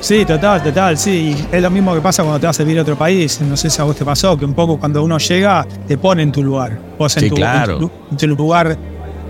Sí, 0.00 0.24
total, 0.24 0.62
total, 0.62 0.96
sí. 0.96 1.36
Y 1.52 1.56
Es 1.56 1.60
lo 1.62 1.70
mismo 1.70 1.92
que 1.94 2.00
pasa 2.00 2.22
cuando 2.22 2.38
te 2.40 2.46
vas 2.46 2.58
a 2.60 2.62
vivir 2.62 2.78
a 2.78 2.82
otro 2.82 2.96
país. 2.96 3.40
No 3.40 3.56
sé 3.56 3.68
si 3.68 3.80
a 3.80 3.84
vos 3.84 3.96
te 3.96 4.04
pasó, 4.04 4.36
que 4.38 4.44
un 4.44 4.54
poco 4.54 4.78
cuando 4.78 5.02
uno 5.02 5.18
llega, 5.18 5.66
te 5.86 5.98
pone 5.98 6.22
en 6.22 6.30
tu 6.32 6.42
lugar. 6.42 6.78
Vos 6.98 7.16
en, 7.16 7.24
Sí, 7.24 7.28
tu, 7.30 7.34
claro. 7.36 7.74
en 7.74 7.78
tu- 7.80 7.90
en 8.12 8.16
tu 8.16 8.26
lugar 8.28 8.76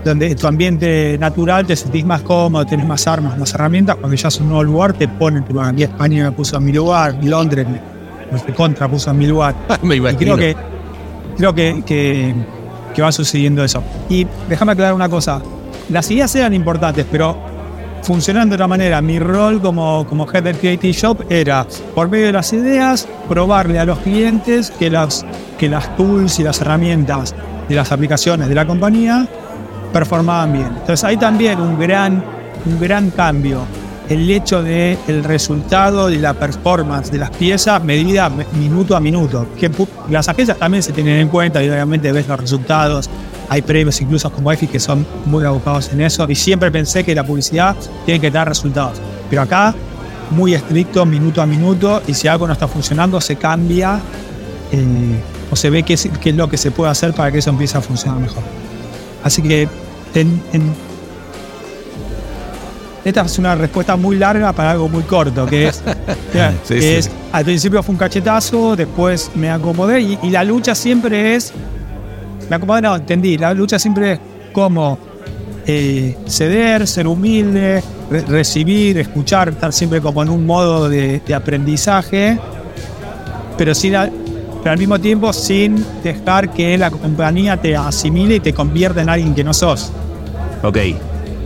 donde 0.05 0.33
tu 0.35 0.47
ambiente 0.47 1.17
natural 1.19 1.65
te 1.65 1.75
sentís 1.75 2.05
más 2.05 2.21
cómodo, 2.21 2.65
tenés 2.65 2.85
más 2.85 3.05
armas, 3.07 3.37
más 3.37 3.53
herramientas. 3.53 3.95
Cuando 3.97 4.15
ya 4.15 4.27
es 4.29 4.39
un 4.39 4.47
nuevo 4.47 4.63
lugar, 4.63 4.93
te 4.93 5.07
pone 5.07 5.39
en 5.39 5.43
tu 5.45 5.53
lugar. 5.53 5.73
Aquí 5.73 5.83
España 5.83 6.23
me 6.25 6.31
puso 6.31 6.55
en 6.57 6.63
mi 6.65 6.71
lugar, 6.71 7.15
Londres 7.23 7.67
me, 7.67 7.81
me 8.47 8.53
contra 8.53 8.87
puso 8.87 9.09
en 9.09 9.17
mi 9.17 9.25
lugar. 9.27 9.55
Me 9.81 9.95
Y 9.95 10.01
creo 10.01 10.37
que, 10.37 10.55
creo 11.35 11.53
que, 11.53 11.83
que, 11.85 12.33
que 12.93 13.01
va 13.01 13.11
sucediendo 13.11 13.63
eso. 13.63 13.83
Y 14.07 14.25
déjame 14.47 14.73
aclarar 14.73 14.93
una 14.93 15.09
cosa. 15.09 15.41
Las 15.89 16.09
ideas 16.11 16.33
eran 16.35 16.53
importantes, 16.53 17.05
pero 17.11 17.35
funcionando 18.13 18.53
de 18.53 18.55
otra 18.55 18.67
manera. 18.67 19.01
Mi 19.03 19.19
rol 19.19 19.61
como, 19.61 20.03
como 20.09 20.25
Head 20.27 20.41
del 20.41 20.57
Creative 20.57 20.93
Shop 20.93 21.25
era, 21.29 21.67
por 21.93 22.09
medio 22.09 22.25
de 22.25 22.31
las 22.33 22.51
ideas, 22.53 23.07
probarle 23.27 23.77
a 23.77 23.85
los 23.85 23.99
clientes 23.99 24.71
que 24.71 24.89
las, 24.89 25.23
que 25.59 25.69
las 25.69 25.95
tools 25.95 26.39
y 26.39 26.43
las 26.43 26.59
herramientas 26.59 27.35
de 27.69 27.75
las 27.75 27.91
aplicaciones 27.91 28.49
de 28.49 28.55
la 28.55 28.65
compañía 28.65 29.27
performaban 29.93 30.51
bien. 30.53 30.65
Entonces 30.69 31.03
hay 31.03 31.17
también 31.17 31.61
un 31.61 31.77
gran, 31.77 32.23
un 32.65 32.79
gran 32.79 33.11
cambio. 33.11 33.61
El 34.09 34.27
hecho 34.31 34.63
de 34.63 34.97
el 35.07 35.23
resultado 35.23 36.07
de 36.07 36.17
la 36.17 36.33
performance 36.33 37.11
de 37.11 37.19
las 37.19 37.29
piezas 37.29 37.83
medida 37.83 38.27
me- 38.27 38.47
minuto 38.57 38.95
a 38.95 38.99
minuto. 38.99 39.45
Que 39.55 39.69
las 40.09 40.27
agencias 40.27 40.57
también 40.57 40.81
se 40.81 40.93
tienen 40.93 41.19
en 41.19 41.27
cuenta 41.27 41.61
y 41.63 41.69
obviamente 41.69 42.11
ves 42.11 42.27
los 42.27 42.39
resultados. 42.39 43.07
Hay 43.49 43.61
premios 43.63 43.99
incluso 44.01 44.31
como 44.31 44.51
EFI 44.51 44.67
que 44.67 44.79
son 44.79 45.05
muy 45.25 45.43
abocados 45.43 45.89
en 45.91 46.01
eso. 46.01 46.25
Y 46.29 46.35
siempre 46.35 46.71
pensé 46.71 47.03
que 47.03 47.15
la 47.15 47.23
publicidad 47.25 47.75
tiene 48.05 48.19
que 48.21 48.29
dar 48.29 48.47
resultados. 48.47 48.99
Pero 49.29 49.41
acá, 49.41 49.73
muy 50.31 50.53
estricto, 50.53 51.05
minuto 51.05 51.41
a 51.41 51.45
minuto. 51.47 52.01
Y 52.07 52.13
si 52.13 52.27
algo 52.27 52.45
no 52.47 52.53
está 52.53 52.67
funcionando, 52.67 53.19
se 53.19 53.35
cambia 53.37 53.99
eh, 54.71 55.19
o 55.49 55.55
se 55.55 55.69
ve 55.71 55.81
qué 55.81 55.93
es, 55.95 56.07
qué 56.21 56.29
es 56.29 56.35
lo 56.35 56.47
que 56.47 56.57
se 56.57 56.69
puede 56.69 56.91
hacer 56.91 57.13
para 57.13 57.31
que 57.31 57.39
eso 57.39 57.49
empiece 57.49 57.75
a 57.77 57.81
funcionar 57.81 58.19
mejor. 58.19 58.43
Así 59.23 59.41
que 59.41 59.67
en- 60.13 60.41
en- 60.53 60.89
esta 63.05 63.21
es 63.21 63.39
una 63.39 63.55
respuesta 63.55 63.95
muy 63.95 64.17
larga 64.17 64.51
para 64.53 64.71
algo 64.71 64.89
muy 64.89 65.03
corto, 65.03 65.45
que 65.45 65.69
es, 65.69 65.81
que 66.33 66.49
Sí, 66.65 66.73
que 66.75 66.81
sí. 66.81 66.87
es 66.87 67.09
al 67.31 67.45
principio 67.45 67.81
fue 67.81 67.93
un 67.93 67.97
cachetazo, 67.99 68.75
después 68.75 69.31
me 69.35 69.49
acomodé 69.49 70.01
y, 70.01 70.19
y 70.21 70.29
la 70.29 70.43
lucha 70.43 70.75
siempre 70.75 71.35
es, 71.35 71.51
me 72.49 72.55
acomodé, 72.55 72.81
no, 72.81 72.95
entendí, 72.95 73.37
la 73.37 73.53
lucha 73.53 73.77
siempre 73.79 74.13
es 74.13 74.19
cómo 74.51 74.97
eh, 75.67 76.17
ceder, 76.27 76.87
ser 76.87 77.05
humilde, 77.07 77.83
re- 78.09 78.21
recibir, 78.21 78.97
escuchar, 78.97 79.49
estar 79.49 79.71
siempre 79.71 80.01
como 80.01 80.23
en 80.23 80.29
un 80.29 80.45
modo 80.45 80.89
de, 80.89 81.21
de 81.25 81.35
aprendizaje, 81.35 82.39
pero, 83.57 83.75
sin, 83.75 83.95
a- 83.95 84.09
pero 84.63 84.71
al 84.71 84.77
mismo 84.79 84.99
tiempo 84.99 85.31
sin 85.33 85.83
dejar 86.03 86.51
que 86.51 86.77
la 86.77 86.89
compañía 86.89 87.57
te 87.57 87.75
asimile 87.75 88.35
y 88.35 88.39
te 88.39 88.53
convierta 88.53 89.01
en 89.01 89.09
alguien 89.09 89.35
que 89.35 89.43
no 89.43 89.53
sos. 89.53 89.91
Ok. 90.63 90.77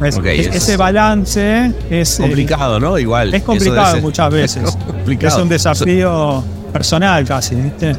Es- 0.04 0.18
Ok, 0.18 0.26
es- 0.26 0.48
es- 0.48 0.56
ese 0.56 0.78
balance 0.78 1.72
es 1.90 2.20
eh, 2.20 2.24
Complicado, 2.24 2.80
¿no? 2.80 2.98
Igual. 2.98 3.34
es 3.34 3.44
complicado 3.44 4.00
muchas 4.02 4.32
veces. 4.34 4.78
Complicado. 4.88 5.36
Es 5.38 5.42
un 5.44 5.50
desafío 5.50 6.44
personal 6.72 7.24
casi, 7.26 7.56
¿viste? 7.56 7.96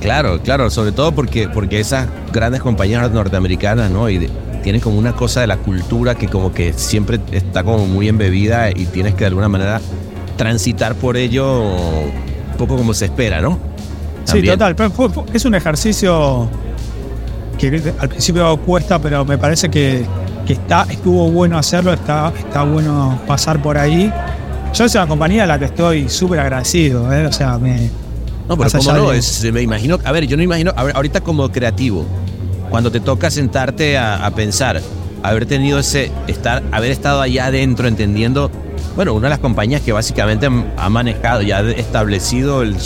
Claro, 0.00 0.40
claro, 0.42 0.70
sobre 0.70 0.92
todo 0.92 1.12
porque, 1.12 1.48
porque 1.48 1.78
esas 1.80 2.08
grandes 2.32 2.62
compañías 2.62 3.10
norteamericanas, 3.10 3.90
¿no? 3.90 4.08
Y 4.08 4.18
de- 4.18 4.30
tienen 4.62 4.80
como 4.80 4.98
una 4.98 5.12
cosa 5.14 5.40
de 5.40 5.46
la 5.46 5.56
cultura 5.56 6.14
que 6.14 6.28
como 6.28 6.52
que 6.52 6.72
siempre 6.74 7.18
está 7.32 7.62
como 7.64 7.86
muy 7.86 8.08
embebida 8.08 8.70
y 8.70 8.86
tienes 8.86 9.14
que 9.14 9.20
de 9.20 9.26
alguna 9.26 9.48
manera 9.48 9.80
transitar 10.36 10.94
por 10.94 11.16
ello 11.16 11.60
un 11.62 12.56
poco 12.58 12.76
como 12.76 12.92
se 12.94 13.06
espera, 13.06 13.40
¿no? 13.40 13.58
Sí, 14.24 14.42
total. 14.42 14.76
pero 14.76 14.92
es 15.32 15.44
un 15.44 15.54
ejercicio 15.54 16.48
que 17.58 17.82
al 17.98 18.08
principio 18.08 18.56
cuesta, 18.58 18.98
pero 18.98 19.24
me 19.24 19.38
parece 19.38 19.68
que, 19.70 20.04
que 20.46 20.52
está, 20.54 20.86
estuvo 20.90 21.30
bueno 21.30 21.58
hacerlo, 21.58 21.92
está, 21.92 22.32
está 22.38 22.62
bueno 22.62 23.18
pasar 23.26 23.60
por 23.60 23.76
ahí. 23.76 24.12
Yo 24.74 24.84
es 24.84 24.94
una 24.94 25.06
compañía 25.06 25.44
a 25.44 25.46
la 25.46 25.58
que 25.58 25.64
estoy 25.66 26.08
súper 26.08 26.40
agradecido, 26.40 27.12
¿eh? 27.12 27.26
O 27.26 27.32
sea, 27.32 27.58
me, 27.58 27.90
No, 28.50 28.56
pero 28.58 28.70
cómo 28.78 28.92
no, 28.92 29.10
de- 29.10 29.18
es- 29.18 29.50
me 29.52 29.62
imagino, 29.62 29.98
a 30.04 30.12
ver, 30.12 30.26
yo 30.26 30.36
no 30.36 30.42
imagino, 30.42 30.72
a 30.76 30.84
ver, 30.84 30.94
ahorita 30.96 31.20
como 31.22 31.50
creativo, 31.50 32.04
cuando 32.68 32.90
te 32.92 33.00
toca 33.00 33.30
sentarte 33.30 33.96
a, 33.96 34.26
a 34.26 34.30
pensar, 34.32 34.80
haber 35.22 35.46
tenido 35.46 35.78
ese, 35.78 36.10
estar, 36.28 36.62
haber 36.72 36.90
estado 36.90 37.20
allá 37.22 37.46
adentro 37.46 37.88
entendiendo, 37.88 38.50
bueno, 38.96 39.14
una 39.14 39.28
de 39.28 39.30
las 39.30 39.38
compañías 39.38 39.80
que 39.82 39.92
básicamente 39.92 40.48
ha 40.76 40.88
manejado, 40.90 41.42
ya 41.42 41.58
ha 41.58 41.70
establecido 41.70 42.62
el 42.62 42.76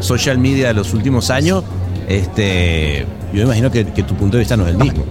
social 0.00 0.38
media 0.38 0.68
de 0.68 0.74
los 0.74 0.94
últimos 0.94 1.30
años, 1.30 1.64
este, 2.08 3.00
yo 3.32 3.38
me 3.40 3.42
imagino 3.42 3.70
que, 3.70 3.84
que 3.86 4.02
tu 4.02 4.14
punto 4.14 4.36
de 4.36 4.40
vista 4.40 4.56
no 4.56 4.64
es 4.66 4.70
el 4.70 4.78
mismo. 4.78 5.04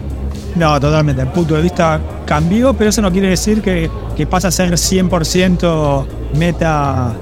No, 0.56 0.80
totalmente. 0.80 1.22
El 1.22 1.28
punto 1.28 1.54
de 1.56 1.62
vista 1.62 2.00
cambió, 2.26 2.74
pero 2.74 2.90
eso 2.90 3.02
no 3.02 3.12
quiere 3.12 3.30
decir 3.30 3.62
que, 3.62 3.92
que 4.16 4.26
pasa 4.26 4.48
a 4.48 4.52
ser 4.52 4.72
100% 4.72 6.06
meta. 6.36 7.14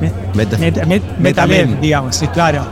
Me- 0.00 0.12
Meta- 0.34 0.58
meta, 0.58 0.80
met- 0.84 1.02
meta 1.02 1.14
meta-led, 1.18 1.66
men. 1.68 1.80
digamos, 1.80 2.14
sí, 2.16 2.26
claro. 2.28 2.66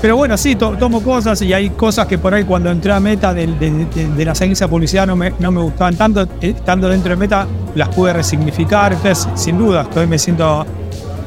Pero 0.00 0.16
bueno, 0.16 0.36
sí, 0.36 0.54
to- 0.54 0.76
tomo 0.76 1.02
cosas 1.02 1.40
y 1.42 1.52
hay 1.52 1.70
cosas 1.70 2.06
que 2.06 2.18
por 2.18 2.34
ahí 2.34 2.44
cuando 2.44 2.70
entré 2.70 2.92
a 2.92 3.00
Meta 3.00 3.32
de, 3.32 3.46
de, 3.46 3.70
de- 3.86 4.08
de 4.08 4.24
las 4.24 4.38
agencias 4.40 4.68
de 4.68 4.70
publicidad 4.70 5.06
no 5.06 5.16
me, 5.16 5.32
no 5.38 5.50
me 5.50 5.60
gustaban 5.62 5.96
tanto. 5.96 6.22
Eh, 6.42 6.50
Estando 6.56 6.88
dentro 6.88 7.10
de 7.10 7.16
Meta 7.16 7.46
las 7.74 7.88
pude 7.88 8.12
resignificar. 8.12 8.92
Entonces, 8.92 9.26
sin 9.34 9.56
duda, 9.58 9.82
estoy 9.82 10.06
me 10.06 10.18
siento 10.18 10.66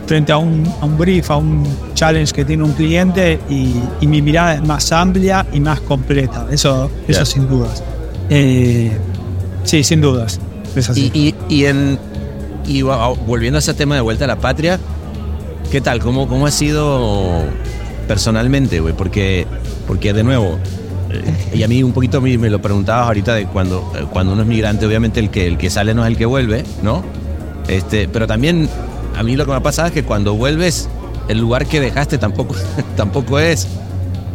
frente 0.06 0.32
a 0.32 0.38
un, 0.38 0.64
a 0.80 0.86
un 0.86 0.96
brief, 0.98 1.32
a 1.32 1.38
un 1.38 1.64
challenge 1.96 2.32
que 2.34 2.46
tiene 2.46 2.64
un 2.64 2.72
cliente 2.74 3.40
y, 3.50 3.74
y 4.00 4.06
mi 4.08 4.22
mirada 4.22 4.54
es 4.56 4.62
más 4.64 4.92
amplia 4.92 5.46
y 5.52 5.60
más 5.60 5.82
completa. 5.82 6.46
Eso, 6.52 6.92
sin 7.26 7.48
dudas. 7.48 7.84
Eh, 8.30 8.92
sí, 9.64 9.84
sin 9.84 10.02
dudas. 10.02 10.40
Es 10.76 10.90
así. 10.90 11.10
Y, 11.16 11.30
y, 11.50 11.56
y 11.62 11.66
en, 11.66 11.98
y 12.68 12.82
volviendo 12.82 13.58
a 13.58 13.60
ese 13.60 13.74
tema 13.74 13.96
de 13.96 14.02
vuelta 14.02 14.26
a 14.26 14.28
la 14.28 14.36
patria, 14.36 14.80
¿qué 15.72 15.82
tal? 15.82 16.00
¿Cómo, 16.00 16.28
cómo 16.28 16.46
ha 16.46 16.52
sido 16.52 17.44
personalmente, 18.08 18.82
güey? 18.82 18.94
Porque, 18.94 19.48
porque 19.88 20.14
de 20.14 20.24
nuevo, 20.24 20.60
eh, 21.10 21.56
y 21.56 21.64
a 21.64 21.68
mí 21.68 21.82
un 21.82 21.94
poquito 21.94 22.20
me, 22.20 22.38
me 22.38 22.50
lo 22.50 22.62
preguntabas 22.62 23.08
ahorita 23.08 23.34
de 23.36 23.46
cuando, 23.46 23.92
eh, 23.96 24.06
cuando 24.12 24.34
uno 24.34 24.42
es 24.42 24.48
migrante, 24.48 24.86
obviamente 24.86 25.22
el 25.22 25.30
que, 25.30 25.48
el 25.48 25.58
que 25.58 25.70
sale 25.70 25.94
no 25.94 26.04
es 26.04 26.10
el 26.10 26.18
que 26.18 26.26
vuelve, 26.26 26.64
¿no? 26.84 27.04
Este, 27.70 28.08
pero 28.10 28.28
también 28.28 28.70
a 29.16 29.24
mí 29.24 29.36
lo 29.36 29.46
que 29.46 29.52
me 29.52 29.58
ha 29.58 29.64
pasado 29.64 29.88
es 29.88 29.94
que 29.94 30.04
cuando 30.04 30.36
vuelves, 30.36 30.90
el 31.30 31.40
lugar 31.40 31.66
que 31.66 31.80
dejaste 31.80 32.18
tampoco, 32.18 32.56
tampoco 32.98 33.40
es. 33.40 33.68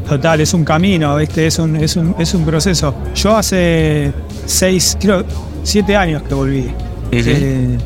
Total, 0.09 0.41
es 0.41 0.53
un 0.55 0.65
camino, 0.65 1.15
¿viste? 1.17 1.47
Es 1.47 1.59
un, 1.59 1.77
es 1.77 1.97
un, 1.97 2.15
es 2.19 2.35
un 2.35 2.45
proceso. 2.45 2.95
Yo 3.15 3.37
hace 3.37 4.13
seis, 4.47 4.97
creo, 4.99 5.25
siete 5.63 5.97
años 5.97 6.23
que 6.23 6.35
volví. 6.35 6.73
Eh, 7.13 7.79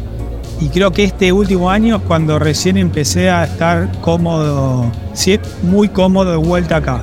y 0.60 0.68
creo 0.68 0.90
que 0.92 1.04
este 1.04 1.32
último 1.32 1.70
año, 1.70 2.00
cuando 2.00 2.38
recién 2.38 2.76
empecé 2.76 3.30
a 3.30 3.44
estar 3.44 3.90
cómodo, 4.00 4.90
sí, 5.12 5.38
muy 5.62 5.88
cómodo 5.88 6.30
de 6.32 6.36
vuelta 6.36 6.76
acá. 6.76 7.00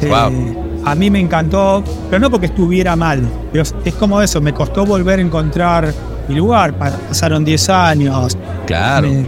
Eh, 0.00 0.08
Wow. 0.08 0.68
A 0.84 0.94
mí 0.94 1.10
me 1.10 1.20
encantó, 1.20 1.82
pero 2.08 2.20
no 2.20 2.30
porque 2.30 2.46
estuviera 2.46 2.96
mal, 2.96 3.20
pero 3.52 3.62
es- 3.62 3.74
es 3.84 3.94
como 3.94 4.22
eso, 4.22 4.40
me 4.40 4.54
costó 4.54 4.86
volver 4.86 5.18
a 5.18 5.22
encontrar 5.22 5.92
mi 6.28 6.36
lugar. 6.36 6.72
Pa- 6.74 6.92
Pasaron 7.08 7.44
10 7.44 7.68
años, 7.68 8.38
Claro. 8.66 9.08
me- 9.08 9.26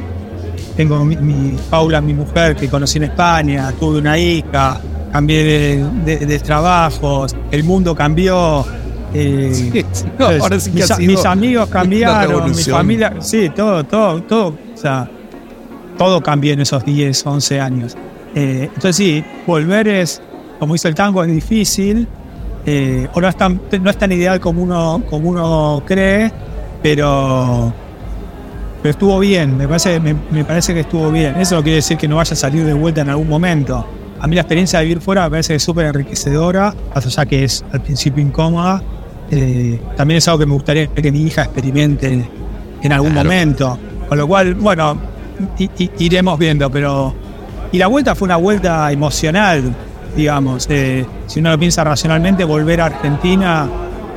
tengo 0.76 1.04
mi, 1.04 1.16
mi- 1.16 1.56
Paula, 1.68 2.00
mi 2.00 2.14
mujer, 2.14 2.56
que 2.56 2.68
conocí 2.68 2.98
en 2.98 3.04
España, 3.04 3.72
tuve 3.78 3.98
una 3.98 4.16
hija, 4.16 4.80
cambié 5.12 5.44
de, 5.44 5.84
de- 6.16 6.26
de 6.26 6.38
trabajos, 6.38 7.34
el 7.50 7.64
mundo 7.64 7.94
cambió. 7.94 8.64
Eh, 9.14 9.50
Sí, 9.52 9.70
sí, 9.92 10.04
no, 10.18 10.30
entonces, 10.30 10.42
ahora 10.42 10.60
sí 10.60 10.70
que 10.70 10.76
mis, 10.76 10.90
ha 10.90 10.96
sido 10.96 11.12
mis 11.12 11.24
amigos 11.24 11.68
cambiaron, 11.68 12.50
mi 12.50 12.62
familia, 12.62 13.14
sí, 13.20 13.50
todo, 13.50 13.84
todo, 13.84 14.22
todo, 14.22 14.48
o 14.48 14.76
sea, 14.76 15.08
todo 15.98 16.20
cambió 16.22 16.52
en 16.52 16.60
esos 16.60 16.84
10, 16.84 17.26
11 17.26 17.60
años. 17.60 17.96
Eh, 18.34 18.68
entonces 18.74 18.96
sí, 18.96 19.24
volver 19.46 19.88
es, 19.88 20.22
como 20.58 20.74
dice 20.74 20.88
el 20.88 20.94
tango, 20.94 21.22
es 21.24 21.30
difícil, 21.30 22.06
eh, 22.66 23.08
o 23.12 23.20
no 23.20 23.28
es, 23.28 23.36
tan, 23.36 23.60
no 23.80 23.90
es 23.90 23.96
tan 23.96 24.12
ideal 24.12 24.38
como 24.40 24.62
uno, 24.62 25.02
como 25.08 25.30
uno 25.30 25.82
cree, 25.86 26.30
pero, 26.82 27.72
pero 28.82 28.90
estuvo 28.90 29.18
bien, 29.18 29.56
me 29.56 29.66
parece, 29.66 29.98
me, 29.98 30.14
me 30.30 30.44
parece 30.44 30.74
que 30.74 30.80
estuvo 30.80 31.10
bien. 31.10 31.36
Eso 31.40 31.56
no 31.56 31.62
quiere 31.62 31.76
decir 31.76 31.96
que 31.96 32.06
no 32.06 32.16
vaya 32.16 32.32
a 32.32 32.36
salir 32.36 32.64
de 32.64 32.72
vuelta 32.72 33.00
en 33.00 33.10
algún 33.10 33.28
momento. 33.28 33.86
A 34.20 34.26
mí 34.26 34.34
la 34.34 34.42
experiencia 34.42 34.78
de 34.78 34.84
vivir 34.84 35.00
fuera 35.00 35.24
me 35.24 35.30
parece 35.30 35.58
súper 35.58 35.86
enriquecedora, 35.86 36.74
más 36.94 37.06
allá 37.06 37.24
que 37.24 37.44
es 37.44 37.64
al 37.72 37.80
principio 37.80 38.22
incómoda. 38.22 38.82
Eh, 39.30 39.80
también 39.96 40.18
es 40.18 40.28
algo 40.28 40.40
que 40.40 40.46
me 40.46 40.54
gustaría 40.54 40.86
que 40.88 41.12
mi 41.12 41.22
hija 41.22 41.42
experimente 41.44 42.28
en 42.82 42.92
algún 42.92 43.12
Claro. 43.12 43.28
momento. 43.28 43.78
Con 44.08 44.18
lo 44.18 44.26
cual, 44.26 44.54
bueno, 44.54 44.96
i- 45.58 45.70
i- 45.78 45.90
iremos 46.00 46.38
viendo, 46.38 46.70
pero... 46.70 47.14
Y 47.72 47.78
la 47.78 47.86
vuelta 47.86 48.14
fue 48.16 48.26
una 48.26 48.36
vuelta 48.36 48.90
emocional, 48.90 49.62
digamos. 50.16 50.66
Eh, 50.68 51.06
si 51.28 51.38
uno 51.38 51.50
lo 51.52 51.58
piensa 51.58 51.84
racionalmente, 51.84 52.42
volver 52.44 52.80
a 52.80 52.86
Argentina 52.86 53.68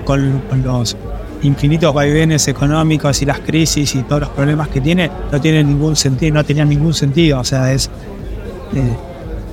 con, 0.03 0.41
con 0.49 0.63
los 0.63 0.97
infinitos 1.43 1.93
vaivenes 1.93 2.47
económicos 2.47 3.21
y 3.21 3.25
las 3.25 3.39
crisis 3.41 3.93
y 3.95 4.01
todos 4.03 4.21
los 4.21 4.29
problemas 4.29 4.69
que 4.69 4.81
tiene, 4.81 5.11
no 5.31 5.39
tiene 5.39 5.63
ningún 5.63 5.95
sentido, 5.95 6.33
no 6.33 6.43
tenía 6.43 6.65
ningún 6.65 6.93
sentido. 6.95 7.39
O 7.41 7.43
sea, 7.43 7.71
es... 7.71 7.91
eh, 8.73 8.95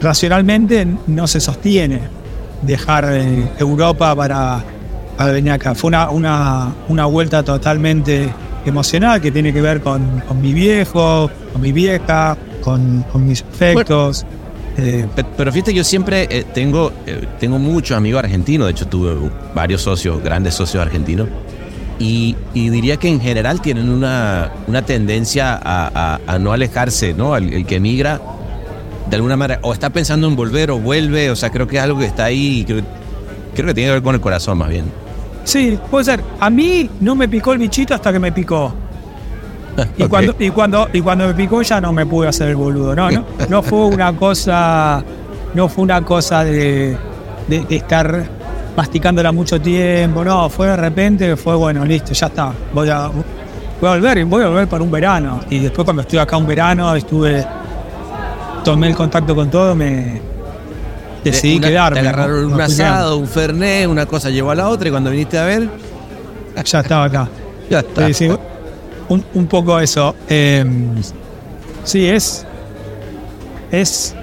racionalmente 0.01 0.87
no 1.09 1.27
se 1.27 1.41
sostiene 1.41 2.01
dejar 2.63 3.07
eh, 3.13 3.45
Europa 3.59 4.15
para, 4.17 4.65
para 5.21 5.33
venir 5.33 5.53
acá. 5.53 5.75
Fue 5.75 5.89
una, 5.89 6.09
una, 6.09 6.73
una 6.89 7.05
vuelta 7.05 7.43
totalmente 7.43 8.31
emocional 8.65 9.21
que 9.21 9.31
tiene 9.31 9.53
que 9.53 9.61
ver 9.61 9.83
con, 9.83 10.21
con 10.27 10.41
mi 10.41 10.55
viejo, 10.55 11.31
con 11.53 11.61
mi 11.61 11.73
vieja, 11.73 12.39
con, 12.63 13.03
con 13.13 13.27
mis 13.27 13.43
afectos. 13.43 14.25
Eh, 14.79 15.05
Pe- 15.15 15.27
Pero 15.37 15.53
fíjate, 15.53 15.75
yo 15.75 15.85
siempre 15.85 16.27
eh, 16.31 16.47
tengo, 16.55 16.91
eh, 17.07 17.27
tengo 17.39 17.59
muchos 17.59 17.99
amigos 17.99 18.25
argentinos, 18.25 18.69
de 18.69 18.71
hecho 18.73 18.87
tuve 18.87 19.15
varios 19.55 19.83
socios, 19.83 20.23
grandes 20.23 20.55
socios 20.55 20.83
argentinos, 20.83 21.29
y, 21.99 22.35
y 22.55 22.71
diría 22.71 22.97
que 22.97 23.09
en 23.09 23.21
general 23.21 23.61
tienen 23.61 23.91
una, 23.91 24.51
una 24.69 24.81
tendencia 24.87 25.53
a, 25.63 26.19
a- 26.27 26.39
no 26.39 26.53
alejarse, 26.55 27.13
¿no? 27.13 27.37
El, 27.37 27.67
que 27.67 27.77
emigra, 27.77 28.23
de 29.11 29.17
alguna 29.17 29.37
manera, 29.37 29.61
o 29.65 29.75
está 29.75 29.91
pensando 29.91 30.27
en 30.29 30.35
volver 30.35 30.71
o 30.71 30.79
vuelve, 30.79 31.31
o 31.31 31.37
sea, 31.37 31.51
creo 31.51 31.67
que 31.67 31.77
es 31.77 31.83
algo 31.83 31.99
que 31.99 32.07
está 32.07 32.25
ahí, 32.25 32.65
creo, 32.67 32.81
creo 33.55 33.67
que 33.67 33.75
tiene 33.75 33.89
que 33.91 33.95
ver 33.97 34.03
con 34.03 34.15
el 34.15 34.23
corazón 34.23 34.57
más 34.57 34.71
bien. 34.71 34.85
Sí, 35.51 35.79
puede 35.91 36.05
ser. 36.05 36.21
A 36.39 36.49
mí 36.51 36.89
no 37.01 37.15
me 37.15 37.29
picó 37.29 37.53
el 37.53 37.59
bichito 37.59 37.95
hasta 37.95 38.13
que 38.13 38.19
me 38.19 38.33
picó. 38.33 38.73
Y, 39.97 40.05
cuando, 40.09 40.35
y, 40.39 40.51
cuando, 40.51 40.89
y 40.93 41.01
cuando 41.01 41.27
me 41.29 41.33
picó 41.35 41.63
ya 41.63 41.81
no 41.81 41.93
me 41.93 42.05
pude 42.05 42.29
hacer 42.29 42.49
el 42.49 42.57
boludo. 42.57 42.95
No, 42.95 43.11
no, 43.11 43.25
no 43.49 43.63
fue 43.63 43.87
una 43.87 44.13
cosa, 44.15 45.03
no 45.55 45.69
fue 45.69 45.85
una 45.85 46.03
cosa 46.03 46.45
de, 46.45 46.97
de- 47.49 47.65
de 47.65 47.77
estar 47.77 48.25
masticándola 48.77 49.33
mucho 49.33 49.59
tiempo. 49.61 50.23
No, 50.25 50.51
fue 50.51 50.67
de 50.67 50.77
repente, 50.77 51.37
fue 51.37 51.55
bueno, 51.55 51.85
listo, 51.85 52.13
ya 52.13 52.27
está. 52.27 52.53
Voy 52.75 52.91
a, 52.91 53.07
voy 53.09 53.89
a 53.89 53.95
volver 53.95 54.19
y 54.19 54.23
voy 54.25 54.43
a 54.43 54.49
volver 54.49 54.69
para 54.69 54.83
un 54.83 54.91
verano. 54.91 55.41
Y 55.49 55.61
después 55.61 55.85
cuando 55.85 56.03
estuve 56.03 56.21
acá 56.21 56.37
un 56.37 56.47
verano, 56.47 56.95
estuve, 56.95 57.47
tomé 58.65 58.89
el 58.89 58.95
contacto 58.97 59.35
con 59.35 59.49
todo, 59.51 59.75
me 59.75 60.21
decidí 61.25 61.57
Una- 61.59 61.69
quedarme. 61.69 62.01
Te 62.01 62.09
agarraron 62.09 62.53
un 62.53 62.61
asado, 62.61 63.17
un 63.19 63.29
fernet, 63.29 63.87
una 63.89 64.07
cosa 64.07 64.31
llevó 64.31 64.51
a 64.51 64.55
la 64.55 64.69
otra 64.69 64.89
y 64.89 64.91
cuando 64.91 65.11
viniste 65.11 65.39
a 65.39 65.45
ver. 65.45 65.69
Ya 66.65 66.81
estaba 66.81 67.05
acá. 67.05 67.29
ya 67.71 67.81
está. 67.81 68.07
Sí, 68.09 68.15
sí, 68.15 68.29
un, 69.09 69.25
un 69.35 69.47
poco 69.47 69.79
eso. 69.81 70.15
Eh, 70.29 70.65
sí, 71.85 72.07
es. 72.07 72.47
Es. 73.71 74.15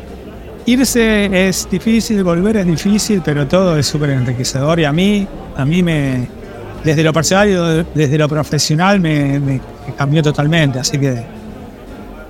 Irse 0.66 1.48
es 1.48 1.68
difícil, 1.72 2.24
volver 2.26 2.58
es 2.58 2.66
difícil, 2.66 3.22
pero 3.24 3.48
todo 3.48 3.78
es 3.78 3.86
súper 3.88 4.10
enriquecedor 4.10 4.80
y 4.82 4.86
a 4.86 4.92
mí, 4.92 5.26
a 5.56 5.66
mí 5.66 5.82
me. 5.82 6.28
Desde 6.84 7.04
lo 7.04 7.12
personal 7.14 7.50
y 7.50 7.98
desde 7.98 8.18
lo 8.18 8.28
profesional 8.30 9.00
me, 9.00 9.40
me 9.40 9.62
cambió 9.98 10.22
totalmente, 10.22 10.80
así 10.80 10.98
que 10.98 11.24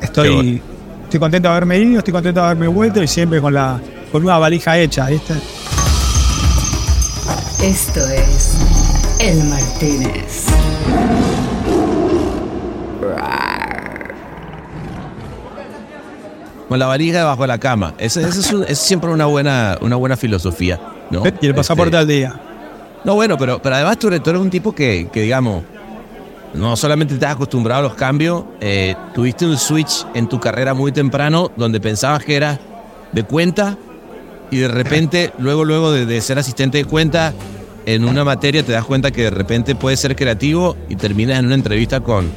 estoy, 0.02 0.30
bueno. 0.34 0.60
estoy 1.04 1.20
contento 1.20 1.48
de 1.50 1.52
haberme 1.52 1.78
ido, 1.80 2.00
estoy 2.00 2.12
contento 2.14 2.40
de 2.40 2.46
haberme 2.46 2.68
vuelto 2.68 3.04
y 3.04 3.08
siempre 3.08 3.42
con 3.42 3.54
la 3.54 3.80
con 4.12 4.24
una 4.24 4.38
valija 4.38 4.78
hecha, 4.78 5.08
¿viste? 5.08 5.34
Esto 7.62 8.00
es 8.08 8.58
El 9.20 9.44
Martínez. 9.46 10.46
Con 16.70 16.80
la 16.80 16.88
varija 16.88 17.20
debajo 17.20 17.44
de 17.44 17.48
la 17.48 17.58
cama. 17.58 17.94
Esa 17.98 18.22
es, 18.22 18.52
es 18.52 18.80
siempre 18.80 19.10
una 19.10 19.26
buena, 19.26 19.78
una 19.82 19.96
buena 19.96 20.18
filosofía. 20.18 20.80
¿no? 21.10 21.24
Y 21.42 21.48
el 21.48 21.56
pasaporte 21.56 21.96
Este, 21.96 21.98
al 21.98 22.08
día. 22.08 22.42
No, 23.06 23.16
bueno, 23.16 23.38
pero, 23.38 23.62
pero 23.62 23.76
además 23.76 23.98
tú 23.98 24.08
eres, 24.08 24.22
tú 24.22 24.32
eres 24.32 24.42
un 24.42 24.50
tipo 24.50 24.74
que, 24.76 25.08
que, 25.12 25.22
digamos, 25.22 25.64
no 26.54 26.76
solamente 26.76 27.14
estás 27.14 27.32
acostumbrado 27.32 27.80
a 27.80 27.84
los 27.84 27.94
cambios, 27.94 28.44
eh, 28.60 28.96
tuviste 29.14 29.46
un 29.46 29.58
switch 29.58 30.06
en 30.14 30.28
tu 30.28 30.40
carrera 30.40 30.74
muy 30.74 30.92
temprano 30.92 31.52
donde 31.56 31.80
pensabas 31.80 32.24
que 32.24 32.36
eras 32.36 32.60
de 33.14 33.24
cuenta 33.24 33.78
y 34.52 34.58
de 34.58 34.68
repente, 34.68 35.32
luego, 35.40 35.66
luego 35.66 35.92
de, 35.92 36.06
de 36.06 36.22
ser 36.22 36.40
asistente 36.40 36.78
de 36.80 36.86
cuenta, 36.86 37.34
en 37.86 38.04
una 38.06 38.24
materia 38.24 38.64
te 38.64 38.72
das 38.74 38.86
cuenta 38.86 39.12
que 39.12 39.24
de 39.24 39.30
repente 39.30 39.76
puedes 39.76 40.00
ser 40.00 40.16
creativo 40.16 40.76
y 40.90 40.96
terminas 40.96 41.40
en 41.40 41.46
una 41.46 41.56
entrevista 41.56 42.00
con, 42.02 42.30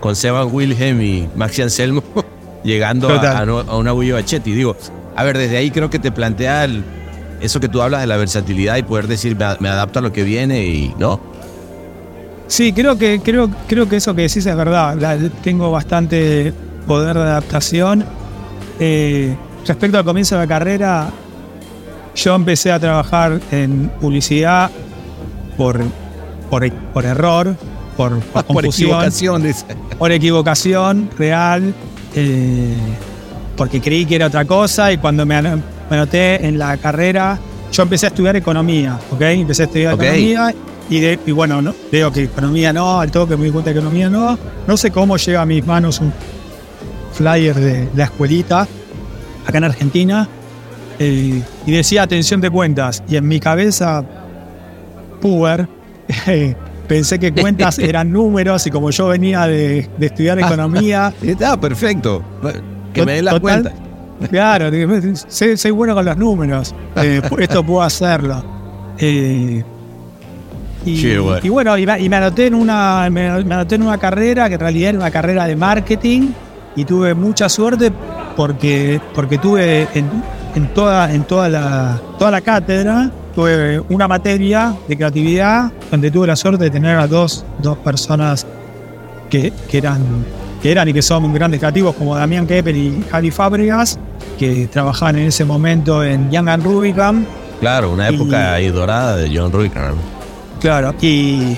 con 0.00 0.14
Seban 0.16 0.48
Wilhelm 0.52 1.00
y 1.00 1.28
Maxi 1.36 1.62
Anselmo 1.62 2.02
llegando 2.64 3.08
a, 3.08 3.38
a, 3.38 3.42
a 3.42 3.76
una 3.76 3.92
Guido 3.92 4.16
Bachetti. 4.16 4.52
Digo, 4.52 4.76
a 5.16 5.24
ver, 5.24 5.38
desde 5.38 5.56
ahí 5.56 5.70
creo 5.70 5.88
que 5.90 5.98
te 5.98 6.12
plantea 6.12 6.64
el- 6.64 6.84
eso 7.40 7.60
que 7.60 7.68
tú 7.68 7.80
hablas 7.82 8.00
de 8.00 8.06
la 8.08 8.16
versatilidad 8.16 8.76
y 8.78 8.82
poder 8.82 9.06
decir, 9.06 9.36
me, 9.60 9.68
adapto 9.68 10.00
a 10.00 10.02
lo 10.02 10.12
que 10.12 10.24
viene 10.24 10.64
y 10.66 10.92
no. 10.98 11.20
Sí, 12.48 12.72
creo 12.72 12.96
que, 12.98 13.20
creo, 13.22 13.48
creo 13.68 13.88
que 13.88 13.96
eso 13.96 14.14
que 14.14 14.22
decís 14.22 14.44
es 14.46 14.56
verdad. 14.56 14.96
La- 14.98 15.16
tengo 15.42 15.70
bastante 15.70 16.52
poder 16.86 17.14
de 17.16 17.22
adaptación. 17.22 18.04
Eh, 18.80 19.34
respecto 19.66 19.98
al 19.98 20.04
comienzo 20.04 20.34
de 20.36 20.40
la 20.42 20.46
carrera, 20.48 21.10
yo 22.18 22.34
empecé 22.34 22.72
a 22.72 22.78
trabajar 22.80 23.40
en 23.52 23.90
publicidad 24.00 24.70
por, 25.56 25.80
por, 26.50 26.70
por 26.72 27.04
error, 27.04 27.54
por, 27.96 28.18
por 28.20 28.64
dice. 29.42 29.64
por 29.98 30.12
equivocación 30.12 31.08
real, 31.18 31.72
eh, 32.14 32.74
porque 33.56 33.80
creí 33.80 34.04
que 34.06 34.16
era 34.16 34.26
otra 34.26 34.44
cosa 34.44 34.92
y 34.92 34.98
cuando 34.98 35.24
me, 35.26 35.34
ano- 35.36 35.60
me 35.90 35.96
anoté 35.96 36.46
en 36.46 36.58
la 36.58 36.76
carrera, 36.76 37.38
yo 37.72 37.82
empecé 37.82 38.06
a 38.06 38.08
estudiar 38.10 38.36
economía, 38.36 38.98
¿ok? 39.12 39.20
Empecé 39.22 39.62
a 39.62 39.66
estudiar 39.66 39.94
economía 39.94 40.54
y, 40.90 41.00
de- 41.00 41.18
y 41.26 41.32
bueno, 41.32 41.60
no, 41.62 41.74
veo 41.92 42.10
que 42.12 42.24
economía 42.24 42.72
no, 42.72 42.98
al 43.00 43.10
toque 43.10 43.36
me 43.36 43.44
di 43.46 43.50
cuenta 43.50 43.72
que 43.72 43.78
economía 43.78 44.08
no, 44.10 44.38
no 44.66 44.76
sé 44.76 44.90
cómo 44.90 45.16
llega 45.16 45.42
a 45.42 45.46
mis 45.46 45.64
manos 45.66 46.00
un 46.00 46.12
flyer 47.12 47.54
de 47.54 47.88
la 47.94 48.04
escuelita 48.04 48.66
acá 49.46 49.58
en 49.58 49.64
Argentina 49.64 50.28
eh, 50.98 51.42
y 51.66 51.72
decía 51.72 52.02
atención 52.02 52.40
de 52.40 52.50
cuentas 52.50 53.02
y 53.08 53.16
en 53.16 53.26
mi 53.28 53.38
cabeza, 53.40 54.04
puber, 55.20 55.68
pensé 56.88 57.18
que 57.18 57.32
cuentas 57.32 57.78
eran 57.78 58.12
números 58.12 58.66
y 58.66 58.70
como 58.70 58.90
yo 58.90 59.08
venía 59.08 59.46
de, 59.46 59.88
de 59.96 60.06
estudiar 60.06 60.38
economía, 60.40 61.12
Está 61.22 61.58
perfecto. 61.60 62.22
Que 62.92 63.04
me 63.04 63.14
den 63.14 63.26
las 63.26 63.34
Total. 63.34 63.62
cuentas. 63.62 64.28
claro, 64.30 64.70
soy, 65.28 65.56
soy 65.56 65.70
bueno 65.70 65.94
con 65.94 66.04
los 66.04 66.16
números, 66.16 66.74
eh, 66.96 67.22
esto 67.38 67.64
puedo 67.64 67.82
hacerlo. 67.82 68.44
Eh, 68.98 69.62
y, 70.84 71.16
bueno. 71.18 71.40
y 71.42 71.48
bueno, 71.48 71.78
y 71.78 71.86
me, 71.86 72.00
y 72.00 72.08
me 72.08 72.16
anoté 72.16 72.46
en 72.46 72.54
una, 72.54 73.08
me, 73.10 73.44
me 73.44 73.54
anoté 73.54 73.74
en 73.74 73.82
una 73.82 73.98
carrera 73.98 74.48
que 74.48 74.54
en 74.54 74.60
realidad 74.60 74.90
era 74.90 74.98
una 74.98 75.10
carrera 75.10 75.46
de 75.46 75.54
marketing 75.54 76.30
y 76.76 76.84
tuve 76.84 77.14
mucha 77.14 77.48
suerte 77.48 77.92
porque, 78.36 79.00
porque 79.14 79.38
tuve 79.38 79.88
en, 79.94 80.08
en 80.54 80.66
toda, 80.74 81.12
en 81.12 81.24
toda 81.24 81.48
la, 81.48 82.00
toda 82.18 82.30
la 82.30 82.40
cátedra 82.40 83.10
tuve 83.34 83.80
una 83.88 84.08
materia 84.08 84.74
de 84.88 84.96
creatividad 84.96 85.70
donde 85.90 86.10
tuve 86.10 86.26
la 86.26 86.36
suerte 86.36 86.64
de 86.64 86.70
tener 86.70 86.96
a 86.98 87.06
dos, 87.06 87.44
dos 87.62 87.76
personas 87.78 88.46
que, 89.30 89.52
que 89.70 89.78
eran 89.78 90.02
que 90.62 90.72
eran 90.72 90.88
y 90.88 90.92
que 90.92 91.02
son 91.02 91.32
grandes 91.32 91.60
creativos 91.60 91.94
como 91.94 92.16
Damián 92.16 92.44
Kepper 92.44 92.74
y 92.74 93.04
Javi 93.10 93.30
Fábregas 93.30 93.96
que 94.40 94.66
trabajaban 94.66 95.16
en 95.18 95.28
ese 95.28 95.44
momento 95.44 96.02
en 96.02 96.30
Young 96.32 96.48
and 96.48 96.64
Rubicam 96.64 97.24
Claro, 97.60 97.92
una 97.92 98.10
Y- 98.10 98.14
época 98.16 98.54
ahí 98.54 98.68
dorada 98.68 99.16
de 99.16 99.30
John 99.36 99.52
Rubicam. 99.52 99.94
claro 100.60 100.94
y, 101.00 101.56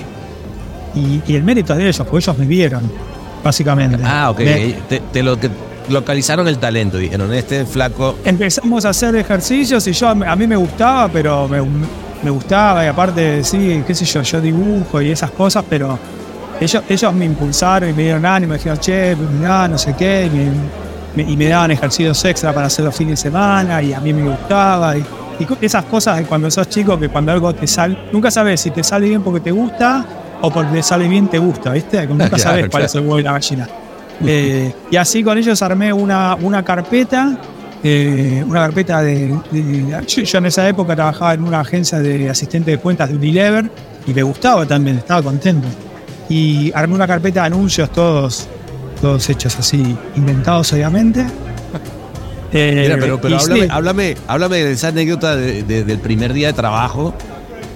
y, 0.93 1.21
y 1.25 1.35
el 1.35 1.43
mérito 1.43 1.73
es 1.73 1.79
de 1.79 1.85
ellos 1.85 1.97
porque 2.07 2.17
ellos 2.17 2.37
me 2.37 2.45
vieron 2.45 2.83
básicamente 3.43 3.97
Ah, 4.05 4.29
ok. 4.29 4.39
Me- 4.41 4.75
Te, 4.87 4.99
te 5.11 5.23
lo, 5.23 5.39
que 5.39 5.49
localizaron 5.91 6.47
el 6.47 6.57
talento. 6.57 6.97
Dijeron, 6.97 7.33
este 7.33 7.65
flaco. 7.65 8.15
empezamos 8.25 8.85
a 8.85 8.89
hacer 8.89 9.15
ejercicios 9.15 9.85
y 9.87 9.93
yo 9.93 10.09
a 10.09 10.35
mí 10.35 10.47
me 10.47 10.55
gustaba, 10.55 11.07
pero 11.09 11.47
me, 11.47 11.61
me 12.23 12.29
gustaba 12.29 12.83
y 12.83 12.87
aparte, 12.87 13.43
sí, 13.43 13.83
qué 13.85 13.93
sé 13.95 14.05
yo, 14.05 14.21
yo 14.21 14.41
dibujo 14.41 15.01
y 15.01 15.11
esas 15.11 15.31
cosas, 15.31 15.63
pero 15.69 15.97
ellos, 16.59 16.83
ellos 16.89 17.13
me 17.13 17.25
impulsaron 17.25 17.89
y 17.89 17.93
me 17.93 18.03
dieron 18.03 18.25
ánimo, 18.25 18.51
me 18.51 18.57
dijeron, 18.57 18.77
che, 18.79 19.15
mirá, 19.15 19.67
no 19.67 19.77
sé 19.77 19.95
qué, 19.97 20.29
y 20.31 20.37
me, 21.17 21.23
me- 21.25 21.31
y 21.31 21.35
me 21.35 21.47
daban 21.47 21.71
ejercicios 21.71 22.23
extra 22.25 22.53
para 22.53 22.67
hacer 22.67 22.85
los 22.85 22.95
fines 22.95 23.13
de 23.13 23.29
semana 23.29 23.81
y 23.81 23.93
a 23.93 23.99
mí 23.99 24.13
me 24.13 24.29
gustaba. 24.29 24.95
Y, 24.97 25.03
esas 25.59 25.85
cosas 25.85 26.17
de 26.17 26.25
cuando 26.25 26.51
sos 26.51 26.69
chico, 26.69 26.99
que 26.99 27.09
cuando 27.09 27.31
algo 27.31 27.51
te 27.55 27.65
sale, 27.65 27.97
nunca 28.11 28.29
sabes 28.29 28.61
si 28.61 28.69
te 28.69 28.83
sale 28.83 29.09
bien 29.09 29.23
porque 29.23 29.39
te 29.39 29.49
gusta 29.51 30.05
o 30.39 30.51
porque 30.51 30.71
te 30.71 30.83
sale 30.83 31.07
bien 31.07 31.27
te 31.27 31.39
gusta, 31.39 31.71
¿viste? 31.71 31.97
Como 32.07 32.19
nunca 32.23 32.29
Claro, 32.37 32.43
sabes 32.43 32.61
cuál 32.65 32.69
claro. 32.69 32.85
es 32.85 32.93
el 32.95 33.01
huevo 33.01 33.19
y 33.19 33.23
la 33.23 33.31
gallina. 33.33 33.67
Eh, 34.25 34.73
y 34.91 34.95
así 34.97 35.23
con 35.23 35.37
ellos 35.37 35.61
armé 35.61 35.91
una, 35.91 36.35
una 36.35 36.63
carpeta, 36.63 37.37
eh, 37.83 38.43
una 38.47 38.59
carpeta 38.61 39.01
de, 39.01 39.35
de- 39.51 40.03
yo, 40.07 40.37
en 40.37 40.45
esa 40.45 40.67
época 40.69 40.95
trabajaba 40.95 41.33
en 41.33 41.43
una 41.43 41.61
agencia 41.61 41.99
de 41.99 42.29
asistente 42.29 42.71
de 42.71 42.77
cuentas 42.77 43.09
de 43.09 43.15
Unilever 43.15 43.69
y 44.05 44.13
me 44.13 44.21
gustaba 44.23 44.65
también, 44.65 44.97
estaba 44.97 45.21
contento. 45.23 45.67
Y 46.29 46.71
armé 46.75 46.95
una 46.95 47.07
carpeta 47.07 47.41
de 47.41 47.47
anuncios 47.47 47.91
todos, 47.91 48.47
todos 49.01 49.27
hechos 49.29 49.57
así, 49.57 49.97
inventados 50.15 50.71
obviamente. 50.73 51.25
Eh, 52.53 52.81
Mira, 52.83 52.97
pero, 52.99 53.19
pero 53.19 53.35
y 53.35 53.37
háblame, 53.39 53.61
sí, 53.63 53.67
háblame, 53.71 54.17
háblame 54.27 54.57
de 54.57 54.71
esa 54.73 54.89
anécdota 54.89 55.35
de- 55.35 55.63
de- 55.63 55.83
del 55.83 55.99
primer 55.99 56.33
día 56.33 56.47
de 56.47 56.53
trabajo, 56.53 57.13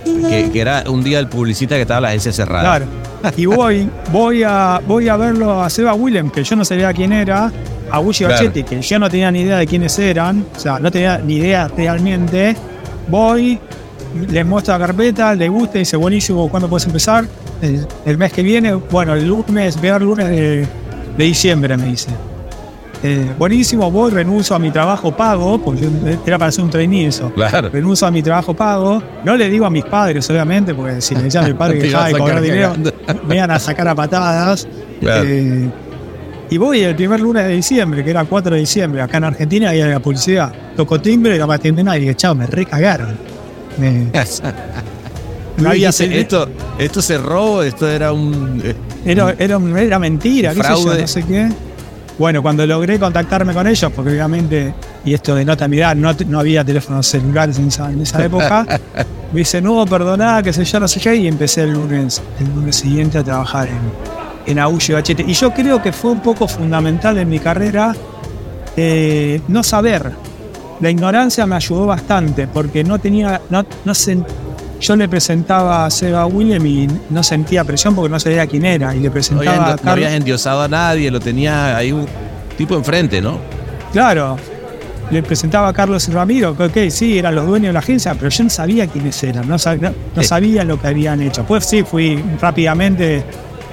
que, 0.03 0.51
que 0.51 0.61
era 0.61 0.83
un 0.87 1.03
día 1.03 1.17
el 1.19 1.27
publicista 1.27 1.75
que 1.75 1.81
estaba 1.81 1.97
en 1.97 2.03
la 2.03 2.09
agencia 2.09 2.31
cerrada. 2.31 2.61
Claro. 2.77 2.85
Y 3.37 3.45
voy, 3.45 3.89
voy 4.11 4.43
a, 4.43 4.81
voy 4.85 5.09
a 5.09 5.17
verlo 5.17 5.61
a 5.61 5.69
Seba 5.69 5.93
Willem, 5.93 6.29
que 6.29 6.43
yo 6.43 6.55
no 6.55 6.65
sabía 6.65 6.93
quién 6.93 7.13
era, 7.13 7.51
a 7.91 7.99
Gucci 7.99 8.25
Claro. 8.25 8.35
Bachetti, 8.35 8.63
que 8.63 8.81
yo 8.81 8.99
no 8.99 9.09
tenía 9.09 9.31
ni 9.31 9.41
idea 9.41 9.57
de 9.57 9.67
quiénes 9.67 9.97
eran, 9.99 10.45
o 10.55 10.59
sea, 10.59 10.79
no 10.79 10.91
tenía 10.91 11.17
ni 11.17 11.35
idea 11.35 11.67
realmente. 11.75 12.55
Voy, 13.07 13.59
les 14.29 14.45
muestro 14.45 14.77
la 14.77 14.87
carpeta, 14.87 15.35
les 15.35 15.49
gusta, 15.49 15.79
dice, 15.79 15.97
buenísimo, 15.97 16.49
¿cuándo 16.49 16.69
puedes 16.69 16.85
empezar? 16.85 17.25
El, 17.61 17.87
el 18.05 18.17
mes 18.17 18.33
que 18.33 18.43
viene, 18.43 18.73
bueno, 18.73 19.13
el 19.13 19.27
lunes, 19.27 19.79
ver 19.79 20.01
lunes 20.01 20.27
de, 20.27 20.67
de 21.17 21.23
diciembre, 21.23 21.77
me 21.77 21.85
dice. 21.85 22.09
Eh, 23.03 23.31
buenísimo, 23.37 23.91
voy, 23.91 24.11
renuncio 24.11 24.55
a 24.55 24.59
mi 24.59 24.71
trabajo 24.71 25.15
pago, 25.15 25.61
porque 25.61 25.87
era 26.25 26.37
para 26.37 26.49
hacer 26.49 26.63
un 26.63 26.69
trainee 26.69 27.07
eso. 27.07 27.31
Claro. 27.33 27.69
Renuncio 27.69 28.07
a 28.07 28.11
mi 28.11 28.23
trabajo 28.23 28.53
pago. 28.53 29.01
No 29.23 29.35
le 29.35 29.49
digo 29.49 29.65
a 29.65 29.69
mis 29.69 29.85
padres, 29.85 30.29
obviamente, 30.29 30.73
porque 30.73 31.01
si 31.01 31.15
le 31.15 31.23
decía 31.23 31.41
a 31.41 31.47
mi 31.47 31.53
padre 31.55 31.77
que 31.79 31.85
dejaba 31.85 32.07
de 32.07 32.17
cobrar 32.17 32.41
dinero, 32.41 32.73
me 33.27 33.35
iban 33.35 33.51
a 33.51 33.59
sacar 33.59 33.87
a 33.87 33.95
patadas. 33.95 34.67
Claro. 34.99 35.23
Eh, 35.27 35.69
y 36.49 36.57
voy 36.57 36.81
el 36.81 36.95
primer 36.95 37.19
lunes 37.19 37.43
de 37.45 37.53
diciembre, 37.53 38.03
que 38.03 38.11
era 38.11 38.23
4 38.23 38.53
de 38.53 38.59
diciembre, 38.59 39.01
acá 39.01 39.17
en 39.17 39.23
Argentina 39.25 39.69
había 39.69 39.87
la 39.87 39.99
publicidad. 39.99 40.53
Toco 40.75 41.01
timbre 41.01 41.35
y 41.35 41.39
no 41.39 41.47
me 41.47 41.55
atiende 41.55 41.83
nadie. 41.83 41.99
Y 41.99 42.01
dije, 42.01 42.15
chao, 42.15 42.35
me 42.35 42.45
recagaron. 42.45 43.17
Me, 43.77 44.11
no 45.57 45.69
había 45.69 45.87
Dice, 45.89 46.19
esto, 46.19 46.47
esto 46.77 47.01
cerró, 47.01 47.63
esto 47.63 47.87
era 47.89 48.13
un... 48.13 48.61
eh, 48.63 48.75
era, 49.05 49.35
era, 49.37 49.99
mentira, 49.99 50.53
qué 50.53 50.63
sé 50.63 50.69
yo, 50.69 50.81
Fraude. 50.81 51.01
no 51.01 51.07
sé 51.07 51.23
qué. 51.23 51.49
Bueno, 52.17 52.41
cuando 52.41 52.65
logré 52.65 52.97
contactarme 52.97 53.53
con 53.53 53.67
ellos, 53.67 53.91
porque 53.93 54.11
obviamente, 54.11 54.73
y 55.03 55.13
esto 55.13 55.35
denota 55.35 55.67
mi 55.67 55.77
edad, 55.79 55.95
no, 55.95 56.13
no 56.27 56.39
había 56.39 56.63
teléfonos 56.63 57.05
celulares 57.07 57.59
en 57.59 57.67
esa, 57.67 57.91
en 57.91 58.01
esa 58.01 58.23
época, 58.23 58.65
me 59.33 59.39
dice, 59.39 59.61
no, 59.61 59.85
perdoná, 59.85 60.41
qué 60.41 60.53
sé 60.53 60.63
yo, 60.63 60.79
no 60.79 60.87
sé 60.87 61.01
qué, 61.01 61.13
y 61.15 61.27
empecé 61.27 61.63
el 61.63 61.73
lunes, 61.73 62.21
el 62.39 62.47
lunes 62.55 62.77
siguiente 62.77 63.17
a 63.17 63.23
trabajar 63.23 63.67
en, 63.67 64.51
en 64.51 64.59
Aullo 64.59 64.93
y 64.93 64.93
Bachete. 64.93 65.25
Y 65.27 65.33
yo 65.33 65.51
creo 65.53 65.81
que 65.81 65.91
fue 65.91 66.11
un 66.11 66.21
poco 66.21 66.47
fundamental 66.47 67.17
en 67.17 67.27
mi 67.29 67.39
carrera 67.39 67.93
eh, 68.77 69.41
no 69.49 69.61
saber. 69.63 70.11
La 70.79 70.89
ignorancia 70.89 71.45
me 71.45 71.55
ayudó 71.57 71.85
bastante, 71.85 72.47
porque 72.47 72.83
no 72.83 72.97
tenía, 72.99 73.41
no, 73.49 73.65
no 73.83 73.91
sen- 73.93 74.25
yo 74.85 74.95
le 74.95 75.07
presentaba 75.09 75.85
a 75.85 75.89
Seba 75.89 76.25
William 76.25 76.65
y 76.65 76.87
no 77.09 77.23
sentía 77.23 77.63
presión 77.63 77.95
porque 77.95 78.09
no 78.11 78.19
sabía 78.19 78.45
quién 78.47 78.65
era, 78.65 78.95
y 78.95 78.99
le 78.99 79.07
no, 79.07 79.13
presentaba 79.13 79.51
a 79.55 79.59
no 79.71 79.75
Carlos. 79.77 79.87
habías 79.93 80.13
endiosado 80.13 80.61
a 80.61 80.67
nadie, 80.67 81.09
lo 81.11 81.19
tenía 81.19 81.75
ahí 81.77 81.91
un 81.91 82.05
tipo 82.57 82.75
enfrente, 82.75 83.21
¿no? 83.21 83.39
Claro, 83.91 84.37
le 85.11 85.21
presentaba 85.23 85.67
a 85.69 85.73
Carlos 85.73 86.07
y 86.07 86.11
Ramiro, 86.11 86.55
que 86.57 86.63
ok, 86.63 86.89
sí, 86.89 87.17
eran 87.17 87.35
los 87.35 87.45
dueños 87.47 87.67
de 87.69 87.73
la 87.73 87.79
agencia, 87.79 88.13
pero 88.15 88.29
yo 88.29 88.43
no 88.43 88.49
sabía 88.49 88.87
quiénes 88.87 89.21
eran, 89.23 89.47
no, 89.47 89.55
no- 89.55 89.89
no 90.15 90.21
Sí. 90.21 90.27
sabía 90.27 90.63
lo 90.63 90.79
que 90.79 90.87
habían 90.87 91.21
hecho. 91.21 91.43
Pues 91.43 91.65
sí, 91.65 91.83
fui 91.83 92.21
rápidamente, 92.41 93.23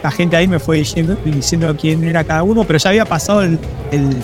la 0.03 0.11
gente 0.11 0.37
ahí 0.37 0.47
me 0.49 0.59
fue 0.59 0.79
diciendo, 0.79 1.17
diciendo 1.25 1.75
quién 1.81 2.05
era 2.05 2.25
cada 2.25 2.43
uno, 2.43 2.65
pero 2.65 2.79
ya 2.79 2.91
había 2.91 3.05
pasado 3.05 3.43
el, 3.43 3.59
el- 3.91 4.17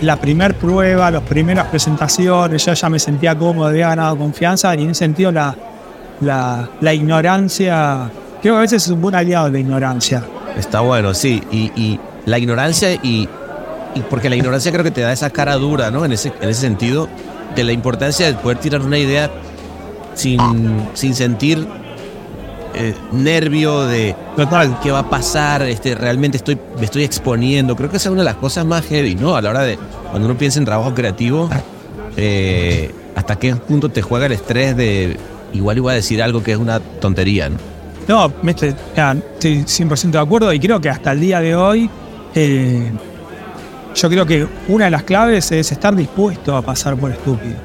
la 0.00 0.16
primer 0.16 0.54
prueba, 0.54 1.10
las 1.10 1.22
primeras 1.22 1.66
presentaciones, 1.66 2.64
yo 2.64 2.72
ya 2.72 2.88
me 2.88 2.98
sentía 2.98 3.36
cómodo, 3.36 3.66
había 3.68 3.88
ganado 3.90 4.16
confianza 4.16 4.74
y 4.74 4.82
en 4.84 4.90
ese 4.90 5.00
sentido 5.00 5.30
la, 5.30 5.54
la, 6.20 6.68
la 6.80 6.94
ignorancia, 6.94 8.10
creo 8.42 8.54
que 8.54 8.58
a 8.58 8.60
veces 8.62 8.84
es 8.84 8.90
un 8.90 9.00
buen 9.00 9.14
aliado 9.14 9.46
de 9.46 9.52
la 9.52 9.58
ignorancia. 9.58 10.24
Está 10.56 10.80
bueno, 10.80 11.14
sí. 11.14 11.42
Y, 11.50 11.70
y 11.76 12.00
la 12.24 12.38
ignorancia 12.38 12.92
y, 12.94 13.28
y 13.94 14.00
porque 14.10 14.28
la 14.28 14.36
ignorancia 14.36 14.72
creo 14.72 14.84
que 14.84 14.90
te 14.90 15.00
da 15.00 15.12
esa 15.12 15.30
cara 15.30 15.56
dura, 15.56 15.90
¿no? 15.90 16.04
En 16.04 16.12
ese, 16.12 16.32
en 16.40 16.48
ese 16.48 16.60
sentido, 16.60 17.08
de 17.54 17.64
la 17.64 17.72
importancia 17.72 18.26
de 18.26 18.34
poder 18.34 18.58
tirar 18.58 18.82
una 18.82 18.98
idea 18.98 19.30
sin, 20.14 20.38
sin 20.94 21.14
sentir 21.14 21.66
eh, 22.74 22.94
nervio 23.12 23.86
de 23.86 24.14
Total. 24.36 24.78
qué 24.82 24.90
va 24.90 25.00
a 25.00 25.10
pasar, 25.10 25.62
este, 25.62 25.94
realmente 25.94 26.36
estoy, 26.36 26.58
me 26.78 26.84
estoy 26.84 27.04
exponiendo. 27.04 27.74
Creo 27.74 27.90
que 27.90 27.96
esa 27.96 28.10
es 28.10 28.12
una 28.12 28.20
de 28.20 28.26
las 28.26 28.36
cosas 28.36 28.66
más 28.66 28.84
heavy, 28.84 29.14
¿no? 29.14 29.34
A 29.34 29.40
la 29.40 29.50
hora 29.50 29.62
de, 29.62 29.78
cuando 30.10 30.28
uno 30.28 30.36
piensa 30.36 30.58
en 30.58 30.66
trabajo 30.66 30.94
creativo, 30.94 31.48
eh, 32.16 32.94
hasta 33.14 33.36
qué 33.36 33.56
punto 33.56 33.88
te 33.88 34.02
juega 34.02 34.26
el 34.26 34.32
estrés 34.32 34.76
de, 34.76 35.16
igual 35.52 35.78
iba 35.78 35.92
a 35.92 35.94
decir 35.94 36.22
algo 36.22 36.42
que 36.42 36.52
es 36.52 36.58
una 36.58 36.80
tontería, 36.80 37.48
¿no? 37.48 37.56
No, 38.08 38.32
estoy, 38.48 38.74
ya, 38.96 39.12
estoy 39.12 39.64
100% 39.64 40.10
de 40.10 40.18
acuerdo 40.18 40.52
y 40.52 40.60
creo 40.60 40.80
que 40.80 40.88
hasta 40.88 41.12
el 41.12 41.20
día 41.20 41.40
de 41.40 41.56
hoy, 41.56 41.90
eh, 42.34 42.92
yo 43.94 44.08
creo 44.08 44.24
que 44.24 44.46
una 44.68 44.84
de 44.84 44.90
las 44.92 45.02
claves 45.02 45.50
es 45.50 45.72
estar 45.72 45.94
dispuesto 45.94 46.56
a 46.56 46.62
pasar 46.62 46.96
por 46.96 47.10
estúpido. 47.10 47.56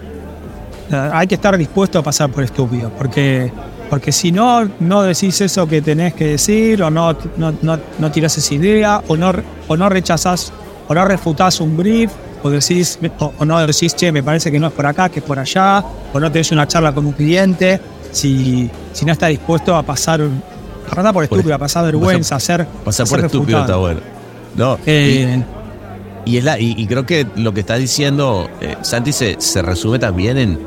Hay 0.92 1.28
que 1.28 1.36
estar 1.36 1.58
dispuesto 1.58 2.00
a 2.00 2.04
pasar 2.04 2.32
por 2.32 2.44
estúpido, 2.44 2.92
porque, 2.98 3.52
porque 3.90 4.12
si 4.12 4.32
no, 4.32 4.70
no 4.80 5.04
decís 5.04 5.40
eso 5.42 5.68
que 5.68 5.82
tenés 5.82 6.16
que 6.16 6.26
decir, 6.26 6.82
o 6.82 6.90
no, 6.90 7.16
no, 7.38 7.54
no, 7.62 7.80
no 8.00 8.12
tirás 8.12 8.38
esa 8.38 8.54
idea, 8.56 9.02
o 9.08 9.16
no, 9.16 9.32
o 9.68 9.78
no 9.78 9.90
rechazás, 9.90 10.52
o 10.88 10.94
no 10.94 11.06
refutás 11.06 11.62
un 11.62 11.78
brief, 11.78 12.12
o 12.44 12.50
decís, 12.50 13.00
o, 13.20 13.34
o 13.38 13.46
no 13.46 13.66
decís, 13.66 13.96
che, 13.96 14.12
me 14.12 14.24
parece 14.24 14.52
que 14.52 14.60
no 14.60 14.68
es 14.68 14.74
por 14.74 14.86
acá, 14.86 15.10
que 15.10 15.20
es 15.20 15.26
por 15.26 15.40
allá, 15.40 15.84
o 16.14 16.20
no 16.20 16.32
tenés 16.32 16.52
una 16.52 16.68
charla 16.68 16.94
con 16.94 17.06
un 17.06 17.14
cliente, 17.14 17.80
si, 18.12 18.70
si 18.94 19.06
no 19.06 19.12
estás 19.14 19.30
dispuesto 19.30 19.76
a 19.76 19.84
pasar, 19.84 20.22
a 20.22 20.96
pasar 20.96 21.14
por 21.14 21.24
estúpido, 21.24 21.56
a 21.56 21.58
pasar 21.58 21.86
vergüenza, 21.86 22.36
a 22.36 22.40
ser, 22.40 22.66
Pasar 22.84 23.08
por 23.08 23.20
estúpido 23.26 23.62
está 23.62 23.76
bueno. 23.78 24.00
No, 24.56 24.78
Eh, 24.86 25.44
y, 26.26 26.38
es 26.38 26.44
la, 26.44 26.60
y, 26.60 26.76
y 26.78 26.86
creo 26.88 27.06
que 27.06 27.26
lo 27.36 27.54
que 27.54 27.62
está 27.62 27.76
diciendo 27.78 28.48
eh, 28.60 28.76
Santi 28.82 29.12
se, 29.12 29.38
se 29.40 29.62
resume 29.62 29.98
también 29.98 30.38
en, 30.38 30.60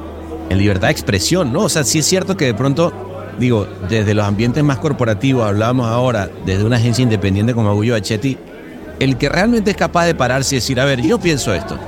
en 0.51 0.59
libertad 0.59 0.89
de 0.89 0.93
expresión, 0.93 1.53
¿no? 1.53 1.61
O 1.65 1.69
sea, 1.69 1.85
sí 1.85 1.99
es 1.99 2.07
cierto 2.07 2.37
que 2.37 2.47
de 2.47 2.55
pronto, 2.55 2.93
digo, 3.39 3.67
desde 3.89 4.15
los 4.15 4.25
ambientes 4.27 4.65
más 4.65 4.79
corporativos, 4.79 5.47
hablábamos 5.47 5.87
ahora, 5.87 6.29
desde 6.47 6.65
una 6.65 6.77
agencia 6.77 7.03
independiente 7.03 7.55
como 7.55 7.69
Agullo 7.69 7.93
Bachetti, 7.93 8.37
el 9.01 9.17
que 9.17 9.29
realmente 9.29 9.71
es 9.71 9.77
capaz 9.77 10.07
de 10.07 10.15
pararse 10.15 10.57
y 10.57 10.59
decir, 10.59 10.81
a 10.81 10.85
ver, 10.85 11.01
yo 11.01 11.19
pienso 11.19 11.53
esto, 11.55 11.79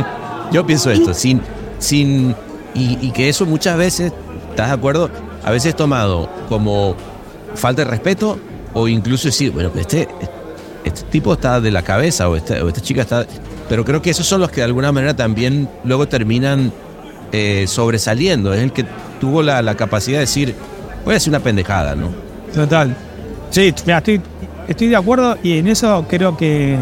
yo 0.52 0.66
pienso 0.66 0.90
esto, 0.90 1.14
sin, 1.14 1.40
sin, 1.78 2.34
y, 2.74 2.98
y 3.00 3.10
que 3.12 3.28
eso 3.28 3.46
muchas 3.46 3.76
veces, 3.76 4.12
¿estás 4.50 4.68
de 4.68 4.74
acuerdo? 4.74 5.10
A 5.44 5.50
veces 5.50 5.70
es 5.70 5.76
tomado 5.76 6.28
como 6.48 6.96
falta 7.54 7.84
de 7.84 7.90
respeto 7.90 8.38
o 8.74 8.88
incluso 8.88 9.28
decir, 9.28 9.52
bueno, 9.52 9.70
este, 9.76 10.08
este 10.84 11.02
tipo 11.04 11.32
está 11.32 11.60
de 11.60 11.70
la 11.70 11.82
cabeza 11.82 12.28
o 12.28 12.36
esta, 12.36 12.62
o 12.64 12.68
esta 12.68 12.80
chica 12.80 13.02
está... 13.02 13.26
Pero 13.68 13.84
creo 13.84 14.02
que 14.02 14.10
esos 14.10 14.26
son 14.26 14.40
los 14.40 14.50
que 14.50 14.56
de 14.56 14.64
alguna 14.64 14.92
manera 14.92 15.16
también 15.16 15.68
luego 15.82 16.06
terminan 16.06 16.72
eh, 17.32 17.64
sobresaliendo. 17.66 18.54
Es 18.54 18.62
el 18.62 18.72
que 18.72 18.84
tuvo 19.20 19.42
la, 19.42 19.62
la 19.62 19.74
capacidad 19.74 20.18
de 20.18 20.20
decir, 20.20 20.54
voy 21.04 21.14
a 21.14 21.16
hacer 21.16 21.30
una 21.30 21.40
pendejada, 21.40 21.96
¿no? 21.96 22.10
Total. 22.54 22.94
Sí, 23.50 23.74
mira, 23.84 23.98
estoy, 23.98 24.20
estoy 24.68 24.88
de 24.88 24.96
acuerdo 24.96 25.36
y 25.42 25.58
en 25.58 25.66
eso 25.68 26.04
creo 26.08 26.36
que 26.36 26.76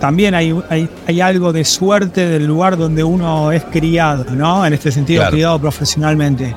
también 0.00 0.34
hay, 0.34 0.54
hay, 0.68 0.88
hay 1.06 1.20
algo 1.20 1.52
de 1.52 1.64
suerte 1.64 2.28
del 2.28 2.46
lugar 2.46 2.76
donde 2.76 3.02
uno 3.04 3.52
es 3.52 3.64
criado, 3.64 4.26
¿no? 4.32 4.66
En 4.66 4.72
este 4.74 4.90
sentido, 4.92 5.20
Claro. 5.22 5.32
criado 5.34 5.58
profesionalmente. 5.60 6.54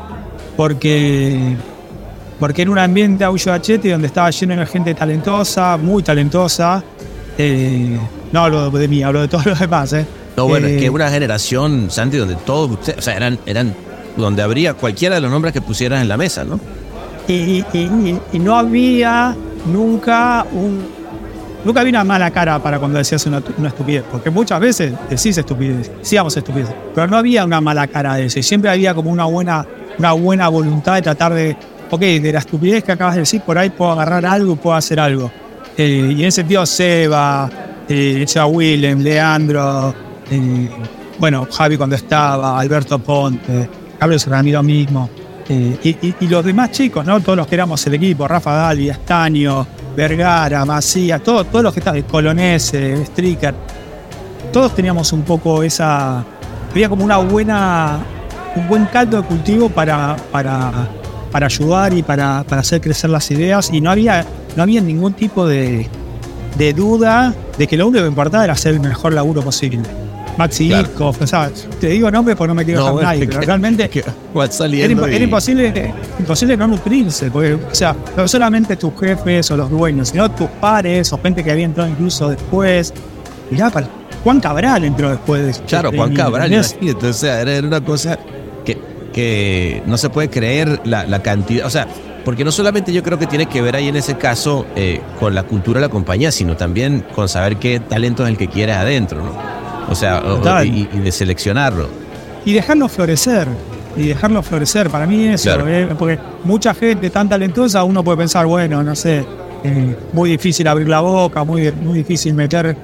Porque, 0.55 1.55
porque 2.39 2.63
en 2.63 2.69
un 2.69 2.79
ambiente 2.79 3.23
Aullo 3.23 3.51
Bachete 3.51 3.91
donde 3.91 4.07
estaba 4.07 4.29
lleno 4.31 4.55
de 4.55 4.65
gente 4.65 4.93
talentosa, 4.95 5.77
muy 5.77 6.03
talentosa, 6.03 6.83
eh, 7.37 7.97
no 8.31 8.39
hablo 8.43 8.69
de 8.71 8.87
mí, 8.87 9.03
hablo 9.03 9.21
de 9.21 9.27
todos 9.27 9.45
los 9.45 9.59
demás, 9.59 9.93
¿eh? 9.93 10.05
No, 10.35 10.47
bueno, 10.47 10.67
Eh, 10.67 10.75
es 10.75 10.81
que 10.81 10.89
una 10.89 11.09
generación, 11.09 11.89
Santi, 11.89 12.17
donde 12.17 12.35
todos 12.35 12.71
ustedes, 12.71 12.99
o 12.99 13.01
sea, 13.01 13.15
eran, 13.15 13.39
eran, 13.45 13.73
donde 14.17 14.41
habría 14.41 14.73
cualquiera 14.73 15.15
de 15.15 15.21
los 15.21 15.31
nombres 15.31 15.53
que 15.53 15.61
pusieras 15.61 16.01
en 16.01 16.07
la 16.07 16.17
mesa, 16.17 16.43
¿no? 16.43 16.59
y, 17.27 17.33
y- 17.33 17.65
y- 17.73 18.19
y 18.33 18.39
no 18.39 18.55
había 18.57 19.35
nunca 19.65 20.45
un 20.51 20.85
nunca 21.63 21.81
había 21.81 21.91
una 21.91 22.03
mala 22.03 22.31
cara 22.31 22.59
para 22.59 22.79
cuando 22.79 22.97
decías 22.97 23.25
una, 23.25 23.41
estupidez 23.67 24.03
porque 24.09 24.29
muchas 24.29 24.59
veces 24.59 24.93
decís 25.09 25.37
estupidez 25.37 25.91
decíamos 25.99 26.35
estupidez 26.37 26.69
pero 26.93 27.07
no 27.07 27.17
había 27.17 27.43
una 27.43 27.59
mala 27.59 27.87
cara 27.87 28.15
de 28.15 28.25
eso 28.25 28.39
y 28.39 28.43
siempre 28.43 28.69
había 28.69 28.93
como 28.93 29.11
una 29.11 29.25
buena 29.25 29.65
una 29.97 30.11
buena 30.13 30.47
voluntad 30.49 30.95
de 30.95 31.01
tratar 31.01 31.33
de 31.33 31.57
ok 31.89 31.99
de 31.99 32.31
la 32.31 32.39
estupidez 32.39 32.83
que 32.83 32.91
acabas 32.91 33.15
de 33.15 33.21
decir 33.21 33.41
por 33.41 33.57
ahí 33.57 33.69
puedo 33.69 33.91
agarrar 33.91 34.25
algo 34.25 34.55
puedo 34.55 34.75
hacer 34.75 34.99
algo. 34.99 35.31
Eh, 35.79 36.13
y 36.17 36.21
en 36.21 36.27
ese 36.27 36.41
sentido 36.41 36.65
Seba 36.65 37.49
eh, 37.89 38.25
Seba 38.27 38.47
Willem, 38.47 38.99
Leandro, 38.99 39.93
eh, 40.29 40.69
bueno, 41.19 41.47
Javi 41.49 41.77
cuando 41.77 41.95
estaba, 41.95 42.59
Alberto 42.59 42.99
Ponte, 42.99 43.69
Carlos 43.97 44.27
Ramiro 44.27 44.61
mismo, 44.61 45.09
eh, 45.49 46.15
y, 46.19 46.27
los 46.27 46.43
demás 46.43 46.71
chicos, 46.71 47.05
¿no? 47.05 47.19
Todos 47.21 47.37
los 47.37 47.47
que 47.47 47.55
éramos 47.55 47.85
el 47.87 47.93
equipo, 47.93 48.27
Rafa 48.27 48.53
Dalvi, 48.53 48.89
Estaño, 48.89 49.65
Vergara, 49.95 50.65
Macías, 50.65 51.21
todos, 51.23 51.47
todos 51.47 51.63
los 51.63 51.73
que 51.73 51.79
estaban, 51.79 52.01
Colonese, 52.03 53.05
Stricker, 53.05 53.55
todos 54.51 54.75
teníamos 54.75 55.13
un 55.13 55.23
poco 55.23 55.63
esa. 55.63 56.23
Había 56.71 56.89
como 56.89 57.03
una 57.03 57.17
buena. 57.17 57.99
un 58.55 58.67
buen 58.67 58.85
caldo 58.85 59.21
de 59.21 59.27
cultivo 59.27 59.69
para, 59.69 60.15
para, 60.31 60.89
para 61.31 61.45
ayudar 61.45 61.93
y 61.93 62.03
para, 62.03 62.43
para 62.43 62.61
hacer 62.61 62.81
crecer 62.81 63.09
las 63.09 63.29
ideas. 63.31 63.69
Y 63.71 63.81
no 63.81 63.91
había, 63.91 64.25
no 64.55 64.63
había 64.63 64.81
ningún 64.81 65.13
tipo 65.13 65.47
de, 65.47 65.87
de 66.57 66.73
duda 66.73 67.33
de 67.57 67.67
que 67.67 67.77
lo 67.77 67.87
único 67.87 68.03
que 68.03 68.09
importaba 68.09 68.43
era 68.43 68.53
hacer 68.53 68.73
el 68.73 68.79
mejor 68.79 69.13
laburo 69.13 69.41
posible. 69.41 70.06
Maxi 70.37 70.67
Claro. 70.67 70.87
Iskov, 70.87 71.15
o 71.21 71.27
sea, 71.27 71.49
te 71.79 71.87
digo 71.87 72.11
nombre 72.11 72.35
porque 72.35 72.49
no 72.49 72.55
me 72.55 72.63
quiero 72.65 72.83
dejar 72.85 73.03
nadie, 73.03 73.27
pero 73.27 73.41
realmente 73.41 73.89
que 73.89 73.99
era, 73.99 74.13
imposible, 75.23 75.93
imposible 76.19 76.57
no 76.57 76.67
nutrirse, 76.67 77.31
porque, 77.31 77.53
o 77.55 77.73
sea, 77.75 77.95
no 78.15 78.27
solamente 78.27 78.75
tus 78.75 78.93
jefes 78.99 79.49
o 79.51 79.57
los 79.57 79.69
dueños, 79.69 80.09
sino 80.09 80.29
tus 80.31 80.47
pares 80.61 81.11
o 81.13 81.17
gente 81.21 81.43
que 81.43 81.51
había 81.51 81.65
entrado 81.65 81.89
incluso 81.89 82.29
después. 82.29 82.93
Mirá, 83.49 83.69
para- 83.69 83.87
Juan 84.23 84.39
Cabral 84.39 84.83
entró 84.83 85.09
después 85.09 85.45
de 85.57 85.63
Claro, 85.65 85.91
de 85.91 85.97
Juan 85.97 86.13
Cabral, 86.13 86.53
o 86.53 87.13
sea, 87.13 87.41
era 87.41 87.53
era 87.53 87.67
una 87.67 87.81
cosa 87.81 88.17
que, 88.65 88.77
que 89.13 89.81
no 89.85 89.97
se 89.97 90.09
puede 90.09 90.29
creer 90.29 90.81
la, 90.83 91.05
la 91.05 91.21
cantidad, 91.21 91.65
o 91.65 91.69
sea, 91.69 91.87
porque 92.25 92.43
no 92.43 92.51
solamente 92.51 92.91
yo 92.91 93.01
creo 93.03 93.17
que 93.17 93.25
tiene 93.25 93.45
que 93.45 93.61
ver 93.61 93.77
ahí 93.77 93.87
en 93.87 93.95
ese 93.95 94.17
caso 94.17 94.65
eh, 94.75 94.99
con 95.17 95.33
la 95.33 95.43
cultura 95.43 95.79
de 95.79 95.87
la 95.87 95.91
compañía, 95.91 96.29
sino 96.31 96.57
también 96.57 97.05
con 97.15 97.29
saber 97.29 97.55
qué 97.55 97.79
talento 97.79 98.23
es 98.25 98.29
el 98.29 98.37
que 98.37 98.49
quieres 98.49 98.75
adentro, 98.75 99.23
¿no? 99.23 99.46
O 99.89 99.95
sea, 99.95 100.19
o- 100.21 100.63
y, 100.63 100.87
y 100.93 100.99
de 100.99 101.11
seleccionarlo. 101.11 101.87
y 102.45 102.53
dejarlo 102.53 102.87
florecer. 102.87 103.47
Y 103.95 104.07
dejarlo 104.09 104.43
florecer, 104.43 104.89
para 104.91 105.07
mí 105.07 105.25
eso, 105.27 105.45
Claro. 105.55 105.67
eh, 105.67 105.87
porque 105.97 106.19
mucha 106.43 106.73
gente 106.75 107.09
tan 107.09 107.27
talentosa, 107.27 107.83
uno 107.83 108.03
puede 108.03 108.19
pensar, 108.19 108.45
bueno, 108.45 108.83
no 108.83 108.95
sé, 108.95 109.25
eh, 109.63 109.95
muy 110.13 110.29
difícil 110.29 110.67
abrir 110.67 110.87
la 110.87 110.99
boca, 110.99 111.43
muy, 111.43 111.71
muy 111.71 111.97
difícil 111.99 112.35
meter 112.35 112.77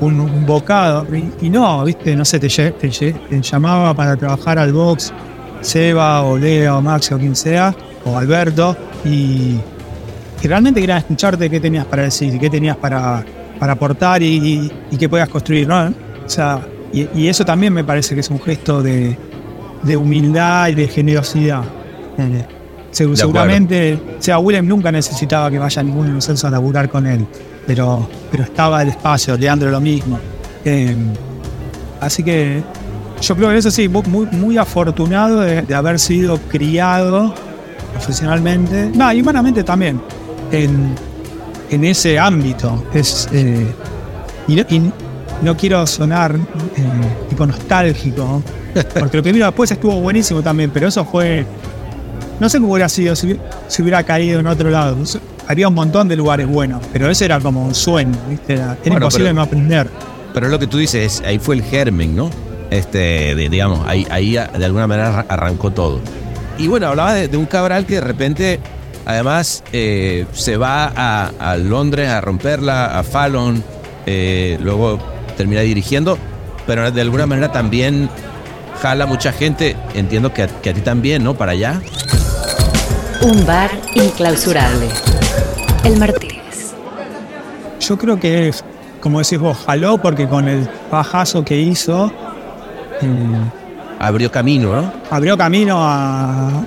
un, 0.00 0.20
un 0.20 0.46
bocado. 0.46 1.06
Y, 1.12 1.46
y 1.46 1.50
no, 1.50 1.84
viste, 1.84 2.14
no 2.14 2.24
sé, 2.24 2.38
te, 2.38 2.48
te 2.48 2.88
te 2.88 3.42
llamaba 3.42 3.92
para 3.94 4.16
trabajar 4.16 4.58
al 4.60 4.72
box 4.72 5.12
Seba 5.60 6.22
o 6.22 6.38
Leo 6.38 6.78
o 6.78 6.80
Maxi 6.80 7.14
o 7.14 7.18
quien 7.18 7.34
sea, 7.34 7.74
o 8.04 8.16
Alberto, 8.16 8.76
y, 9.04 9.56
y 10.42 10.46
realmente 10.48 10.80
querían 10.80 10.98
escucharte 10.98 11.50
qué 11.50 11.58
tenías 11.60 11.84
para 11.84 12.04
decir, 12.04 12.38
qué 12.38 12.48
tenías 12.48 12.76
para, 12.76 13.24
para 13.58 13.72
aportar 13.72 14.22
y, 14.22 14.26
y, 14.36 14.72
y 14.92 14.96
qué 14.96 15.08
podías 15.08 15.28
construir, 15.28 15.66
¿no? 15.66 15.92
O 16.30 16.32
sea, 16.32 16.60
y, 16.92 17.08
y 17.12 17.26
eso 17.26 17.44
también 17.44 17.72
me 17.72 17.82
parece 17.82 18.14
que 18.14 18.20
es 18.20 18.30
un 18.30 18.40
gesto 18.40 18.84
de, 18.84 19.16
de 19.82 19.96
humildad 19.96 20.68
y 20.68 20.74
de 20.76 20.86
generosidad. 20.86 21.64
Eh, 22.18 22.44
se- 22.92 23.04
seguramente, 23.16 23.94
o 24.16 24.22
sea, 24.22 24.38
Willem 24.38 24.68
nunca 24.68 24.92
necesitaba 24.92 25.50
que 25.50 25.58
vaya 25.58 25.82
ningún 25.82 26.06
incenso 26.06 26.46
a 26.46 26.50
laburar 26.50 26.88
con 26.88 27.08
él, 27.08 27.26
pero, 27.66 28.08
pero 28.30 28.44
estaba 28.44 28.80
el 28.82 28.90
espacio, 28.90 29.36
Leandro 29.36 29.72
lo 29.72 29.80
mismo. 29.80 30.20
Eh, 30.64 30.94
así 32.00 32.22
que 32.22 32.62
yo 33.20 33.34
creo 33.34 33.48
que 33.50 33.56
eso 33.58 33.72
sí, 33.72 33.88
mu- 33.88 34.04
muy, 34.04 34.26
muy 34.26 34.56
afortunado 34.56 35.40
de, 35.40 35.62
de 35.62 35.74
haber 35.74 35.98
sido 35.98 36.38
criado 36.48 37.34
profesionalmente, 37.92 38.92
no, 38.94 39.12
y 39.12 39.20
humanamente 39.20 39.64
también, 39.64 40.00
en, 40.52 40.94
en 41.70 41.84
ese 41.84 42.20
ámbito. 42.20 42.84
Es, 42.94 43.28
eh, 43.32 43.66
y, 44.46 44.60
y 44.60 44.92
no 45.42 45.56
quiero 45.56 45.86
sonar 45.86 46.34
eh, 46.34 46.82
tipo 47.28 47.46
nostálgico, 47.46 48.42
porque 48.98 49.16
lo 49.16 49.22
que 49.22 49.32
vino 49.32 49.46
después 49.46 49.70
estuvo 49.70 50.00
buenísimo 50.00 50.42
también, 50.42 50.70
pero 50.70 50.88
eso 50.88 51.04
fue. 51.04 51.44
No 52.38 52.48
sé 52.48 52.58
cómo 52.58 52.72
hubiera 52.72 52.88
sido 52.88 53.14
si, 53.14 53.36
si 53.68 53.82
hubiera 53.82 54.02
caído 54.02 54.40
en 54.40 54.46
otro 54.46 54.70
lado. 54.70 54.96
Había 55.46 55.68
un 55.68 55.74
montón 55.74 56.08
de 56.08 56.16
lugares 56.16 56.46
buenos, 56.46 56.80
pero 56.92 57.10
ese 57.10 57.24
era 57.24 57.40
como 57.40 57.64
un 57.66 57.74
sueño, 57.74 58.16
¿viste? 58.28 58.54
Era, 58.54 58.76
Bueno, 58.82 58.96
imposible 58.96 59.24
pero- 59.26 59.34
no 59.34 59.42
aprender. 59.42 59.90
Pero 60.32 60.46
es 60.46 60.52
lo 60.52 60.58
que 60.60 60.66
tú 60.68 60.78
dices, 60.78 61.22
ahí 61.26 61.38
fue 61.40 61.56
el 61.56 61.62
germen, 61.64 62.14
¿no? 62.14 62.30
Este, 62.70 63.34
de- 63.34 63.48
digamos, 63.48 63.80
ahí, 63.86 64.32
de 64.34 64.64
alguna 64.64 64.86
manera 64.86 65.08
arra- 65.08 65.26
arrancó 65.28 65.72
todo. 65.72 66.00
Y 66.56 66.68
bueno, 66.68 66.86
hablaba 66.86 67.14
de, 67.14 67.26
de 67.28 67.36
un 67.36 67.46
Cabral 67.46 67.84
que 67.84 67.96
de 67.96 68.00
repente, 68.02 68.60
además, 69.06 69.64
eh, 69.72 70.24
se 70.32 70.56
va 70.56 70.92
a, 70.94 71.32
a 71.40 71.56
Londres 71.56 72.08
a 72.10 72.20
romperla, 72.20 72.96
a 72.98 73.02
Fallon, 73.02 73.62
eh, 74.06 74.56
luego 74.62 75.00
termina 75.40 75.62
dirigiendo, 75.62 76.18
pero 76.66 76.90
de 76.90 77.00
alguna 77.00 77.24
manera 77.24 77.50
también 77.50 78.10
jala 78.82 79.06
mucha 79.06 79.32
gente, 79.32 79.74
entiendo 79.94 80.34
que 80.34 80.42
a, 80.42 80.48
que 80.48 80.68
a 80.68 80.74
ti 80.74 80.82
también, 80.82 81.24
¿no? 81.24 81.32
Para 81.32 81.52
allá. 81.52 81.80
Un 83.22 83.46
bar 83.46 83.70
inclausurable. 83.94 84.86
El 85.82 85.96
Martínez. 85.98 86.74
Yo 87.80 87.96
creo 87.96 88.20
que, 88.20 88.48
es, 88.48 88.62
como 89.00 89.20
decís 89.20 89.38
vos, 89.38 89.56
jaló 89.64 89.96
porque 89.96 90.28
con 90.28 90.46
el 90.46 90.68
bajazo 90.90 91.42
que 91.42 91.58
hizo, 91.58 92.12
eh, 93.00 93.08
Abrió 93.98 94.30
camino, 94.30 94.74
¿no? 94.74 94.92
abrió 95.10 95.38
camino 95.38 95.78
a, 95.80 96.64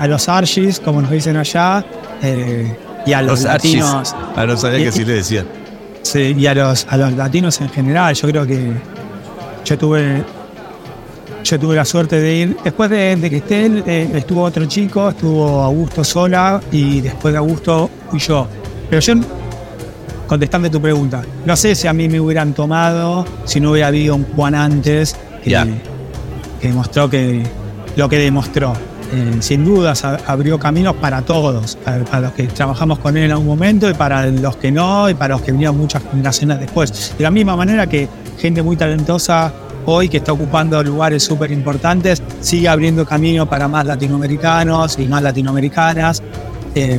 a 0.00 0.06
los 0.06 0.28
Archis, 0.28 0.78
como 0.78 1.02
nos 1.02 1.10
dicen 1.10 1.36
allá, 1.36 1.84
eh, 2.22 2.76
y 3.04 3.12
a 3.14 3.22
los, 3.22 3.44
Archis. 3.46 3.74
latinos. 3.80 4.14
Ah, 4.36 4.46
no 4.46 4.56
sabía 4.56 4.84
que 4.84 4.92
sí 4.92 5.04
le 5.04 5.14
decían. 5.14 5.61
Sí, 6.02 6.34
y 6.36 6.46
a 6.46 6.54
los, 6.54 6.86
a 6.88 6.96
los 6.96 7.12
latinos 7.12 7.60
en 7.60 7.68
general, 7.68 8.14
yo 8.14 8.28
creo 8.28 8.46
que 8.46 8.72
yo 9.64 9.78
tuve 9.78 10.24
yo 11.44 11.58
tuve 11.58 11.76
la 11.76 11.84
suerte 11.84 12.20
de 12.20 12.34
ir. 12.34 12.56
Después 12.62 12.90
de, 12.90 13.16
de 13.16 13.30
que 13.30 13.36
esté 13.38 13.66
él, 13.66 13.84
eh, 13.86 14.10
estuvo 14.14 14.42
otro 14.42 14.64
chico, 14.66 15.10
estuvo 15.10 15.62
Augusto 15.62 16.04
sola 16.04 16.60
y 16.70 17.00
después 17.00 17.32
de 17.32 17.38
Augusto 17.38 17.90
fui 18.10 18.20
yo. 18.20 18.46
Pero 18.88 19.00
yo, 19.00 19.14
contestando 20.26 20.70
tu 20.70 20.80
pregunta, 20.80 21.22
no 21.44 21.56
sé 21.56 21.74
si 21.74 21.86
a 21.88 21.92
mí 21.92 22.08
me 22.08 22.20
hubieran 22.20 22.52
tomado 22.52 23.24
si 23.44 23.60
no 23.60 23.72
hubiera 23.72 23.88
habido 23.88 24.14
un 24.14 24.24
Juan 24.24 24.54
antes 24.54 25.16
que, 25.42 25.50
que 26.60 26.68
demostró 26.68 27.10
que 27.10 27.42
lo 27.96 28.08
que 28.08 28.18
demostró. 28.18 28.72
Eh, 29.14 29.36
sin 29.40 29.64
dudas 29.64 30.04
a- 30.04 30.18
abrió 30.26 30.58
caminos 30.58 30.94
para 30.96 31.20
todos, 31.22 31.76
para, 31.84 32.02
para 32.04 32.20
los 32.22 32.32
que 32.32 32.44
trabajamos 32.44 32.98
con 32.98 33.14
él 33.16 33.24
en 33.24 33.32
algún 33.32 33.46
momento 33.46 33.90
y 33.90 33.94
para 33.94 34.26
los 34.26 34.56
que 34.56 34.72
no, 34.72 35.10
y 35.10 35.14
para 35.14 35.34
los 35.34 35.42
que 35.42 35.52
vinieron 35.52 35.76
muchas 35.76 36.02
generaciones 36.10 36.58
después. 36.60 37.14
De 37.18 37.22
la 37.22 37.30
misma 37.30 37.54
manera 37.54 37.86
que 37.86 38.08
gente 38.38 38.62
muy 38.62 38.74
talentosa 38.76 39.52
hoy 39.84 40.08
que 40.08 40.16
está 40.18 40.32
ocupando 40.32 40.82
lugares 40.82 41.22
súper 41.22 41.50
importantes, 41.52 42.22
sigue 42.40 42.68
abriendo 42.68 43.04
camino 43.04 43.46
para 43.48 43.68
más 43.68 43.84
latinoamericanos 43.84 44.98
y 44.98 45.06
más 45.06 45.22
latinoamericanas. 45.22 46.22
Eh, 46.74 46.98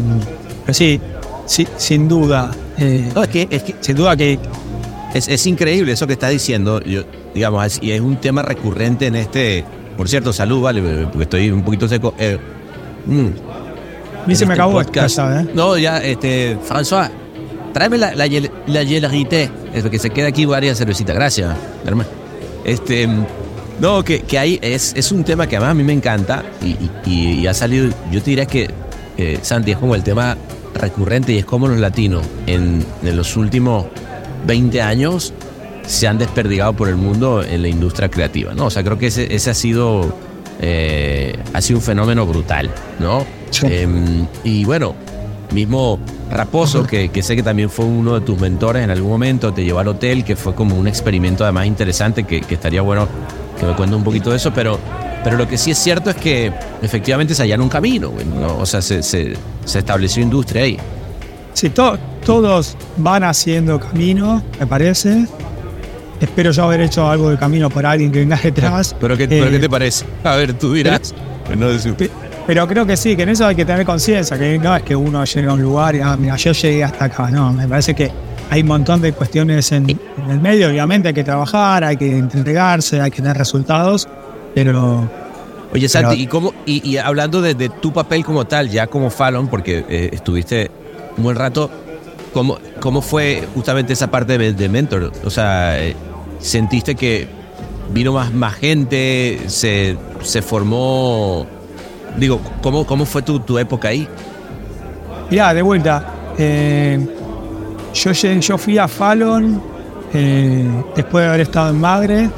pero 0.66 0.74
sí, 0.74 0.99
sí, 1.47 1.68
sin 1.78 2.07
duda. 2.07 2.51
eh, 2.78 3.09
No, 3.16 3.24
es 3.24 3.30
que, 3.30 3.47
es 3.49 3.64
que 3.64 3.76
sin 3.80 3.95
duda 3.95 4.16
que 4.16 4.38
Es, 5.16 5.28
es 5.28 5.45
increíble 5.47 5.91
eso 5.93 6.05
que 6.07 6.14
está 6.14 6.30
diciendo. 6.30 6.80
Yo, 6.84 7.01
digamos, 7.34 7.66
es- 7.66 7.80
y 7.82 7.91
es 7.91 8.01
un 8.01 8.18
tema 8.18 8.41
recurrente 8.43 9.07
en 9.07 9.16
este. 9.16 9.64
Por 9.97 10.07
cierto, 10.09 10.33
salud, 10.33 10.61
vale, 10.61 10.81
porque 11.05 11.23
estoy 11.23 11.51
un 11.51 11.63
poquito 11.63 11.87
seco. 11.87 12.13
Eh, 12.17 12.37
mm, 13.05 13.25
mí 14.25 14.35
se 14.35 14.45
me 14.45 14.53
este 14.53 14.53
acabó 14.53 14.73
podcast. 14.73 15.09
esta, 15.09 15.41
¿eh? 15.41 15.47
No, 15.53 15.77
ya, 15.77 15.97
este. 15.99 16.57
François, 16.67 17.09
tráeme 17.73 17.97
la, 17.97 18.15
la, 18.15 18.25
la. 18.27 18.81
Es 18.81 19.83
que 19.83 19.99
se 19.99 20.09
queda 20.09 20.27
aquí 20.27 20.45
varias 20.45 20.77
cervecitas. 20.77 21.15
Gracias, 21.15 21.55
hermano. 21.85 22.09
Este. 22.65 23.07
No, 23.79 24.03
que, 24.03 24.21
que 24.21 24.37
ahí 24.37 24.59
es, 24.61 24.93
es 24.95 25.11
un 25.11 25.23
tema 25.23 25.47
que 25.47 25.57
además 25.57 25.71
a 25.71 25.73
mí 25.75 25.83
me 25.83 25.93
encanta 25.93 26.43
y, 26.61 26.67
y- 26.67 26.89
y- 27.05 27.39
y 27.41 27.47
ha 27.47 27.53
salido. 27.53 27.89
Yo 28.11 28.21
te 28.21 28.29
diría 28.29 28.45
que, 28.45 28.69
eh, 29.17 29.39
Santi, 29.41 29.71
es 29.71 29.77
como 29.77 29.95
el 29.95 30.03
tema 30.03 30.37
recurrente 30.75 31.33
y 31.33 31.39
es 31.39 31.45
como 31.45 31.67
los 31.67 31.79
latinos 31.79 32.23
en, 32.47 32.85
en 33.03 33.17
los 33.17 33.35
últimos 33.35 33.85
20 34.47 34.81
años 34.81 35.33
se 35.86 36.07
han 36.07 36.17
desperdigado 36.17 36.73
por 36.73 36.89
el 36.89 36.95
mundo 36.95 37.43
en 37.43 37.61
la 37.61 37.67
industria 37.67 38.09
creativa, 38.09 38.53
¿no? 38.53 38.65
O 38.65 38.69
sea, 38.69 38.84
creo 38.84 38.97
que 38.97 39.07
ese, 39.07 39.34
ese 39.36 39.49
ha 39.49 39.53
sido 39.53 40.15
eh, 40.61 41.38
ha 41.53 41.61
sido 41.61 41.79
un 41.79 41.84
fenómeno 41.84 42.25
brutal, 42.25 42.69
¿no? 42.99 43.25
Sí. 43.49 43.67
Em, 43.69 44.25
y 44.43 44.63
bueno, 44.65 44.95
mismo 45.51 45.99
Raposo, 46.31 46.88
que, 46.88 47.09
que 47.09 47.21
sé 47.21 47.36
que 47.36 47.43
también 47.43 47.69
fue 47.69 47.86
uno 47.86 48.15
de 48.19 48.21
tus 48.25 48.39
mentores 48.39 48.84
en 48.84 48.89
algún 48.89 49.11
momento, 49.11 49.53
te 49.53 49.63
llevó 49.63 49.79
al 49.79 49.88
hotel, 49.89 50.23
que 50.23 50.36
fue 50.36 50.55
como 50.55 50.75
un 50.75 50.88
experimento 50.88 51.43
además 51.43 51.67
interesante, 51.67 52.23
que, 52.23 52.41
que 52.41 52.55
estaría 52.55 52.81
bueno 52.81 53.07
que 53.59 53.65
me 53.65 53.75
cuente 53.75 53.95
un 53.95 54.03
poquito 54.03 54.31
de 54.31 54.38
eso, 54.38 54.51
pero, 54.53 54.79
pero 55.23 55.38
lo 55.38 55.47
que 55.47 55.57
sí 55.59 55.69
es 55.71 55.77
cierto 55.77 56.09
es 56.09 56.15
que 56.15 56.51
efectivamente 56.81 57.36
se 57.36 57.43
hallaron 57.43 57.65
un 57.65 57.69
camino. 57.69 58.11
O 58.57 58.65
sea, 58.65 58.81
se, 58.81 59.03
se, 59.03 59.34
se 59.65 59.79
estableció 59.79 60.23
industria 60.23 60.63
ahí. 60.63 60.77
Sí, 61.53 61.69
to- 61.69 61.99
todos 62.25 62.75
van 62.97 63.23
haciendo 63.23 63.79
camino, 63.79 64.41
me 64.59 64.65
parece. 64.65 65.27
Espero 66.24 66.51
yo 66.51 66.63
haber 66.63 66.82
hecho 66.82 67.07
algo 67.09 67.30
de 67.30 67.38
camino 67.38 67.69
por 67.69 67.86
alguien 67.86 68.11
que 68.11 68.19
venga 68.19 68.39
detrás. 68.41 68.95
¿Pero 68.99 69.17
qué, 69.17 69.24
Eh, 69.26 69.28
pero 69.30 69.51
qué 69.51 69.59
te 69.59 69.69
parece? 69.69 70.05
A 70.24 70.36
ver, 70.36 70.53
tú 70.53 70.74
dirás. 70.74 71.13
No 71.57 71.69
decir- 71.69 71.93
pe- 71.95 72.09
Pero 72.47 72.67
creo 72.67 72.86
que 72.86 72.97
sí, 72.97 73.15
que 73.15 73.24
en 73.24 73.30
eso 73.30 73.45
hay 73.45 73.55
que 73.55 73.65
tener 73.65 73.86
conciencia, 73.86 74.38
que 74.38 74.57
no 74.57 74.76
es 74.76 74.84
que 74.84 74.95
uno 74.95 75.24
llegue 75.26 75.47
a 75.47 75.53
un 75.53 75.61
lugar 75.61 75.95
y, 75.95 76.01
ah, 76.01 76.15
mira, 76.17 76.36
yo 76.36 76.51
llegué 76.53 76.84
hasta 76.84 77.05
acá. 77.05 77.30
No, 77.30 77.51
me 77.53 77.67
parece 77.67 77.93
que 77.93 78.11
hay 78.49 78.61
un 78.61 78.67
montón 78.67 79.01
de 79.01 79.13
cuestiones 79.13 79.71
en, 79.71 79.89
en 79.89 79.99
el 80.30 80.39
medio, 80.39 80.67
obviamente 80.69 81.07
hay 81.09 81.13
que 81.13 81.24
trabajar, 81.24 81.84
hay 81.84 81.97
que 81.97 82.17
entregarse, 82.17 82.99
hay 83.01 83.11
que 83.11 83.21
tener 83.21 83.38
resultados, 83.38 84.07
pero 84.55 85.09
Oye, 85.74 85.89
Santi, 85.89 86.09
Pero- 86.09 86.21
y, 86.21 86.28
cómo, 86.28 86.53
y, 86.67 86.88
y 86.88 86.97
hablando 86.97 87.41
de, 87.41 87.55
de 87.55 87.69
tu 87.69 87.91
papel 87.91 88.24
como 88.24 88.45
tal, 88.45 88.69
ya 88.69 88.86
como 88.88 89.09
Fallon, 89.09 89.47
porque 89.47 89.84
eh, 89.89 90.09
estuviste 90.13 90.69
un 91.17 91.24
buen 91.24 91.36
rato, 91.36 91.69
¿cómo, 92.32 92.59
¿cómo 92.80 93.01
fue 93.01 93.47
justamente 93.55 93.93
esa 93.93 94.11
parte 94.11 94.38
de, 94.38 94.53
de 94.53 94.69
mentor? 94.69 95.11
O 95.26 95.30
sea, 95.32 95.82
eh, 95.82 95.95
¿sentiste 96.39 96.95
que 96.95 97.27
vino 97.93 98.13
más, 98.13 98.31
más 98.34 98.55
gente? 98.55 99.41
Se, 99.47 99.97
¿Se 100.21 100.41
formó? 100.41 101.45
Digo, 102.17 102.39
¿cómo, 102.61 102.86
cómo 102.86 103.05
fue 103.05 103.21
tu, 103.21 103.39
tu 103.39 103.57
época 103.57 103.89
ahí? 103.89 104.07
Mirá, 105.29 105.53
de 105.53 105.61
vuelta. 105.61 106.05
eh, 106.38 106.99
yo, 107.93 108.11
yo 108.11 108.57
fui 108.57 108.77
a 108.77 108.88
Fallon 108.88 109.61
eh, 110.13 110.65
después 110.95 111.23
de 111.23 111.27
haber 111.29 111.41
estado 111.41 111.69
en 111.71 111.79
Magre, 111.79 112.29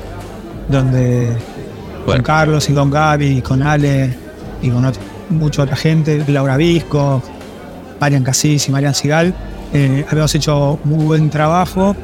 donde 0.69 1.27
Bueno. 2.05 2.21
con 2.21 2.21
Carlos 2.23 2.69
y 2.69 2.73
con 2.73 2.89
Gaby 2.91 3.37
y 3.37 3.41
con 3.41 3.61
Ale 3.63 4.13
y 4.61 4.69
con 4.69 4.83
ot- 4.83 4.97
mucha 5.29 5.63
otra 5.63 5.75
gente, 5.75 6.23
Laura 6.27 6.55
Visco, 6.57 7.21
Marian 7.99 8.23
Casís 8.23 8.67
y 8.67 8.71
Marian 8.71 8.93
Sigal, 8.93 9.33
eh, 9.73 10.05
habíamos 10.09 10.33
hecho 10.35 10.79
muy 10.83 11.05
buen 11.05 11.29
trabajo. 11.29 11.95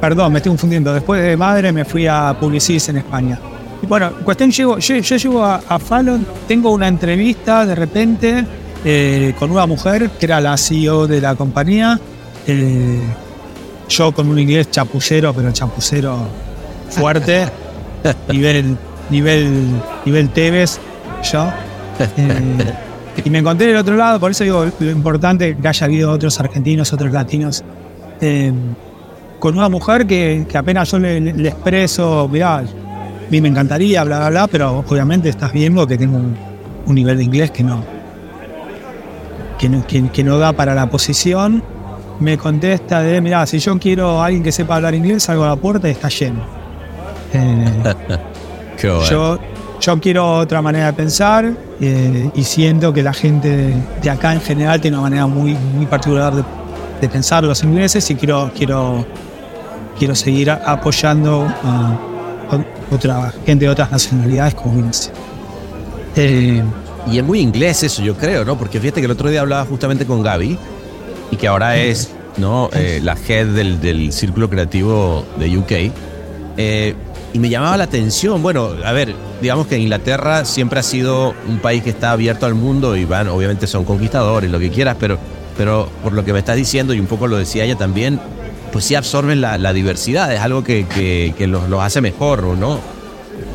Perdón, 0.00 0.32
me 0.32 0.38
estoy 0.38 0.50
confundiendo. 0.50 0.92
Después 0.94 1.22
de 1.22 1.36
Madre 1.36 1.72
me 1.72 1.84
fui 1.84 2.06
a 2.06 2.34
Publicis 2.38 2.88
en 2.88 2.98
España. 2.98 3.38
Y 3.82 3.86
bueno, 3.86 4.12
cuestión, 4.24 4.50
llego, 4.50 4.78
yo, 4.78 4.96
yo 4.96 5.16
llego 5.16 5.44
a, 5.44 5.60
a 5.68 5.78
Fallon, 5.78 6.26
tengo 6.46 6.70
una 6.70 6.88
entrevista 6.88 7.64
de 7.66 7.74
repente 7.74 8.44
eh, 8.84 9.34
con 9.38 9.50
una 9.50 9.66
mujer 9.66 10.10
que 10.18 10.26
era 10.26 10.40
la 10.40 10.56
CEO 10.56 11.06
de 11.06 11.20
la 11.20 11.34
compañía. 11.34 11.98
eh, 12.46 13.00
yo 13.88 14.12
con 14.12 14.28
un 14.28 14.38
inglés 14.38 14.70
chapucero, 14.70 15.34
pero 15.34 15.50
chapucero 15.50 16.16
fuerte, 16.88 17.48
nivel, 18.32 18.76
nivel, 19.10 19.66
nivel 20.04 20.28
Tevez, 20.30 20.78
yo. 21.30 21.48
Eh, 22.16 22.74
y 23.24 23.30
me 23.30 23.38
encontré 23.38 23.66
del 23.66 23.76
otro 23.76 23.96
lado, 23.96 24.20
por 24.20 24.30
eso 24.30 24.44
digo, 24.44 24.66
lo 24.78 24.90
importante 24.90 25.56
que 25.56 25.68
haya 25.68 25.84
habido 25.86 26.12
otros 26.12 26.38
argentinos, 26.38 26.92
otros 26.92 27.12
latinos. 27.12 27.64
Con 29.40 29.58
una 29.58 29.68
mujer 29.68 30.06
que, 30.06 30.46
que 30.48 30.56
apenas 30.56 30.90
yo 30.90 30.98
le, 31.00 31.20
le 31.20 31.48
expreso, 31.48 32.28
mirá, 32.30 32.58
a 32.58 32.64
mí 33.30 33.40
me 33.40 33.48
encantaría, 33.48 34.04
bla, 34.04 34.18
bla, 34.18 34.30
bla, 34.30 34.46
pero 34.46 34.84
obviamente 34.86 35.28
estás 35.28 35.52
viendo 35.52 35.86
que 35.86 35.98
tengo 35.98 36.16
un, 36.16 36.36
un 36.86 36.94
nivel 36.94 37.16
de 37.16 37.24
inglés 37.24 37.50
que 37.50 37.64
no, 37.64 37.82
que 39.58 39.68
no, 39.68 39.86
que, 39.86 40.08
que 40.10 40.22
no 40.22 40.38
da 40.38 40.52
para 40.52 40.74
la 40.74 40.88
posición. 40.88 41.62
Me 42.20 42.36
contesta 42.36 43.00
de, 43.00 43.20
mirá, 43.20 43.46
si 43.46 43.58
yo 43.58 43.78
quiero 43.78 44.20
a 44.20 44.26
alguien 44.26 44.42
que 44.42 44.52
sepa 44.52 44.76
hablar 44.76 44.94
inglés, 44.94 45.22
salgo 45.22 45.44
a 45.44 45.48
la 45.48 45.56
puerta 45.56 45.88
y 45.88 45.92
está 45.92 46.08
lleno. 46.08 46.40
Eh, 48.82 48.88
yo, 49.10 49.38
yo 49.80 50.00
quiero 50.00 50.38
otra 50.38 50.62
manera 50.62 50.86
de 50.86 50.92
pensar 50.94 51.52
eh, 51.80 52.30
y 52.34 52.42
siento 52.42 52.92
que 52.92 53.02
la 53.02 53.12
gente 53.12 53.56
de, 53.56 53.74
de 54.02 54.10
acá 54.10 54.32
en 54.32 54.40
general 54.40 54.80
tiene 54.80 54.96
una 54.96 55.02
manera 55.02 55.26
muy, 55.26 55.54
muy 55.54 55.84
particular 55.86 56.34
de, 56.34 56.42
de 57.00 57.08
pensar 57.08 57.44
los 57.44 57.62
ingleses 57.62 58.10
y 58.10 58.14
quiero, 58.14 58.50
quiero, 58.56 59.04
quiero 60.00 60.16
seguir 60.16 60.50
apoyando 60.50 61.46
a, 61.62 61.92
a 62.50 62.94
otra 62.94 63.32
gente 63.46 63.66
de 63.66 63.70
otras 63.70 63.92
nacionalidades 63.92 64.54
como 64.54 64.82
Vince. 64.82 65.12
Eh, 66.16 66.62
Y 67.10 67.18
es 67.18 67.24
muy 67.24 67.40
inglés 67.40 67.82
eso, 67.82 68.02
yo 68.02 68.14
creo, 68.16 68.44
¿no? 68.44 68.58
Porque 68.58 68.80
fíjate 68.80 69.00
que 69.00 69.04
el 69.06 69.12
otro 69.12 69.30
día 69.30 69.42
hablaba 69.42 69.64
justamente 69.66 70.06
con 70.06 70.22
Gaby 70.22 70.58
y 71.30 71.36
que 71.36 71.46
ahora 71.46 71.76
es 71.76 72.10
¿no? 72.36 72.70
Eh, 72.72 73.00
la 73.02 73.16
head 73.28 73.48
del, 73.48 73.80
del 73.80 74.12
círculo 74.12 74.48
creativo 74.48 75.24
de 75.38 75.58
UK. 75.58 75.72
Eh, 76.56 76.94
y 77.32 77.38
me 77.38 77.48
llamaba 77.48 77.76
la 77.76 77.84
atención, 77.84 78.42
bueno, 78.42 78.70
a 78.84 78.92
ver, 78.92 79.14
digamos 79.40 79.66
que 79.66 79.78
Inglaterra 79.78 80.44
siempre 80.44 80.80
ha 80.80 80.82
sido 80.82 81.34
un 81.48 81.58
país 81.58 81.82
que 81.82 81.90
está 81.90 82.12
abierto 82.12 82.46
al 82.46 82.54
mundo 82.54 82.96
y 82.96 83.04
van, 83.04 83.28
obviamente 83.28 83.66
son 83.66 83.84
conquistadores, 83.84 84.50
lo 84.50 84.58
que 84.58 84.70
quieras, 84.70 84.96
pero, 84.98 85.18
pero 85.56 85.88
por 86.02 86.12
lo 86.12 86.24
que 86.24 86.32
me 86.32 86.40
estás 86.40 86.56
diciendo 86.56 86.92
y 86.92 87.00
un 87.00 87.06
poco 87.06 87.28
lo 87.28 87.36
decía 87.36 87.64
ella 87.64 87.76
también, 87.76 88.18
pues 88.72 88.84
sí 88.84 88.94
absorben 88.94 89.40
la, 89.40 89.58
la 89.58 89.72
diversidad, 89.72 90.32
es 90.32 90.40
algo 90.40 90.62
que, 90.64 90.86
que, 90.86 91.34
que 91.36 91.46
los, 91.46 91.68
los 91.68 91.80
hace 91.82 92.00
mejor, 92.00 92.42
¿no? 92.44 92.78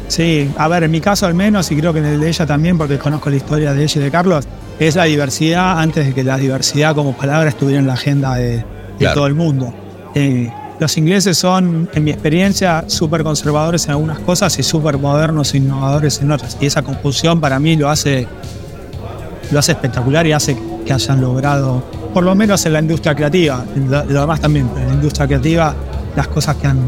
Sí, 0.07 0.51
a 0.57 0.67
ver, 0.67 0.83
en 0.83 0.91
mi 0.91 1.01
caso 1.01 1.25
al 1.25 1.33
menos, 1.33 1.71
y 1.71 1.75
creo 1.77 1.91
que 1.93 1.99
en 1.99 2.05
el 2.05 2.19
de 2.19 2.27
ella 2.29 2.45
también, 2.45 2.77
porque 2.77 2.97
conozco 2.99 3.29
la 3.29 3.35
historia 3.37 3.73
de 3.73 3.83
ella 3.83 4.01
y 4.01 4.03
de 4.03 4.11
Carlos, 4.11 4.45
es 4.79 4.95
la 4.95 5.05
diversidad 5.05 5.79
antes 5.79 6.05
de 6.07 6.13
que 6.13 6.23
la 6.23 6.37
diversidad 6.37 6.93
como 6.93 7.13
palabra 7.15 7.49
estuviera 7.49 7.79
en 7.79 7.87
la 7.87 7.93
agenda 7.93 8.35
de, 8.35 8.57
de 8.57 8.63
Claro. 8.99 9.15
todo 9.15 9.27
el 9.27 9.33
mundo. 9.35 9.73
Eh, 10.13 10.51
los 10.79 10.97
ingleses 10.97 11.37
son, 11.37 11.89
en 11.93 12.03
mi 12.03 12.11
experiencia, 12.11 12.83
súper 12.87 13.23
conservadores 13.23 13.85
en 13.85 13.91
algunas 13.91 14.19
cosas 14.19 14.57
y 14.59 14.63
súper 14.63 14.97
modernos 14.97 15.53
e 15.53 15.57
innovadores 15.57 16.21
en 16.21 16.31
otras. 16.31 16.57
Y 16.59 16.65
esa 16.65 16.81
confusión 16.81 17.39
para 17.39 17.59
mí 17.59 17.75
lo 17.77 17.89
hace, 17.89 18.27
lo 19.51 19.59
hace 19.59 19.71
espectacular 19.71 20.27
y 20.27 20.33
hace 20.33 20.57
que 20.85 20.93
hayan 20.93 21.21
logrado, 21.21 21.83
por 22.15 22.23
lo 22.23 22.33
menos 22.33 22.65
en 22.65 22.71
la 22.71 22.79
industria 22.79 23.13
creativa, 23.13 23.65
lo, 23.89 24.05
lo 24.05 24.21
demás 24.21 24.39
también, 24.39 24.69
pero 24.69 24.83
en 24.83 24.87
la 24.87 24.93
industria 24.95 25.27
creativa, 25.27 25.75
las 26.15 26.27
cosas 26.29 26.55
que 26.55 26.65
han, 26.67 26.79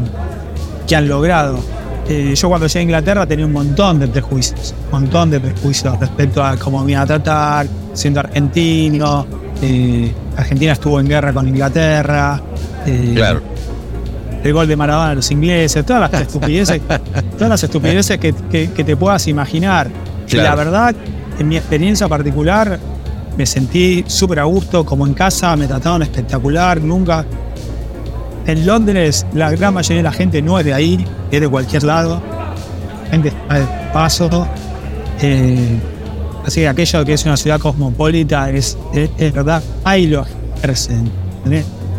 que 0.86 0.96
han 0.96 1.06
logrado. 1.06 1.58
Eh, 2.08 2.34
yo 2.34 2.48
cuando 2.48 2.66
llegué 2.66 2.78
a 2.78 2.82
Inglaterra 2.82 3.26
tenía 3.26 3.44
un 3.44 3.52
montón 3.52 3.98
de 4.00 4.08
prejuicios, 4.08 4.74
un 4.90 5.02
montón 5.02 5.30
de 5.30 5.38
prejuicios 5.38 6.00
respecto 6.00 6.42
a 6.42 6.56
cómo 6.56 6.82
me 6.82 6.92
iban 6.92 7.02
a 7.02 7.06
tratar, 7.06 7.66
siendo 7.92 8.20
argentino. 8.20 9.26
eh, 9.60 10.10
Argentina 10.34 10.72
estuvo 10.72 10.98
en 10.98 11.06
guerra 11.08 11.32
con 11.34 11.46
Inglaterra. 11.46 12.40
eh, 12.86 13.12
Claro. 13.14 13.42
El 14.42 14.52
gol 14.54 14.66
de 14.66 14.76
Maradona 14.76 15.10
a 15.10 15.14
los 15.16 15.30
ingleses, 15.30 15.84
todas 15.84 16.10
las 16.10 16.22
estupideces, 16.22 16.80
todas 17.36 17.48
las 17.50 17.62
estupideces 17.62 18.16
que, 18.18 18.32
que- 18.50 18.70
que 18.70 18.84
te 18.84 18.96
puedas 18.96 19.26
imaginar. 19.28 19.90
Y 20.26 20.30
Claro. 20.30 20.48
la 20.48 20.54
verdad, 20.54 20.94
en 21.38 21.48
mi 21.48 21.56
experiencia 21.58 22.08
particular, 22.08 22.78
me 23.38 23.46
sentí 23.46 24.04
súper 24.06 24.40
a 24.40 24.44
gusto, 24.44 24.84
como 24.84 25.06
en 25.06 25.14
casa, 25.14 25.56
me 25.56 25.66
trataron 25.66 26.02
espectacular, 26.02 26.80
nunca, 26.82 27.24
en 28.46 28.66
Londres, 28.66 29.24
la 29.32 29.50
gran 29.52 29.74
mayoría 29.74 29.98
de 29.98 30.02
la 30.02 30.12
gente 30.12 30.42
no 30.42 30.58
es 30.58 30.64
de 30.64 30.74
ahí, 30.74 31.06
es 31.30 31.40
de 31.40 31.48
cualquier 31.48 31.84
lado. 31.84 32.20
La 33.04 33.10
gente 33.10 33.28
está 33.28 33.54
de 33.60 33.66
paso. 33.92 34.48
Eh, 35.20 35.78
así 36.44 36.60
que 36.60 36.68
aquello 36.68 37.04
que 37.04 37.12
es 37.12 37.24
una 37.26 37.36
ciudad 37.36 37.60
cosmopolita 37.60 38.50
es, 38.50 38.76
es, 38.92 39.10
es 39.18 39.32
verdad. 39.32 39.62
Ahí 39.84 40.06
lo 40.06 40.24
ejercen. 40.56 41.10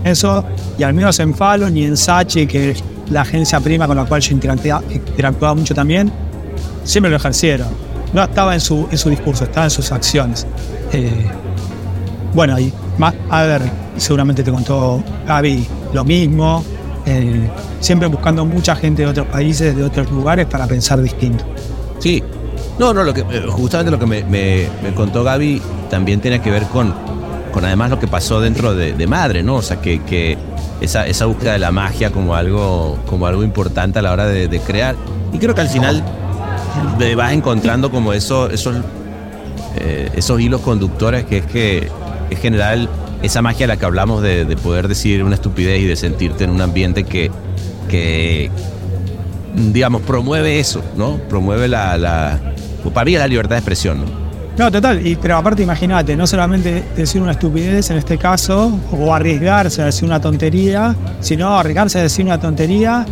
Eso, 0.03 0.43
y 0.77 0.83
al 0.83 0.93
menos 0.93 1.19
en 1.19 1.33
Fallon 1.35 1.75
y 1.77 1.85
en 1.85 1.95
Sachi, 1.95 2.47
que 2.47 2.71
es 2.71 2.83
la 3.11 3.21
agencia 3.21 3.59
prima 3.59 3.85
con 3.87 3.95
la 3.95 4.05
cual 4.05 4.21
yo 4.21 4.35
interactua- 4.35 4.83
interactuaba 4.89 5.53
mucho 5.55 5.73
también, 5.75 6.11
siempre 6.83 7.09
lo 7.11 7.17
ejercieron. 7.17 7.67
No 8.13 8.23
estaba 8.23 8.53
en 8.53 8.59
su, 8.61 8.87
en 8.91 8.97
su 8.97 9.09
discurso, 9.09 9.43
estaba 9.43 9.65
en 9.65 9.71
sus 9.71 9.91
acciones. 9.91 10.45
Eh, 10.93 11.25
bueno, 12.33 12.59
y 12.59 12.71
más, 12.97 13.13
a 13.29 13.43
ver, 13.43 13.61
seguramente 13.97 14.43
te 14.43 14.51
contó 14.51 15.03
Gaby 15.27 15.67
lo 15.93 16.03
mismo. 16.03 16.63
eh, 17.05 17.49
siempre 17.79 18.07
buscando 18.07 18.45
mucha 18.45 18.75
gente 18.75 19.01
de 19.03 19.07
otros 19.07 19.27
países, 19.27 19.75
de 19.75 19.83
otros 19.83 20.11
lugares 20.11 20.45
para 20.45 20.67
pensar 20.67 21.01
distinto. 21.01 21.43
Sí. 21.99 22.21
No, 22.77 22.93
no, 22.93 23.03
lo 23.03 23.13
que, 23.13 23.21
eh, 23.21 23.45
justamente 23.49 23.89
lo 23.91 23.97
que 23.99 24.05
me, 24.05 24.23
me- 24.23 24.67
me 24.83 24.93
contó 24.93 25.23
Gaby 25.23 25.61
también 25.89 26.21
tiene 26.21 26.39
que 26.41 26.49
ver 26.51 26.63
con, 26.63 26.93
con 27.51 27.65
además 27.65 27.89
lo 27.89 27.99
que 27.99 28.07
pasó 28.07 28.39
dentro 28.41 28.73
de, 28.75 28.93
de 28.93 29.07
Madre, 29.07 29.43
¿no? 29.43 29.55
O 29.55 29.61
sea, 29.61 29.81
que, 29.81 30.01
que 30.03 30.37
esa, 30.81 31.07
esa 31.07 31.25
búsqueda 31.25 31.53
de 31.53 31.59
la 31.59 31.71
magia 31.71 32.11
como 32.11 32.35
algo, 32.35 32.97
como 33.07 33.25
algo 33.27 33.43
importante 33.43 33.99
a 33.99 34.01
la 34.01 34.11
hora 34.11 34.27
de, 34.27 34.47
de 34.47 34.59
crear. 34.59 34.95
Y 35.33 35.39
creo 35.39 35.53
que 35.55 35.61
al 35.61 35.69
final 35.69 36.03
te 36.97 37.15
vas 37.15 37.33
encontrando 37.33 37.91
como 37.91 38.13
eso, 38.13 38.49
esos, 38.49 38.77
eh, 39.77 40.09
esos 40.15 40.39
hilos 40.39 40.61
conductores 40.61 41.25
que 41.25 41.37
es 41.39 41.45
que 41.45 41.89
es 42.29 42.39
general 42.39 42.89
esa 43.21 43.41
magia 43.41 43.65
a 43.65 43.67
la 43.69 43.77
que 43.77 43.85
hablamos 43.85 44.21
de, 44.21 44.45
de 44.45 44.55
poder 44.55 44.87
decir 44.87 45.23
una 45.23 45.35
estupidez 45.35 45.81
y 45.81 45.85
de 45.85 45.95
sentirte 45.95 46.43
en 46.45 46.51
un 46.51 46.61
ambiente 46.61 47.03
que, 47.03 47.29
que 47.89 48.49
digamos, 49.55 50.01
promueve 50.03 50.59
eso, 50.59 50.81
¿no? 50.95 51.17
Promueve 51.29 51.67
la, 51.67 51.97
la 51.97 52.39
para 52.93 53.05
mí 53.05 53.17
la 53.17 53.27
libertad 53.27 53.55
de 53.55 53.59
expresión, 53.59 53.99
¿no? 54.01 54.29
No, 54.57 54.69
total, 54.71 55.05
y, 55.05 55.15
pero 55.15 55.37
aparte 55.37 55.63
imagínate, 55.63 56.15
no 56.17 56.27
solamente 56.27 56.83
decir 56.95 57.21
una 57.21 57.31
estupidez 57.31 57.91
en 57.91 57.97
este 57.97 58.17
caso, 58.17 58.77
o 58.91 59.13
arriesgarse 59.13 59.81
a 59.81 59.85
decir 59.85 60.03
una 60.05 60.19
tontería, 60.19 60.95
sino 61.21 61.57
arriesgarse 61.57 61.99
a 61.99 62.01
decir 62.03 62.25
una 62.25 62.39
tontería 62.39 63.05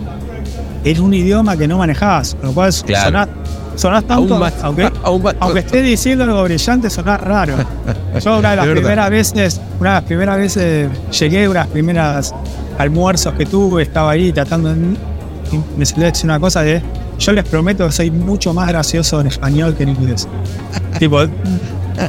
en 0.84 1.00
un 1.02 1.14
idioma 1.14 1.56
que 1.56 1.68
no 1.68 1.78
manejás, 1.78 2.36
lo 2.44 2.52
cual 2.52 2.74
Claro. 2.86 3.06
sonás, 3.06 3.28
sonás 3.78 4.04
tanto, 4.04 4.34
Aún 4.34 4.40
más- 4.42 4.54
aunque, 4.62 4.92
aún 5.04 5.24
más- 5.24 5.36
aunque 5.40 5.60
estés 5.60 5.84
diciendo 5.86 6.24
algo 6.26 6.44
brillante, 6.44 6.90
sonás 6.90 7.22
raro. 7.22 7.56
Yo 8.24 8.38
una 8.40 8.50
de 8.52 8.56
las 8.58 8.68
primeras 8.68 9.10
veces, 9.10 9.62
una 9.80 9.90
de 9.92 9.96
las 9.96 10.04
primeras 10.04 10.38
veces 10.38 10.90
llegué, 11.18 11.48
unas 11.48 11.68
primeras 11.68 12.34
almuerzos 12.78 13.34
que 13.36 13.46
tuve, 13.46 13.84
estaba 13.84 14.12
ahí 14.12 14.32
tratando 14.34 14.74
de, 14.74 14.82
me 15.78 15.86
salió 15.86 16.06
decir 16.06 16.26
una 16.26 16.40
cosa 16.40 16.62
de 16.62 16.82
yo 17.20 17.32
les 17.32 17.46
prometo 17.46 17.86
que 17.88 17.92
soy 17.92 18.12
mucho 18.12 18.54
más 18.54 18.68
gracioso 18.68 19.22
en 19.22 19.28
español 19.28 19.74
que 19.76 19.84
en 19.84 19.90
inglés. 19.90 20.28
tipo, 21.00 21.20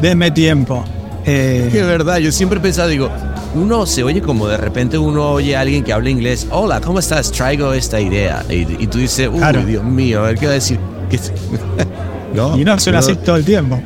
denme 0.02 0.30
tiempo. 0.30 0.84
Eh, 1.24 1.70
Es 1.72 1.86
verdad, 1.86 2.18
yo 2.18 2.32
siempre 2.32 2.58
he 2.58 2.62
pensado, 2.62 2.88
digo, 2.88 3.10
uno 3.54 3.86
se 3.86 4.02
oye 4.02 4.20
como 4.20 4.46
de 4.48 4.56
repente 4.56 4.98
uno 4.98 5.30
oye 5.30 5.56
a 5.56 5.60
alguien 5.60 5.82
que 5.84 5.92
habla 5.92 6.10
inglés, 6.10 6.46
hola, 6.50 6.80
¿cómo 6.80 6.98
estás? 6.98 7.32
Traigo 7.32 7.72
esta 7.72 8.00
idea. 8.00 8.44
Y, 8.48 8.86
tú 8.86 8.98
dices, 8.98 9.28
uy, 9.32 9.64
Dios 9.64 9.84
mío, 9.84 10.20
a 10.20 10.28
ver 10.28 10.38
qué 10.38 10.46
va 10.46 10.52
a 10.52 10.54
decir. 10.54 10.78
no, 12.34 12.58
y 12.58 12.64
no 12.64 12.78
suena 12.78 12.98
así 12.98 13.16
todo 13.16 13.36
el 13.36 13.44
tiempo. 13.44 13.80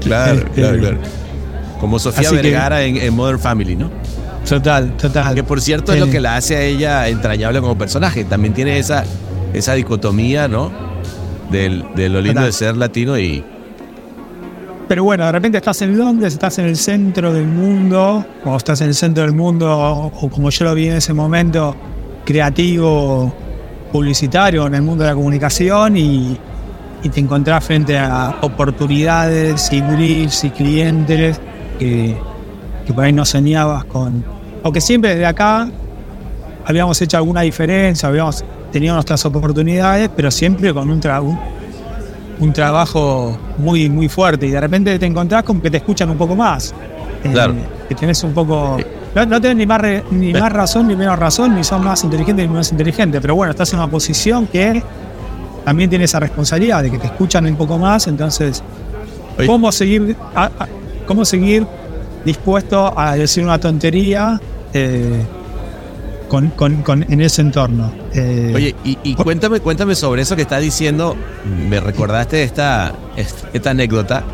Claro, 0.00 0.38
este, 0.38 0.50
claro, 0.54 0.78
claro. 0.78 0.98
Como 1.80 1.98
Sofía 1.98 2.30
Vergara 2.30 2.82
en, 2.82 3.14
Modern 3.14 3.38
Family, 3.38 3.76
¿no? 3.76 3.90
Total, 4.48 4.96
total. 4.96 5.34
Que 5.34 5.42
por 5.42 5.60
cierto 5.60 5.92
es 5.92 6.00
lo 6.00 6.08
que 6.08 6.20
la 6.20 6.36
hace 6.36 6.56
a 6.56 6.62
ella 6.62 7.08
entrañable 7.08 7.60
como 7.60 7.76
personaje. 7.76 8.24
También 8.24 8.54
tiene 8.54 8.78
esa, 8.78 9.04
esa 9.52 9.74
dicotomía, 9.74 10.48
¿no? 10.48 10.70
Del, 11.50 11.84
de 11.94 12.08
lo 12.08 12.20
lindo 12.20 12.42
de 12.42 12.52
ser 12.52 12.76
latino 12.76 13.18
y, 13.18 13.44
pero 14.88 15.02
bueno, 15.02 15.26
de 15.26 15.32
repente 15.32 15.58
estás 15.58 15.82
en 15.82 15.98
Londres, 15.98 16.34
estás 16.34 16.58
en 16.58 16.66
el 16.66 16.76
centro 16.76 17.32
del 17.32 17.46
mundo, 17.46 18.24
o 18.44 18.56
estás 18.56 18.80
en 18.82 18.88
el 18.88 18.94
centro 18.94 19.24
del 19.24 19.34
mundo, 19.34 19.68
o, 19.68 20.30
como 20.30 20.50
yo 20.50 20.64
lo 20.64 20.74
vi 20.74 20.88
en 20.88 20.96
ese 20.96 21.12
momento, 21.12 21.74
creativo, 22.24 23.32
publicitario, 23.90 24.66
en 24.66 24.74
el 24.76 24.82
mundo 24.82 25.02
de 25.02 25.10
la 25.10 25.16
comunicación, 25.16 25.96
y, 25.96 26.38
te 27.12 27.20
encontrás 27.20 27.62
frente 27.64 27.96
a 27.96 28.34
oportunidades 28.40 29.72
y 29.72 29.80
briefs 29.80 30.42
y 30.42 30.50
clientes 30.50 31.40
que, 31.78 32.16
por 32.92 33.04
ahí 33.04 33.12
no 33.12 33.24
soñabas 33.24 33.84
con. 33.84 34.24
O 34.64 34.72
que 34.72 34.80
siempre 34.80 35.10
desde 35.10 35.26
acá 35.26 35.68
habíamos 36.64 37.00
hecho 37.00 37.16
alguna 37.16 37.42
diferencia, 37.42 38.08
habíamos 38.08 38.44
tenido 38.72 38.94
nuestras 38.94 39.24
oportunidades, 39.24 40.10
pero 40.16 40.32
siempre 40.32 40.74
con 40.74 40.90
un, 40.90 40.98
trabajo 40.98 41.26
un 41.26 41.38
trabajo 42.52 43.38
muy, 43.58 43.88
muy 43.88 44.08
fuerte 44.08 44.46
y 44.46 44.50
de 44.50 44.60
repente 44.60 44.98
te 44.98 45.06
encontrás 45.06 45.42
con 45.42 45.60
que 45.60 45.70
te 45.70 45.78
escuchan 45.78 46.10
un 46.10 46.18
poco 46.18 46.36
más. 46.36 46.74
Eh, 47.24 47.30
claro. 47.32 47.54
que 47.88 47.94
tenés 47.94 48.22
un 48.22 48.32
poco. 48.32 48.78
No, 49.14 49.26
no 49.26 49.40
tenés 49.40 49.56
ni 49.56 49.66
más, 49.66 49.80
ni 50.10 50.32
más 50.32 50.52
razón 50.52 50.88
ni 50.88 50.96
menos 50.96 51.18
razón, 51.18 51.54
ni 51.54 51.64
son 51.64 51.82
más 51.82 52.04
inteligentes 52.04 52.44
ni 52.44 52.50
menos 52.50 52.70
inteligentes, 52.70 53.20
pero 53.20 53.34
bueno, 53.34 53.52
estás 53.52 53.72
en 53.72 53.78
una 53.78 53.88
posición 53.88 54.46
que 54.46 54.82
también 55.64 55.88
tiene 55.88 56.04
esa 56.04 56.20
responsabilidad 56.20 56.82
de 56.82 56.90
que 56.90 56.98
te 56.98 57.06
escuchan 57.06 57.46
un 57.46 57.56
poco 57.56 57.78
más, 57.78 58.06
entonces, 58.06 58.62
¿cómo 59.46 59.72
seguir, 59.72 60.14
¿cómo 61.06 61.24
seguir 61.24 61.66
dispuesto 62.24 62.92
a 62.96 63.16
decir 63.16 63.42
una 63.42 63.58
tontería? 63.58 64.40
Eh, 64.72 65.24
con, 66.28 66.50
con, 66.50 67.04
en 67.08 67.20
ese 67.20 67.42
entorno. 67.42 67.92
Eh, 68.14 68.52
Oye, 68.54 68.74
y, 68.84 69.14
cuéntame, 69.14 69.60
cuéntame 69.60 69.94
sobre 69.94 70.22
eso 70.22 70.36
que 70.36 70.42
estás 70.42 70.60
diciendo. 70.60 71.16
Me 71.68 71.80
recordaste 71.80 72.42
esta, 72.42 72.94
esta 73.52 73.70
anécdota 73.70 74.24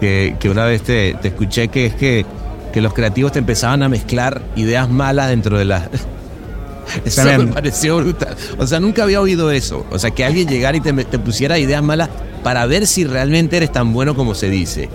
que, 0.00 0.36
una 0.50 0.64
vez 0.64 0.82
te, 0.82 1.14
te, 1.20 1.28
escuché 1.28 1.68
que 1.68 1.86
es 1.86 1.94
que, 1.94 2.24
que 2.72 2.80
los 2.80 2.92
creativos 2.94 3.32
te 3.32 3.38
empezaban 3.38 3.82
a 3.82 3.88
mezclar 3.88 4.42
ideas 4.56 4.88
malas 4.90 5.28
dentro 5.28 5.58
de 5.58 5.64
las... 5.64 5.88
Eso 7.04 7.24
me 7.24 7.48
pareció 7.48 7.96
brutal. 7.96 8.36
O 8.58 8.66
sea, 8.66 8.78
nunca 8.78 9.02
había 9.02 9.20
oído 9.20 9.50
eso. 9.50 9.84
O 9.90 9.98
sea, 9.98 10.12
que 10.12 10.24
alguien 10.24 10.46
llegara 10.48 10.76
y 10.76 10.80
te, 10.80 10.92
te 10.92 11.18
pusiera 11.18 11.58
ideas 11.58 11.82
malas 11.82 12.08
para 12.44 12.64
ver 12.66 12.86
si 12.86 13.04
realmente 13.04 13.56
eres 13.56 13.72
tan 13.72 13.92
bueno 13.92 14.14
como 14.14 14.36
se 14.36 14.48
dice. 14.48 14.88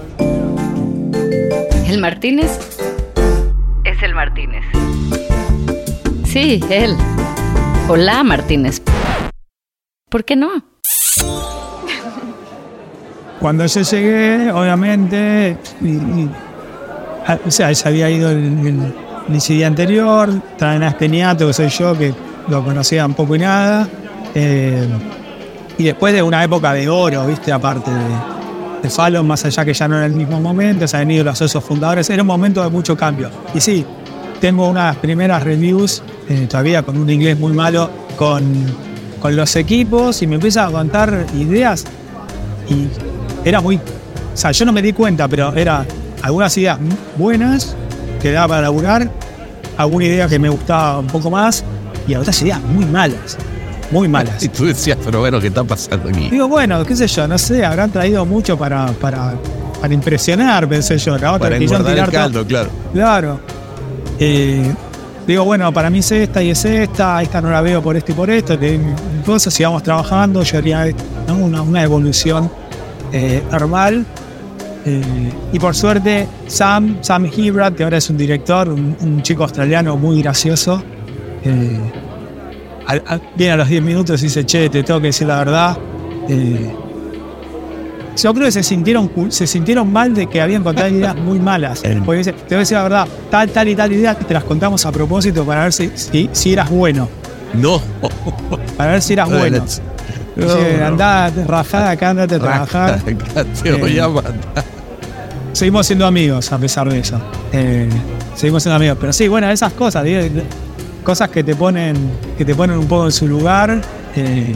El 1.85 1.99
Martínez 1.99 2.49
Sí, 6.31 6.61
él. 6.69 6.95
Hola, 7.89 8.23
Martínez. 8.23 8.81
¿Por 10.09 10.23
qué 10.23 10.37
no? 10.37 10.47
Cuando 13.41 13.65
yo 13.65 13.81
llegué, 13.81 14.49
obviamente, 14.49 15.57
o 17.45 17.51
sea, 17.51 17.75
se 17.75 17.85
había 17.85 18.09
ido 18.09 18.29
el, 18.29 18.93
el, 19.27 19.63
anterior, 19.65 20.29
traen 20.57 20.83
a 20.83 20.87
este 20.87 21.09
niato 21.09 21.47
que 21.47 21.53
soy 21.53 21.67
yo, 21.67 21.97
que 21.97 22.13
lo 22.47 22.63
conocía 22.63 23.05
un 23.05 23.13
poco 23.13 23.35
y 23.35 23.39
nada. 23.39 23.89
Eh, 24.33 24.87
y 25.77 25.83
después 25.83 26.13
de 26.13 26.23
una 26.23 26.41
época 26.45 26.71
de 26.71 26.87
oro, 26.87 27.27
¿viste? 27.27 27.51
Aparte 27.51 27.91
de, 27.91 28.81
de 28.83 28.89
Fallon, 28.89 29.27
más 29.27 29.43
allá 29.43 29.65
que 29.65 29.73
ya 29.73 29.85
no 29.89 29.97
era 29.97 30.05
el 30.05 30.13
mismo 30.13 30.39
momento, 30.39 30.87
se 30.87 30.95
han 30.95 31.09
venido 31.09 31.25
los 31.25 31.37
socios 31.37 31.61
fundadores, 31.61 32.09
era 32.09 32.23
un 32.23 32.27
momento 32.27 32.63
de 32.63 32.69
mucho 32.69 32.95
cambio. 32.95 33.29
Y 33.53 33.59
sí, 33.59 33.85
tengo 34.39 34.69
unas 34.69 34.95
primeras 34.95 35.43
reviews, 35.43 36.01
eh, 36.31 36.47
todavía 36.47 36.81
con 36.83 36.97
un 36.97 37.09
inglés 37.09 37.37
muy 37.37 37.51
malo, 37.51 37.89
con, 38.17 38.43
con 39.19 39.35
los 39.35 39.53
equipos 39.57 40.21
y 40.21 40.27
me 40.27 40.35
empieza 40.35 40.65
a 40.65 40.71
contar 40.71 41.25
ideas 41.37 41.83
y 42.69 42.87
era 43.47 43.59
muy... 43.59 43.75
O 43.75 44.37
sea, 44.37 44.51
yo 44.51 44.65
no 44.65 44.71
me 44.71 44.81
di 44.81 44.93
cuenta, 44.93 45.27
pero 45.27 45.53
era 45.53 45.85
algunas 46.21 46.57
ideas 46.57 46.79
buenas 47.17 47.75
que 48.21 48.31
daba 48.31 48.47
para 48.47 48.61
laburar, 48.61 49.09
alguna 49.75 50.05
idea 50.05 50.27
que 50.29 50.39
me 50.39 50.47
gustaba 50.47 50.99
un 50.99 51.07
poco 51.07 51.29
más 51.29 51.65
y 52.07 52.15
otras 52.15 52.41
ideas 52.41 52.61
muy 52.61 52.85
malas. 52.85 53.37
Muy 53.91 54.07
malas. 54.07 54.41
Y 54.43 54.47
tú 54.47 54.65
decías, 54.65 54.97
pero 55.03 55.19
bueno, 55.19 55.41
¿qué 55.41 55.47
está 55.47 55.65
pasando 55.65 56.07
aquí? 56.07 56.29
Digo, 56.29 56.47
bueno, 56.47 56.85
qué 56.85 56.95
sé 56.95 57.07
yo, 57.07 57.27
no 57.27 57.37
sé, 57.37 57.65
habrán 57.65 57.91
traído 57.91 58.25
mucho 58.25 58.57
para, 58.57 58.87
para, 58.93 59.33
para 59.81 59.93
impresionar, 59.93 60.65
pensé 60.69 60.97
yo. 60.97 61.17
La 61.17 61.33
otra 61.33 61.49
para 61.49 61.57
engordar 61.57 61.97
el 61.97 62.09
caldo, 62.09 62.47
claro. 62.47 62.69
Claro. 62.93 63.39
Eh, 64.17 64.73
digo, 65.31 65.45
bueno, 65.45 65.71
para 65.73 65.89
mí 65.89 65.99
es 65.99 66.11
esta 66.11 66.41
y 66.41 66.51
es 66.51 66.63
esta, 66.65 67.21
esta 67.21 67.41
no 67.41 67.49
la 67.49 67.61
veo 67.61 67.81
por 67.81 67.95
esto 67.95 68.11
y 68.11 68.15
por 68.15 68.29
esto. 68.29 68.53
Entonces, 68.53 69.53
si 69.53 69.63
vamos 69.63 69.83
trabajando, 69.83 70.43
yo 70.43 70.57
haría 70.57 70.87
una, 71.27 71.83
evolución 71.83 72.49
eh, 73.11 73.41
normal. 73.51 74.05
Eh, 74.85 75.31
y 75.53 75.59
por 75.59 75.75
suerte, 75.75 76.27
Sam, 76.47 76.97
Sam 77.01 77.25
Hebrad, 77.25 77.73
que 77.73 77.83
ahora 77.83 77.97
es 77.97 78.09
un 78.09 78.17
director, 78.17 78.69
un, 78.69 79.21
chico 79.21 79.43
australiano 79.43 79.95
muy 79.97 80.21
gracioso, 80.21 80.83
viene 83.35 83.51
a 83.51 83.57
los 83.57 83.69
10 83.69 83.83
minutos 83.83 84.21
y 84.21 84.25
dice, 84.25 84.45
che, 84.45 84.69
te 84.69 84.83
tengo 84.83 84.99
que 84.99 85.07
decir 85.07 85.27
la 85.27 85.37
verdad 85.37 85.77
yo 88.15 88.33
creo 88.33 88.45
que 88.45 88.51
se 88.51 88.63
sintieron, 88.63 89.11
se 89.29 89.47
sintieron 89.47 89.91
mal 89.91 90.13
de 90.13 90.27
que 90.27 90.41
habían 90.41 90.63
contado 90.63 90.89
ideas 90.89 91.15
muy 91.15 91.39
malas. 91.39 91.83
Porque 92.05 92.23
te 92.23 92.31
voy 92.31 92.55
a 92.55 92.59
decir 92.59 92.77
la 92.77 92.83
verdad, 92.83 93.07
tal, 93.29 93.49
tal 93.49 93.67
y 93.67 93.75
tal 93.75 93.91
idea 93.91 94.15
te 94.15 94.33
las 94.33 94.43
contamos 94.43 94.85
a 94.85 94.91
propósito 94.91 95.45
para 95.45 95.63
ver 95.63 95.73
si, 95.73 95.91
si, 96.31 96.53
eras 96.53 96.69
bueno. 96.69 97.07
No. 97.53 97.81
Para 98.77 98.93
ver 98.93 99.01
si 99.01 99.13
eras 99.13 99.29
bueno. 99.29 99.63
No, 100.35 100.85
andá, 100.85 101.29
rajada 101.47 101.91
acá, 101.91 102.09
andate 102.09 102.35
a 102.35 102.39
trabajar. 102.39 103.01
Te 103.63 103.73
voy 103.73 103.99
a 103.99 104.09
Seguimos 105.53 105.85
siendo 105.85 106.05
amigos 106.05 106.51
a 106.51 106.57
pesar 106.57 106.89
de 106.89 106.99
eso. 106.99 107.19
Eh, 107.51 107.89
seguimos 108.35 108.63
siendo 108.63 108.77
amigos. 108.77 108.97
Pero 108.99 109.13
sí, 109.13 109.27
bueno, 109.27 109.49
esas 109.49 109.73
cosas, 109.73 110.05
cosas 111.03 111.29
que 111.29 111.43
te 111.43 111.55
ponen, 111.55 111.95
que 112.37 112.45
te 112.45 112.55
ponen 112.55 112.77
un 112.77 112.87
poco 112.87 113.05
en 113.05 113.11
su 113.11 113.27
lugar. 113.27 113.81
Eh, 114.15 114.55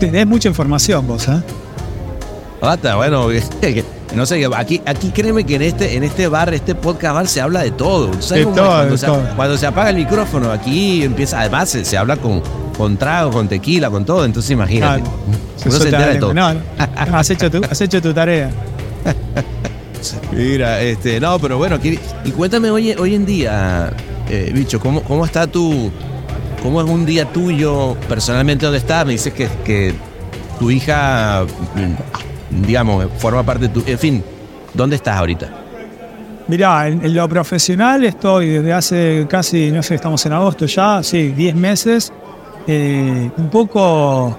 tenés 0.00 0.26
mucha 0.26 0.48
información 0.48 1.06
vos, 1.06 1.28
¿eh? 1.28 1.42
Basta, 2.60 2.96
bueno, 2.96 3.28
no 4.14 4.26
sé, 4.26 4.48
aquí, 4.56 4.80
aquí 4.84 5.10
créeme 5.10 5.44
que 5.44 5.56
en 5.56 5.62
este, 5.62 5.96
en 5.96 6.04
este 6.04 6.26
bar, 6.28 6.52
este 6.52 6.74
podcast 6.74 7.14
bar, 7.14 7.28
se 7.28 7.40
habla 7.40 7.62
de 7.62 7.70
todo. 7.70 8.08
De 8.08 8.44
todo, 8.44 8.54
cuando, 8.54 8.90
de 8.92 8.98
se, 8.98 9.06
todo. 9.06 9.22
cuando 9.36 9.56
se 9.56 9.66
apaga 9.66 9.90
el 9.90 9.96
micrófono, 9.96 10.50
aquí 10.50 11.02
empieza, 11.02 11.40
además 11.40 11.68
se, 11.68 11.96
habla 11.96 12.16
con, 12.16 12.42
con 12.76 12.96
trago, 12.96 13.30
con 13.30 13.48
tequila, 13.48 13.90
con 13.90 14.04
todo, 14.04 14.24
entonces 14.24 14.50
imagínate. 14.50 15.04
Uno 15.66 15.76
se 15.76 15.84
entera 15.84 16.08
de 16.08 16.16
todo. 16.16 16.34
No, 16.34 16.46
has, 16.96 17.30
hecho 17.30 17.50
tu, 17.50 17.60
has 17.64 17.80
hecho 17.80 18.02
tu 18.02 18.12
tarea. 18.12 18.50
Mira, 20.32 20.80
este, 20.80 21.20
no, 21.20 21.38
pero 21.38 21.58
bueno, 21.58 21.78
y 21.82 22.30
cuéntame 22.30 22.70
hoy, 22.70 22.92
hoy 22.92 23.14
en 23.14 23.26
día, 23.26 23.92
eh, 24.28 24.50
bicho, 24.54 24.80
¿cómo, 24.80 25.02
¿cómo 25.02 25.24
está 25.24 25.46
tu, 25.46 25.90
cómo 26.62 26.80
es 26.80 26.88
un 26.88 27.04
día 27.06 27.24
tuyo 27.32 27.96
personalmente 28.08 28.66
dónde 28.66 28.78
estás? 28.78 29.06
Me 29.06 29.12
dices 29.12 29.32
que, 29.32 29.48
que 29.64 29.94
tu 30.58 30.70
hija 30.70 31.44
digamos, 32.50 33.06
forma 33.18 33.42
parte 33.42 33.68
de 33.68 33.74
tu... 33.74 33.82
En 33.86 33.98
fin, 33.98 34.24
¿dónde 34.74 34.96
estás 34.96 35.16
ahorita? 35.16 35.48
Mirá, 36.48 36.88
en, 36.88 37.14
lo 37.14 37.28
profesional 37.28 38.04
estoy 38.04 38.48
desde 38.48 38.72
hace 38.72 39.26
casi, 39.28 39.70
no 39.70 39.82
sé, 39.82 39.96
estamos 39.96 40.24
en 40.24 40.32
agosto 40.32 40.66
ya, 40.66 41.02
sí, 41.02 41.28
10 41.28 41.54
meses. 41.54 42.12
Eh, 42.66 43.30
un 43.36 43.50
poco... 43.50 44.36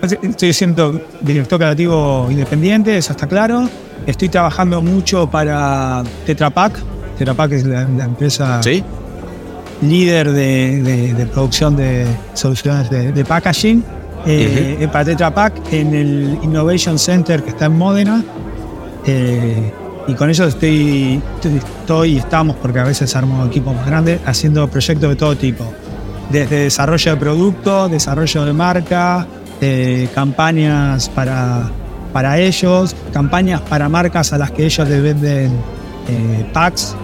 Estoy 0.00 0.52
siendo 0.52 1.00
director 1.20 1.60
creativo 1.60 2.26
independiente, 2.28 2.96
eso 2.96 3.12
está 3.12 3.28
claro. 3.28 3.68
Estoy 4.04 4.28
trabajando 4.28 4.82
mucho 4.82 5.30
para 5.30 6.02
Tetra 6.26 6.50
Pak. 6.50 6.72
Tetra 7.16 7.34
Pak 7.34 7.52
es 7.52 7.64
la, 7.64 7.82
empresa 7.82 8.60
líder 9.80 10.32
de, 10.32 11.28
producción 11.32 11.76
de 11.76 12.06
soluciones 12.34 12.90
de 12.90 13.24
packaging 13.24 13.84
eh, 14.26 14.88
para 14.92 15.04
Tetra 15.04 15.34
Pak 15.34 15.72
en 15.72 15.94
el 15.94 16.38
Innovation 16.42 16.98
Center 16.98 17.42
que 17.42 17.50
está 17.50 17.66
en 17.66 17.76
Módena. 17.76 18.24
Eh, 19.06 19.72
y 20.06 20.14
con 20.14 20.30
ellos 20.30 20.48
estoy, 20.48 21.22
estoy 21.42 22.14
y 22.14 22.18
estamos, 22.18 22.56
porque 22.56 22.80
a 22.80 22.84
veces 22.84 23.14
armo 23.14 23.44
equipos 23.46 23.74
más 23.74 23.86
grandes, 23.86 24.20
haciendo 24.26 24.66
proyectos 24.68 25.10
de 25.10 25.16
todo 25.16 25.36
tipo. 25.36 25.64
Desde 26.30 26.64
desarrollo 26.64 27.12
de 27.12 27.16
producto, 27.16 27.88
desarrollo 27.88 28.44
de 28.44 28.52
marca, 28.52 29.26
eh, 29.60 30.08
campañas 30.14 31.08
para, 31.08 31.70
para 32.12 32.38
ellos, 32.38 32.96
campañas 33.12 33.60
para 33.60 33.88
marcas 33.88 34.32
a 34.32 34.38
las 34.38 34.50
que 34.50 34.64
ellos 34.64 34.88
les 34.88 35.02
venden 35.02 35.52
packs 36.52 36.96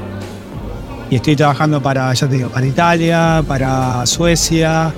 y 1.10 1.16
estoy 1.16 1.36
trabajando 1.36 1.82
para, 1.82 2.12
ya 2.12 2.28
te 2.28 2.36
digo, 2.36 2.50
para 2.50 2.66
Italia, 2.66 3.42
para 3.46 4.04
Suecia, 4.04 4.92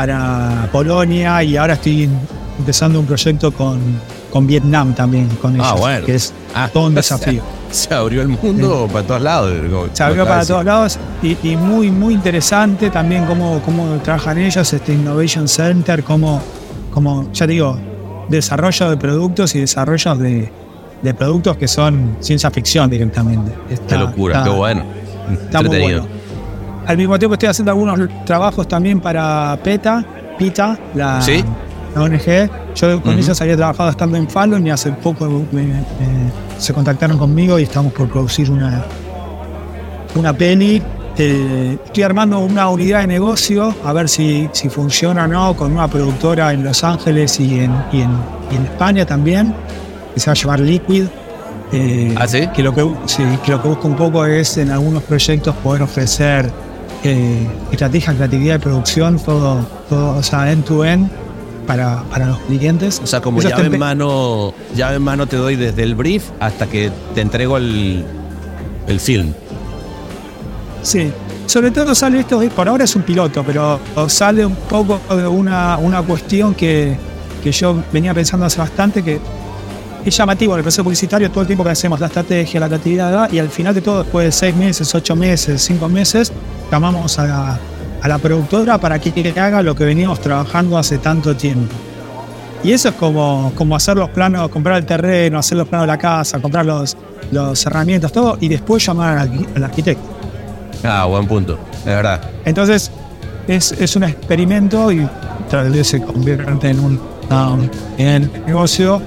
para 0.00 0.68
Polonia 0.72 1.42
y 1.42 1.56
ahora 1.56 1.72
estoy 1.72 2.06
empezando 2.58 3.00
un 3.00 3.06
proyecto 3.06 3.50
con, 3.50 3.80
con 4.30 4.46
Vietnam 4.46 4.94
también, 4.94 5.26
con 5.40 5.54
ellos, 5.54 5.66
Ah, 5.70 5.74
bueno. 5.74 6.04
que 6.04 6.16
es 6.16 6.34
Ah, 6.54 6.68
todo 6.70 6.88
un 6.88 6.94
desafío. 7.02 7.42
Se 7.70 7.94
abrió 7.94 8.20
el 8.20 8.28
mundo 8.28 8.86
para 8.92 9.06
todos 9.06 9.22
lados. 9.22 9.54
Se 9.94 10.02
abrió 10.02 10.26
para 10.26 10.44
todos 10.44 10.66
lados 10.66 10.98
y, 11.22 11.34
y 11.42 11.56
muy, 11.56 11.90
muy 11.90 12.12
interesante 12.12 12.90
también 12.90 13.24
cómo, 13.24 13.62
cómo 13.64 13.96
trabajan 14.04 14.36
ellos, 14.36 14.70
este 14.70 14.92
Innovation 14.92 15.48
Center, 15.48 16.04
cómo, 16.04 16.42
cómo, 16.92 17.32
ya 17.32 17.46
te 17.46 17.52
digo, 17.54 17.78
desarrollo 18.28 18.90
de 18.90 18.98
productos 18.98 19.54
y 19.54 19.60
desarrollo 19.60 20.14
de, 20.14 20.52
de 21.00 21.14
productos 21.14 21.56
que 21.56 21.68
son 21.68 22.18
ciencia 22.20 22.50
ficción 22.50 22.90
directamente. 22.90 23.50
Qué 23.88 23.96
locura, 23.96 24.40
está- 24.40 24.50
qué 24.50 24.54
bueno. 24.54 24.84
Está 25.32 25.62
muy 25.62 25.80
bueno. 25.80 26.06
Al 26.86 26.96
mismo 26.96 27.18
tiempo 27.18 27.34
estoy 27.34 27.48
haciendo 27.48 27.72
algunos 27.72 27.98
trabajos 28.24 28.68
también 28.68 29.00
para 29.00 29.58
PETA, 29.62 30.04
PITA, 30.38 30.78
la, 30.94 31.20
¿Sí? 31.20 31.44
la 31.94 32.02
ONG. 32.02 32.50
Yo 32.76 33.00
con 33.02 33.12
Ujú. 33.14 33.20
ellos 33.20 33.40
había 33.40 33.56
trabajado 33.56 33.90
estando 33.90 34.16
en 34.16 34.28
Fallon 34.28 34.66
y 34.66 34.70
hace 34.70 34.92
poco 34.92 35.26
me- 35.52 35.62
me- 35.62 35.82
se 36.58 36.72
contactaron 36.72 37.18
conmigo 37.18 37.58
y 37.58 37.64
estamos 37.64 37.92
por 37.92 38.08
producir 38.08 38.50
una, 38.50 38.84
una 40.14 40.32
peli. 40.32 40.82
Eh, 41.18 41.78
estoy 41.84 42.02
armando 42.02 42.38
una 42.40 42.68
unidad 42.68 43.00
de 43.00 43.06
negocio 43.06 43.74
a 43.84 43.92
ver 43.94 44.06
si, 44.08 44.48
si 44.52 44.68
funciona 44.68 45.24
o 45.24 45.26
no 45.26 45.56
con 45.56 45.72
una 45.72 45.88
productora 45.88 46.52
en 46.52 46.62
Los 46.62 46.84
Ángeles 46.84 47.40
y 47.40 47.60
en, 47.60 47.74
y 47.90 48.02
en, 48.02 48.10
y 48.52 48.56
en 48.56 48.64
España 48.66 49.06
también, 49.06 49.54
que 50.14 50.20
se 50.20 50.26
va 50.26 50.32
a 50.32 50.36
llamar 50.36 50.60
Liquid. 50.60 51.04
Eh, 51.72 52.14
¿Ah, 52.16 52.28
sí? 52.28 52.46
que 52.54 52.62
lo 52.62 52.72
que, 52.74 52.86
sí, 53.06 53.24
que 53.44 53.50
lo 53.50 53.60
que 53.62 53.68
busco 53.68 53.88
un 53.88 53.96
poco 53.96 54.24
es 54.26 54.56
en 54.58 54.70
algunos 54.70 55.02
proyectos 55.02 55.54
poder 55.56 55.82
ofrecer 55.82 56.48
eh, 57.04 57.46
estrategia, 57.70 58.14
creatividad 58.14 58.54
de 58.54 58.60
producción, 58.60 59.18
todo, 59.18 59.66
todo 59.88 60.16
o 60.16 60.22
sea, 60.22 60.50
end 60.50 60.64
to 60.64 60.84
end 60.84 61.10
para, 61.66 62.02
para 62.04 62.26
los 62.26 62.38
clientes. 62.40 63.00
O 63.02 63.06
sea, 63.06 63.20
como 63.20 63.40
Eso 63.40 63.48
llave 63.48 63.66
en 63.66 63.78
mano, 63.78 64.54
llave 64.74 64.96
en 64.96 65.02
mano 65.02 65.26
te 65.26 65.36
doy 65.36 65.56
desde 65.56 65.82
el 65.82 65.94
brief 65.94 66.30
hasta 66.40 66.66
que 66.66 66.90
te 67.14 67.20
entrego 67.20 67.56
el, 67.56 68.04
el 68.86 69.00
film. 69.00 69.32
Sí, 70.82 71.10
sobre 71.46 71.70
todo 71.70 71.94
sale 71.94 72.20
esto, 72.20 72.40
por 72.54 72.68
ahora 72.68 72.84
es 72.84 72.94
un 72.96 73.02
piloto, 73.02 73.42
pero 73.44 73.80
sale 74.08 74.46
un 74.46 74.54
poco 74.54 75.00
de 75.14 75.26
una, 75.26 75.76
una 75.78 76.02
cuestión 76.02 76.54
que, 76.54 76.96
que 77.42 77.52
yo 77.52 77.82
venía 77.92 78.14
pensando 78.14 78.46
hace 78.46 78.58
bastante, 78.58 79.02
que 79.02 79.20
es 80.08 80.16
llamativo 80.16 80.52
en 80.54 80.58
el 80.58 80.62
proceso 80.62 80.84
publicitario 80.84 81.30
todo 81.30 81.42
el 81.42 81.46
tiempo 81.46 81.64
que 81.64 81.70
hacemos 81.70 81.98
la 82.00 82.06
estrategia, 82.06 82.60
la 82.60 82.68
creatividad, 82.68 83.32
y 83.32 83.38
al 83.38 83.48
final 83.48 83.74
de 83.74 83.80
todo, 83.80 84.02
después 84.02 84.26
de 84.26 84.32
seis 84.32 84.54
meses, 84.54 84.94
ocho 84.94 85.16
meses, 85.16 85.62
cinco 85.62 85.88
meses, 85.88 86.32
llamamos 86.70 87.18
a 87.18 87.26
la, 87.26 87.58
a 88.02 88.08
la 88.08 88.18
productora 88.18 88.78
para 88.78 88.98
que 88.98 89.12
que 89.12 89.38
haga 89.40 89.62
lo 89.62 89.74
que 89.74 89.84
veníamos 89.84 90.20
trabajando 90.20 90.78
hace 90.78 90.98
tanto 90.98 91.34
tiempo. 91.36 91.74
Y 92.64 92.72
eso 92.72 92.88
es 92.88 92.94
como, 92.94 93.52
como 93.54 93.76
hacer 93.76 93.96
los 93.96 94.10
planos, 94.10 94.48
comprar 94.48 94.78
el 94.78 94.86
terreno, 94.86 95.38
hacer 95.38 95.58
los 95.58 95.68
planos 95.68 95.84
de 95.84 95.92
la 95.92 95.98
casa, 95.98 96.40
comprar 96.40 96.64
los, 96.64 96.96
los 97.30 97.64
herramientas, 97.66 98.10
todo, 98.12 98.38
y 98.40 98.48
después 98.48 98.84
llamar 98.84 99.18
al, 99.18 99.30
arqui- 99.30 99.46
al 99.56 99.64
arquitecto. 99.64 100.04
Ah, 100.82 101.04
buen 101.04 101.26
punto, 101.26 101.58
es 101.80 101.84
verdad. 101.84 102.20
Entonces, 102.44 102.90
es, 103.46 103.72
es 103.72 103.94
un 103.96 104.04
experimento 104.04 104.90
y 104.90 105.08
tal 105.50 105.70
vez 105.70 105.86
se 105.88 106.02
convierte 106.02 106.70
en 106.70 106.80
un, 106.80 107.00
um, 107.30 107.68
en 107.98 108.30
negocio 108.46 109.00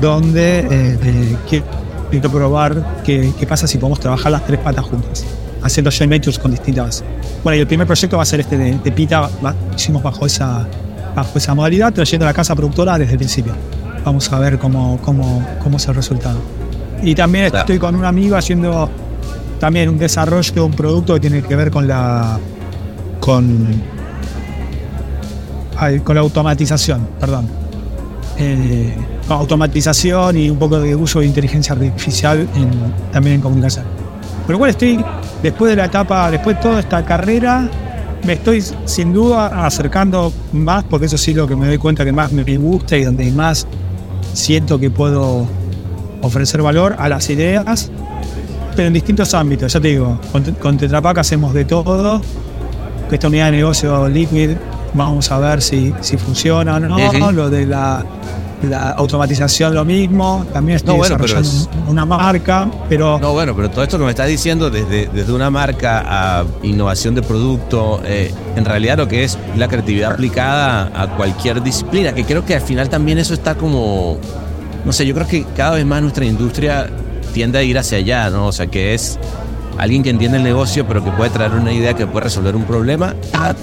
donde 0.00 0.66
eh, 0.70 1.36
quiero, 1.48 1.64
quiero 2.10 2.30
probar 2.30 3.02
qué, 3.04 3.32
qué 3.38 3.46
pasa 3.46 3.66
si 3.66 3.78
podemos 3.78 4.00
trabajar 4.00 4.32
las 4.32 4.44
tres 4.46 4.60
patas 4.60 4.84
juntas, 4.84 5.24
haciendo 5.62 5.90
joint 5.90 6.10
ventures 6.10 6.38
con 6.38 6.50
distintas. 6.50 7.02
Bueno, 7.42 7.56
y 7.56 7.60
el 7.60 7.66
primer 7.66 7.86
proyecto 7.86 8.16
va 8.16 8.22
a 8.22 8.26
ser 8.26 8.40
este 8.40 8.56
de, 8.58 8.78
de 8.78 8.92
Pita, 8.92 9.20
va- 9.44 9.54
hicimos 9.76 10.02
bajo 10.02 10.26
esa, 10.26 10.66
bajo 11.14 11.38
esa 11.38 11.54
modalidad, 11.54 11.92
trayendo 11.92 12.26
a 12.26 12.30
la 12.30 12.34
casa 12.34 12.54
productora 12.54 12.98
desde 12.98 13.12
el 13.12 13.18
principio. 13.18 13.52
Vamos 14.04 14.30
a 14.32 14.38
ver 14.38 14.58
cómo, 14.58 14.98
cómo, 15.02 15.44
cómo 15.62 15.76
es 15.78 15.86
el 15.88 15.94
resultado. 15.94 16.38
Y 17.02 17.14
también 17.14 17.50
Claro. 17.50 17.60
estoy 17.62 17.78
con 17.78 17.94
un 17.94 18.04
amigo 18.04 18.36
haciendo 18.36 18.88
también 19.60 19.88
un 19.88 19.98
desarrollo 19.98 20.52
de 20.52 20.60
un 20.60 20.72
producto 20.72 21.14
que 21.14 21.20
tiene 21.20 21.42
que 21.42 21.56
ver 21.56 21.70
con 21.70 21.86
la 21.88 22.38
con 23.20 23.66
ay, 25.78 26.00
con 26.00 26.14
la 26.14 26.20
automatización, 26.22 27.06
perdón. 27.20 27.48
Eh, 28.38 28.94
automatización 29.28 30.36
y 30.36 30.50
un 30.50 30.58
poco 30.58 30.78
de 30.80 30.94
uso 30.94 31.20
de 31.20 31.26
inteligencia 31.26 31.74
artificial 31.74 32.48
en- 32.54 32.70
también 33.12 33.36
en 33.36 33.40
comunicación. 33.42 33.84
Por 34.44 34.52
lo 34.52 34.58
cual 34.58 34.70
estoy, 34.70 35.04
después 35.42 35.70
de 35.70 35.76
la 35.76 35.86
etapa, 35.86 36.30
después 36.30 36.56
de 36.56 36.62
toda 36.62 36.80
esta 36.80 37.04
carrera, 37.04 37.68
me 38.24 38.34
estoy 38.34 38.62
sin 38.84 39.12
duda 39.12 39.66
acercando 39.66 40.32
más, 40.52 40.84
porque 40.84 41.06
eso 41.06 41.18
sí 41.18 41.34
lo 41.34 41.46
que 41.46 41.56
me 41.56 41.66
doy 41.66 41.78
cuenta 41.78 42.04
que 42.04 42.12
más 42.12 42.32
me 42.32 42.56
gusta 42.56 42.96
y 42.96 43.04
donde 43.04 43.30
más 43.32 43.66
siento 44.32 44.78
que 44.78 44.90
puedo 44.90 45.46
ofrecer 46.22 46.62
valor 46.62 46.94
a 46.98 47.08
las 47.08 47.28
ideas, 47.30 47.90
pero 48.74 48.88
en 48.88 48.94
distintos 48.94 49.32
ámbitos. 49.34 49.72
Ya 49.72 49.80
te 49.80 49.88
digo, 49.88 50.18
con, 50.32 50.42
con 50.54 50.76
Tetra 50.76 51.00
Pak 51.02 51.18
hacemos 51.18 51.52
de 51.54 51.64
todo. 51.64 52.20
Esta 53.10 53.28
unidad 53.28 53.46
de 53.46 53.52
negocio 53.58 54.08
Liquid, 54.08 54.50
vamos 54.94 55.30
a 55.30 55.38
ver 55.38 55.62
si, 55.62 55.92
si 56.00 56.16
funciona 56.16 56.76
o 56.76 56.80
no. 56.80 56.96
Lo 57.32 57.48
de 57.50 57.66
la, 57.66 58.04
la 58.62 58.90
automatización, 58.90 59.74
lo 59.74 59.84
mismo. 59.84 60.46
También 60.52 60.76
estoy 60.76 60.94
No, 60.94 60.98
bueno, 60.98 61.16
pero 61.18 61.40
desarrollando 61.42 61.90
una 61.90 62.04
marca, 62.04 62.70
pero 62.88 63.18
No, 63.18 63.32
bueno, 63.32 63.54
pero 63.54 63.70
todo 63.70 63.82
esto 63.84 63.98
que 63.98 64.04
me 64.04 64.10
estás 64.10 64.28
diciendo, 64.28 64.70
desde, 64.70 65.06
desde 65.06 65.32
una 65.32 65.50
marca 65.50 66.02
a 66.06 66.44
innovación 66.62 67.14
de 67.14 67.22
producto, 67.22 68.00
eh, 68.04 68.32
en 68.56 68.64
realidad 68.64 68.98
lo 68.98 69.08
que 69.08 69.24
es 69.24 69.38
la 69.56 69.68
creatividad 69.68 70.12
aplicada 70.12 70.90
a 70.94 71.16
cualquier 71.16 71.62
disciplina, 71.62 72.12
que 72.12 72.24
creo 72.24 72.44
que 72.44 72.54
al 72.54 72.62
final 72.62 72.88
también 72.88 73.18
eso 73.18 73.34
está 73.34 73.54
como, 73.54 74.18
no 74.84 74.92
sé, 74.92 75.06
yo 75.06 75.14
creo 75.14 75.26
que 75.26 75.44
cada 75.56 75.72
vez 75.76 75.86
más 75.86 76.02
nuestra 76.02 76.24
industria 76.24 76.88
tiende 77.32 77.58
a 77.58 77.62
ir 77.62 77.78
hacia 77.78 77.98
allá, 77.98 78.30
¿no? 78.30 78.46
O 78.46 78.52
sea, 78.52 78.66
que 78.66 78.94
es 78.94 79.18
alguien 79.78 80.02
que 80.02 80.10
entiende 80.10 80.38
el 80.38 80.44
negocio, 80.44 80.86
pero 80.86 81.04
que 81.04 81.10
puede 81.10 81.30
traer 81.30 81.52
una 81.52 81.72
idea 81.72 81.94
que 81.94 82.06
puede 82.06 82.24
resolver 82.24 82.56
un 82.56 82.64
problema, 82.64 83.14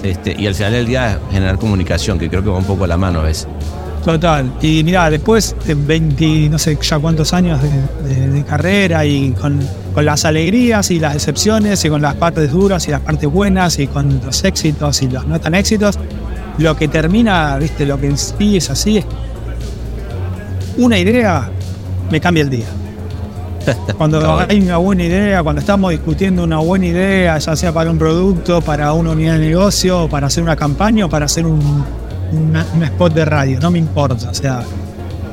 este, 0.02 0.36
y 0.38 0.46
al 0.46 0.54
final 0.54 0.72
del 0.72 0.86
día 0.86 1.18
generar 1.32 1.58
comunicación, 1.58 2.18
que 2.18 2.30
creo 2.30 2.42
que 2.42 2.50
va 2.50 2.58
un 2.58 2.64
poco 2.64 2.84
a 2.84 2.86
la 2.86 2.96
mano 2.96 3.20
a 3.20 3.24
veces. 3.24 3.48
Total. 4.04 4.52
Y 4.60 4.84
mira, 4.84 5.08
después 5.08 5.56
de 5.66 5.74
20, 5.74 6.50
no 6.50 6.58
sé 6.58 6.76
ya 6.80 6.98
cuántos 6.98 7.32
años 7.32 7.58
de, 7.62 7.70
de- 8.14 8.28
de 8.28 8.44
carrera 8.44 9.04
y 9.06 9.30
con, 9.32 9.58
con 9.94 10.04
las 10.04 10.24
alegrías 10.26 10.90
y 10.90 10.98
las 11.00 11.14
decepciones 11.14 11.82
y 11.84 11.88
con 11.88 12.02
las 12.02 12.14
partes 12.14 12.50
duras 12.52 12.86
y 12.86 12.90
las 12.90 13.00
partes 13.00 13.30
buenas 13.30 13.78
y 13.78 13.86
con 13.86 14.20
los 14.24 14.44
éxitos 14.44 15.00
y 15.02 15.08
los 15.08 15.26
no 15.26 15.40
tan 15.40 15.54
éxitos, 15.54 15.98
lo 16.58 16.76
que 16.76 16.86
termina, 16.88 17.56
viste, 17.56 17.86
lo 17.86 17.98
que 17.98 18.08
en 18.08 18.18
sí 18.18 18.58
es 18.58 18.68
así 18.68 18.98
es 18.98 19.06
una 20.76 20.98
idea 20.98 21.48
me 22.10 22.20
cambia 22.20 22.42
el 22.42 22.50
día. 22.50 22.66
Cuando 23.96 24.38
hay 24.46 24.60
una 24.60 24.76
buena 24.76 25.04
idea, 25.04 25.42
cuando 25.42 25.60
estamos 25.60 25.90
discutiendo 25.92 26.44
una 26.44 26.58
buena 26.58 26.84
idea, 26.84 27.38
ya 27.38 27.56
sea 27.56 27.72
para 27.72 27.90
un 27.90 27.96
producto, 27.98 28.60
para 28.60 28.92
una 28.92 29.12
unidad 29.12 29.38
de 29.38 29.46
negocio, 29.48 30.06
para 30.10 30.26
hacer 30.26 30.42
una 30.42 30.54
campaña 30.56 31.06
o 31.06 31.08
para 31.08 31.24
hacer 31.24 31.46
un, 31.46 31.82
una- 32.34 32.66
un 32.74 32.82
spot 32.84 33.14
de 33.14 33.24
radio, 33.24 33.58
no 33.60 33.70
me 33.70 33.78
importa. 33.78 34.30
O 34.30 34.34
sea, 34.34 34.62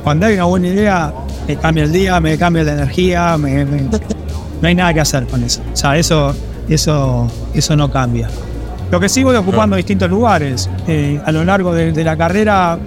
cuando 0.04 0.26
hay 0.26 0.34
una 0.34 0.44
buena 0.44 0.68
idea, 0.68 1.12
me 1.46 1.56
cambia 1.56 1.84
el 1.84 1.92
día, 1.92 2.20
me 2.20 2.36
cambia 2.38 2.62
la 2.64 2.72
energía, 2.72 3.36
me- 3.38 3.64
me- 3.64 3.82
no 3.82 4.68
hay 4.68 4.74
nada 4.74 4.94
que 4.94 5.00
hacer 5.00 5.26
con 5.26 5.42
eso. 5.42 5.60
O 5.72 5.76
sea, 5.76 5.96
eso, 5.96 6.34
eso, 6.68 7.28
eso 7.54 7.76
no 7.76 7.90
cambia. 7.90 8.28
Lo 8.90 9.00
que 9.00 9.08
sí 9.08 9.24
voy 9.24 9.36
ocupando 9.36 9.74
distintos 9.76 10.08
lugares. 10.10 10.68
Eh, 10.86 11.20
a 11.24 11.32
lo 11.32 11.44
largo 11.44 11.72
de, 11.74 11.92
de 11.92 12.04
la 12.04 12.16
carrera 12.16 12.78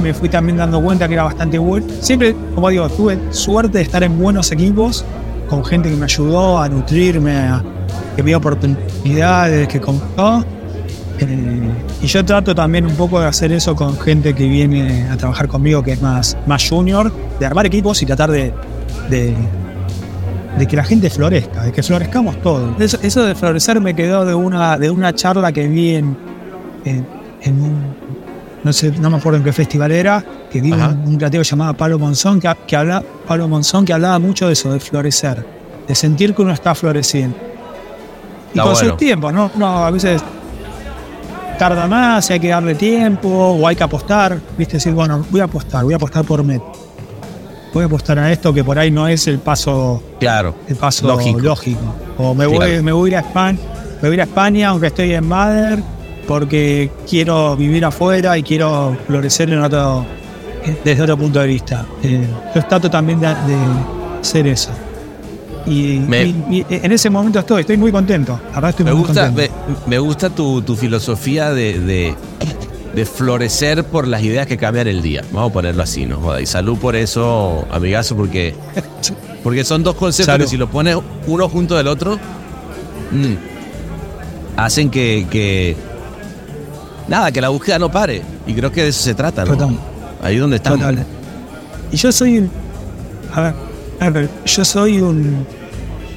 me 0.00 0.14
fui 0.14 0.28
también 0.28 0.56
dando 0.56 0.80
cuenta 0.82 1.06
que 1.06 1.14
era 1.14 1.24
bastante 1.24 1.58
bueno. 1.58 1.86
Siempre, 2.00 2.34
como 2.54 2.70
digo, 2.70 2.88
tuve 2.88 3.18
suerte 3.30 3.78
de 3.78 3.84
estar 3.84 4.02
en 4.02 4.18
buenos 4.18 4.50
equipos, 4.50 5.04
con 5.50 5.62
gente 5.64 5.90
que 5.90 5.96
me 5.96 6.04
ayudó 6.04 6.58
a 6.58 6.68
nutrirme, 6.68 7.36
a- 7.36 7.62
que 8.16 8.22
me 8.22 8.30
dio 8.30 8.38
oportunidades, 8.38 9.68
que 9.68 9.80
compró. 9.80 10.44
Y 12.02 12.06
yo 12.06 12.24
trato 12.24 12.54
también 12.54 12.86
un 12.86 12.94
poco 12.94 13.20
de 13.20 13.26
hacer 13.26 13.52
eso 13.52 13.74
con 13.76 13.98
gente 13.98 14.34
que 14.34 14.48
viene 14.48 15.08
a 15.10 15.16
trabajar 15.16 15.48
conmigo, 15.48 15.82
que 15.82 15.92
es 15.92 16.02
más, 16.02 16.36
más 16.46 16.68
junior, 16.68 17.12
de 17.38 17.46
armar 17.46 17.66
equipos 17.66 18.02
y 18.02 18.06
tratar 18.06 18.30
de, 18.30 18.52
de, 19.10 19.34
de 20.58 20.66
que 20.66 20.76
la 20.76 20.84
gente 20.84 21.10
florezca, 21.10 21.62
de 21.64 21.72
que 21.72 21.82
florezcamos 21.82 22.40
todos. 22.42 22.80
Eso, 22.80 22.98
eso 23.02 23.22
de 23.24 23.34
florecer 23.34 23.80
me 23.80 23.94
quedó 23.94 24.24
de 24.24 24.34
una, 24.34 24.78
de 24.78 24.90
una 24.90 25.14
charla 25.14 25.52
que 25.52 25.66
vi 25.68 25.94
en, 25.96 26.16
en, 26.84 27.06
en 27.42 27.62
un, 27.62 27.78
no 28.64 28.72
sé, 28.72 28.92
no 29.00 29.10
me 29.10 29.16
acuerdo 29.16 29.38
en 29.38 29.44
qué 29.44 29.52
festival 29.52 29.92
era, 29.92 30.24
que 30.50 30.60
vi 30.60 30.72
un, 30.72 30.80
Ajá. 30.80 30.96
un 31.04 31.16
creativo 31.16 31.42
llamado 31.42 31.74
Pablo 31.74 31.98
Monzón, 31.98 32.40
que, 32.40 32.50
que 32.66 32.76
habla, 32.76 33.02
Pablo 33.26 33.48
Monzón, 33.48 33.84
que 33.84 33.92
hablaba 33.92 34.18
mucho 34.18 34.46
de 34.46 34.52
eso, 34.54 34.72
de 34.72 34.80
florecer, 34.80 35.44
de 35.86 35.94
sentir 35.94 36.34
que 36.34 36.42
uno 36.42 36.52
está 36.52 36.74
floreciendo. 36.74 37.36
Y 38.54 38.58
Está 38.58 38.62
con 38.64 38.72
bueno. 38.74 38.88
sus 38.90 38.96
tiempos, 38.98 39.32
¿no? 39.32 39.50
No, 39.56 39.84
a 39.86 39.90
veces 39.90 40.22
tarda 41.68 41.86
más, 41.86 42.28
hay 42.28 42.40
que 42.40 42.48
darle 42.48 42.74
tiempo, 42.74 43.28
o 43.28 43.68
hay 43.68 43.76
que 43.76 43.84
apostar, 43.84 44.36
viste, 44.58 44.78
decir, 44.78 44.92
bueno, 44.94 45.24
voy 45.30 45.40
a 45.40 45.44
apostar, 45.44 45.84
voy 45.84 45.92
a 45.92 45.96
apostar 45.96 46.24
por 46.24 46.42
Met. 46.42 46.60
voy 47.72 47.84
a 47.84 47.86
apostar 47.86 48.18
a 48.18 48.32
esto 48.32 48.52
que 48.52 48.64
por 48.64 48.76
ahí 48.80 48.90
no 48.90 49.06
es 49.06 49.28
el 49.28 49.38
paso, 49.38 50.02
Claro. 50.18 50.56
el 50.66 50.74
paso 50.74 51.06
Lógico. 51.06 51.38
lógico. 51.38 51.80
O 52.18 52.34
me 52.34 52.46
voy, 52.46 52.56
Claro. 52.66 52.82
me 52.82 52.90
voy 52.90 53.10
a 53.10 53.12
ir 53.12 53.16
a 53.16 53.20
España, 53.20 53.58
me 54.02 54.08
voy 54.08 54.10
a 54.10 54.14
ir 54.14 54.20
a 54.22 54.24
España 54.24 54.68
aunque 54.70 54.88
estoy 54.88 55.14
en 55.14 55.24
Mader, 55.28 55.78
porque 56.26 56.90
quiero 57.08 57.54
vivir 57.56 57.84
afuera 57.84 58.36
y 58.36 58.42
quiero 58.42 58.96
florecer 59.06 59.48
en 59.50 59.60
otro, 59.62 60.04
desde 60.84 61.00
otro 61.00 61.16
punto 61.16 61.38
de 61.38 61.46
vista. 61.46 61.86
Eh, 62.02 62.26
yo 62.56 62.64
trato 62.66 62.90
también 62.90 63.20
de, 63.20 63.28
de 63.28 63.56
hacer 64.20 64.48
eso. 64.48 64.70
Y, 65.66 66.00
Me- 66.00 66.34
en 66.68 66.92
ese 66.92 67.08
momento 67.10 67.38
estoy, 67.38 67.60
estoy 67.60 67.76
muy 67.76 67.92
contento. 67.92 68.38
La 68.50 68.54
verdad 68.56 68.70
estoy 68.70 68.84
Me 68.86 68.92
muy 68.94 69.02
gusta, 69.04 69.26
contento. 69.26 69.52
me, 69.68 69.76
me 69.90 69.98
gusta 69.98 70.30
tu, 70.30 70.62
tu 70.62 70.74
filosofía 70.76 71.52
de, 71.52 71.78
de, 71.78 72.14
de 72.94 73.06
florecer 73.06 73.84
por 73.84 74.08
las 74.08 74.22
ideas 74.22 74.46
que 74.46 74.56
cambian 74.56 74.88
el 74.88 75.02
día. 75.02 75.22
Vamos 75.32 75.50
a 75.50 75.52
ponerlo 75.52 75.82
así, 75.82 76.04
¿no? 76.06 76.16
Joda, 76.20 76.40
Y 76.40 76.46
salud 76.46 76.78
por 76.78 76.96
eso, 76.96 77.66
amigazo, 77.70 78.16
porque, 78.16 78.54
porque 79.44 79.64
son 79.64 79.82
dos 79.82 79.94
conceptos 79.94 80.26
Salud. 80.32 80.44
que 80.44 80.50
si 80.50 80.56
los 80.56 80.68
pones 80.68 80.96
uno 81.26 81.48
junto 81.48 81.76
del 81.76 81.86
otro, 81.86 82.16
mm, 83.12 83.34
hacen 84.56 84.90
que, 84.90 85.26
que- 85.30 85.76
Nada, 87.08 87.30
que 87.32 87.40
la 87.40 87.48
búsqueda 87.50 87.78
no 87.78 87.90
pare. 87.90 88.22
Y 88.46 88.54
creo 88.54 88.70
que 88.72 88.82
de 88.84 88.88
eso 88.88 89.02
se 89.02 89.14
trata, 89.14 89.44
¿no? 89.44 89.52
Total. 89.56 89.76
Ahí 90.22 90.36
donde 90.38 90.56
estamos. 90.56 90.78
Total. 90.80 91.04
Y 91.90 91.96
yo 91.96 92.10
soy. 92.12 92.48
A 93.34 93.40
ver, 93.40 93.54
yo 94.46 94.64
soy 94.64 95.00
un, 95.00 95.46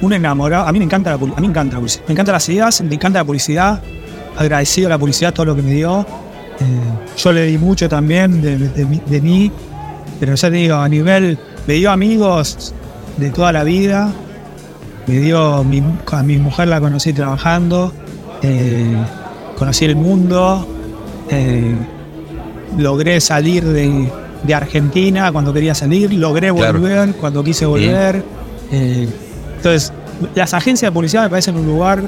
un 0.00 0.12
enamorado. 0.12 0.66
A 0.66 0.72
mí 0.72 0.78
me 0.78 0.84
encanta 0.84 1.10
la, 1.10 1.18
pu- 1.18 1.32
a 1.36 1.40
mí 1.40 1.46
me 1.46 1.52
encanta 1.52 1.74
la 1.74 1.78
publicidad. 1.80 2.04
Me 2.06 2.12
encantan 2.12 2.32
las 2.34 2.48
ideas, 2.48 2.80
me 2.82 2.94
encanta 2.94 3.18
la 3.20 3.24
publicidad. 3.24 3.82
Agradecido 4.36 4.88
a 4.88 4.90
la 4.90 4.98
publicidad 4.98 5.32
todo 5.32 5.46
lo 5.46 5.56
que 5.56 5.62
me 5.62 5.72
dio. 5.72 6.00
Eh, 6.60 6.64
yo 7.16 7.32
le 7.32 7.44
di 7.46 7.58
mucho 7.58 7.88
también 7.88 8.40
de, 8.42 8.58
de 8.58 8.84
mí- 8.84 9.02
de 9.06 9.20
mí. 9.20 9.50
Pero 10.20 10.34
ya 10.34 10.50
te 10.50 10.56
digo, 10.56 10.76
a 10.76 10.88
nivel. 10.88 11.38
Me 11.66 11.74
dio 11.74 11.90
amigos 11.90 12.74
de 13.16 13.30
toda 13.30 13.52
la 13.52 13.64
vida. 13.64 14.12
Me 15.06 15.18
dio. 15.18 15.62
Mi, 15.64 15.82
a 16.12 16.22
mi 16.22 16.36
mujer 16.38 16.68
la 16.68 16.80
conocí 16.80 17.12
trabajando. 17.12 17.92
eh, 18.42 18.96
conocí 19.58 19.84
el 19.86 19.96
mundo. 19.96 20.66
eh, 21.30 21.74
logré 22.78 23.20
salir 23.20 23.64
de, 23.64 24.10
de 24.42 24.54
Argentina 24.54 25.32
cuando 25.32 25.52
quería 25.52 25.74
salir, 25.74 26.12
logré 26.12 26.52
Claro. 26.52 26.78
volver 26.80 27.14
cuando 27.14 27.42
quise 27.44 27.66
volver. 27.66 28.22
Eh, 28.70 29.08
entonces, 29.56 29.92
las 30.34 30.54
agencias 30.54 30.90
de 30.90 30.92
publicidad 30.94 31.24
me 31.24 31.30
parecen 31.30 31.56
un 31.56 31.66
lugar 31.66 32.02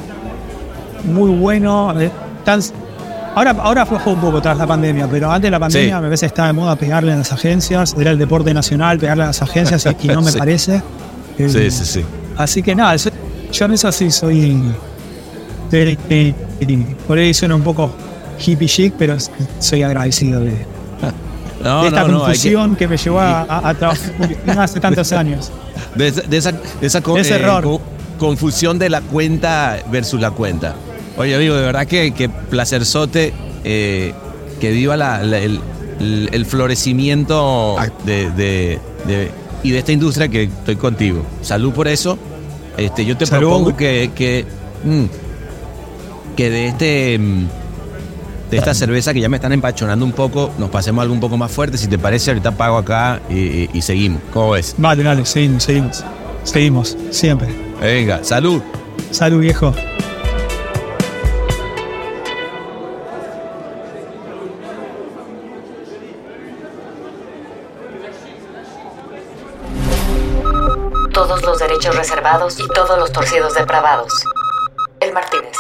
muy 1.05 1.31
bueno. 1.31 1.99
eh, 2.01 2.11
tan- 2.45 2.61
ahora, 3.35 3.51
ahora 3.61 3.83
aflojó 3.83 4.11
un 4.13 4.21
poco 4.21 4.41
tras 4.43 4.57
la 4.59 4.67
pandemia, 4.67 5.07
pero 5.11 5.31
antes 5.31 5.47
de 5.47 5.51
la 5.53 5.59
pandemia 5.61 5.97
Sí. 5.97 6.03
me 6.03 6.09
parece 6.09 6.21
que 6.21 6.27
estaba 6.27 6.49
de 6.49 6.55
moda 6.55 6.77
pegarle 6.77 7.13
a 7.13 7.17
las 7.17 7.33
agencias, 7.33 7.95
era 7.99 8.11
el 8.11 8.19
deporte 8.19 8.53
nacional, 8.55 8.99
pegarle 8.99 9.25
a 9.25 9.27
las 9.29 9.43
agencias 9.43 9.87
y, 9.87 10.07
y 10.07 10.09
no 10.09 10.23
me 10.23 10.31
Sí. 10.33 10.39
parece. 10.39 10.83
Eh, 11.39 11.49
Sí, 11.49 11.71
sí, 11.71 11.85
sí. 11.85 12.05
Así 12.37 12.63
que 12.63 12.75
nada, 12.75 12.97
yo, 12.97 13.11
yo 13.53 13.65
en 13.67 13.73
eso 13.73 13.91
sí 13.93 14.11
soy. 14.11 14.63
por 17.07 17.19
ahí 17.19 17.35
suena 17.35 17.55
un 17.55 17.63
poco 17.63 17.91
hippie 18.45 18.69
chic, 18.69 18.95
pero 18.99 19.17
soy 19.59 19.83
agradecido 19.83 20.41
de, 20.41 20.55
No, 21.63 21.83
de 21.83 21.89
esta 21.89 22.03
no, 22.03 22.09
no, 22.09 22.15
hay 22.15 22.21
que- 22.21 22.27
confusión 22.27 22.77
que, 22.77 22.89
me 22.89 22.97
llevó 22.97 23.21
a, 23.21 23.41
a- 23.43 23.69
a 23.71 23.75
trabajar 23.75 24.11
hace 24.59 24.81
tantos 24.87 25.13
años. 25.13 25.51
De 25.95 26.09
esa, 26.09 26.21
de 26.23 26.37
esa, 26.37 26.53
de 26.53 26.87
esa 26.87 27.01
co- 27.01 27.19
Ese 27.19 27.35
eh, 27.35 27.39
error. 27.41 27.63
co- 27.65 27.81
confusión 28.19 28.79
de 28.79 28.89
la 28.91 29.01
cuenta 29.01 29.79
versus 29.91 30.21
la 30.21 30.31
cuenta. 30.31 30.75
Oye, 31.17 31.35
amigo, 31.35 31.55
de 31.57 31.63
verdad 31.63 31.87
que, 31.87 32.13
que 32.13 32.29
placerzote, 32.29 33.33
eh, 33.65 34.13
que 34.61 34.71
viva 34.71 34.97
la- 34.97 35.23
la- 35.23 35.39
el, 35.39 35.61
el- 36.01 36.29
el 36.33 36.47
florecimiento 36.47 37.77
de, 38.05 38.31
de- 38.31 38.79
de- 39.07 39.31
y 39.65 39.71
de 39.73 39.79
esta 39.79 39.91
industria 39.93 40.29
que 40.29 40.45
estoy 40.45 40.77
contigo. 40.77 41.25
Salud 41.43 41.73
por 41.73 41.89
eso. 41.89 42.17
Este, 42.77 43.05
yo 43.05 43.17
te 43.17 43.27
Salud. 43.27 43.49
propongo 43.49 43.77
que, 43.77 44.13
que, 44.15 44.47
mm, 44.85 45.05
que 46.37 46.51
de 46.51 46.67
este 46.69 47.19
mm, 47.19 47.47
de 48.51 48.57
esta 48.57 48.75
cerveza 48.75 49.13
que 49.13 49.21
ya 49.21 49.29
me 49.29 49.37
están 49.37 49.53
empachonando 49.53 50.05
un 50.05 50.13
poco, 50.13 50.51
nos 50.59 50.71
pasemos 50.71 51.03
algo 51.03 51.13
un 51.15 51.21
poco 51.21 51.37
más 51.37 51.51
fuerte. 51.53 51.77
Si 51.79 51.87
te 51.87 51.99
parece, 51.99 52.31
ahorita 52.31 52.53
pago 52.53 52.79
acá 52.79 53.21
y, 53.29 53.35
y- 53.35 53.71
y 53.75 53.83
seguimos. 53.83 54.23
¿Cómo 54.33 54.51
ves? 54.51 54.75
Vale, 54.79 55.03
dale, 55.03 55.25
seguimos, 55.27 55.63
seguimos. 55.65 56.05
Seguimos, 56.45 56.97
siempre. 57.11 57.49
Venga, 57.81 58.25
salud. 58.25 58.63
Salud, 59.11 59.41
viejo. 59.41 59.75
Todos 71.13 71.43
los 71.43 71.59
derechos 71.59 71.97
reservados 71.97 72.59
y 72.61 72.67
todos 72.69 72.99
los 72.99 73.13
torcidos 73.13 73.55
depravados. 73.55 74.13
El 75.01 75.13
Martínez. 75.13 75.58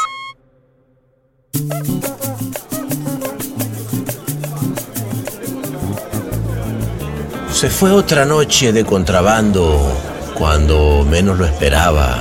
Se 7.58 7.70
fue 7.70 7.90
otra 7.90 8.24
noche 8.24 8.72
de 8.72 8.84
contrabando 8.84 9.92
cuando 10.34 11.04
menos 11.04 11.36
lo 11.36 11.44
esperaba. 11.44 12.18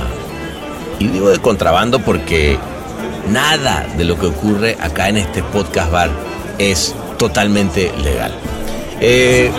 Y 0.98 1.06
digo 1.06 1.30
de 1.30 1.38
contrabando 1.38 2.00
porque 2.00 2.58
nada 3.28 3.86
de 3.96 4.02
lo 4.02 4.18
que 4.18 4.26
ocurre 4.26 4.76
acá 4.80 5.08
en 5.08 5.18
este 5.18 5.44
podcast 5.44 5.92
bar 5.92 6.10
es 6.58 6.92
totalmente 7.18 7.92
legal. 8.02 8.32
Eh, 9.00 9.52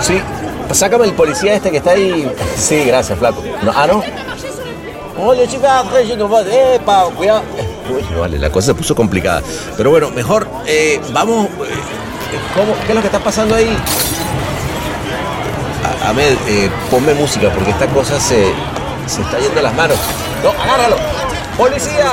sí, 0.00 0.18
sácame 0.72 1.04
el 1.04 1.12
policía 1.12 1.56
este 1.56 1.70
que 1.70 1.76
está 1.76 1.90
ahí. 1.90 2.32
Sí, 2.56 2.84
gracias, 2.86 3.18
flaco. 3.18 3.44
Ah, 3.74 3.86
no. 3.86 4.02
Oye, 5.22 5.46
chica, 5.46 5.84
epa, 6.74 7.04
cuidado. 7.14 7.42
Uy, 7.90 8.18
vale, 8.18 8.38
la 8.38 8.48
cosa 8.48 8.68
se 8.68 8.74
puso 8.74 8.94
complicada. 8.94 9.42
Pero 9.76 9.90
bueno, 9.90 10.10
mejor 10.10 10.48
eh, 10.66 11.02
vamos. 11.12 11.48
Eh. 12.36 12.74
¿Qué 12.84 12.88
es 12.88 12.94
lo 12.94 13.00
que 13.00 13.06
está 13.08 13.20
pasando 13.20 13.54
ahí? 13.54 13.76
A, 16.02 16.10
Ahmed, 16.10 16.36
eh, 16.46 16.70
ponme 16.90 17.14
música 17.14 17.50
porque 17.50 17.70
esta 17.70 17.86
cosa 17.88 18.18
se, 18.20 18.52
se 19.06 19.22
está 19.22 19.38
yendo 19.38 19.56
de 19.56 19.62
las 19.62 19.74
manos. 19.74 19.98
No, 20.42 20.50
agárralo. 20.62 20.96
¡Policía! 21.56 22.12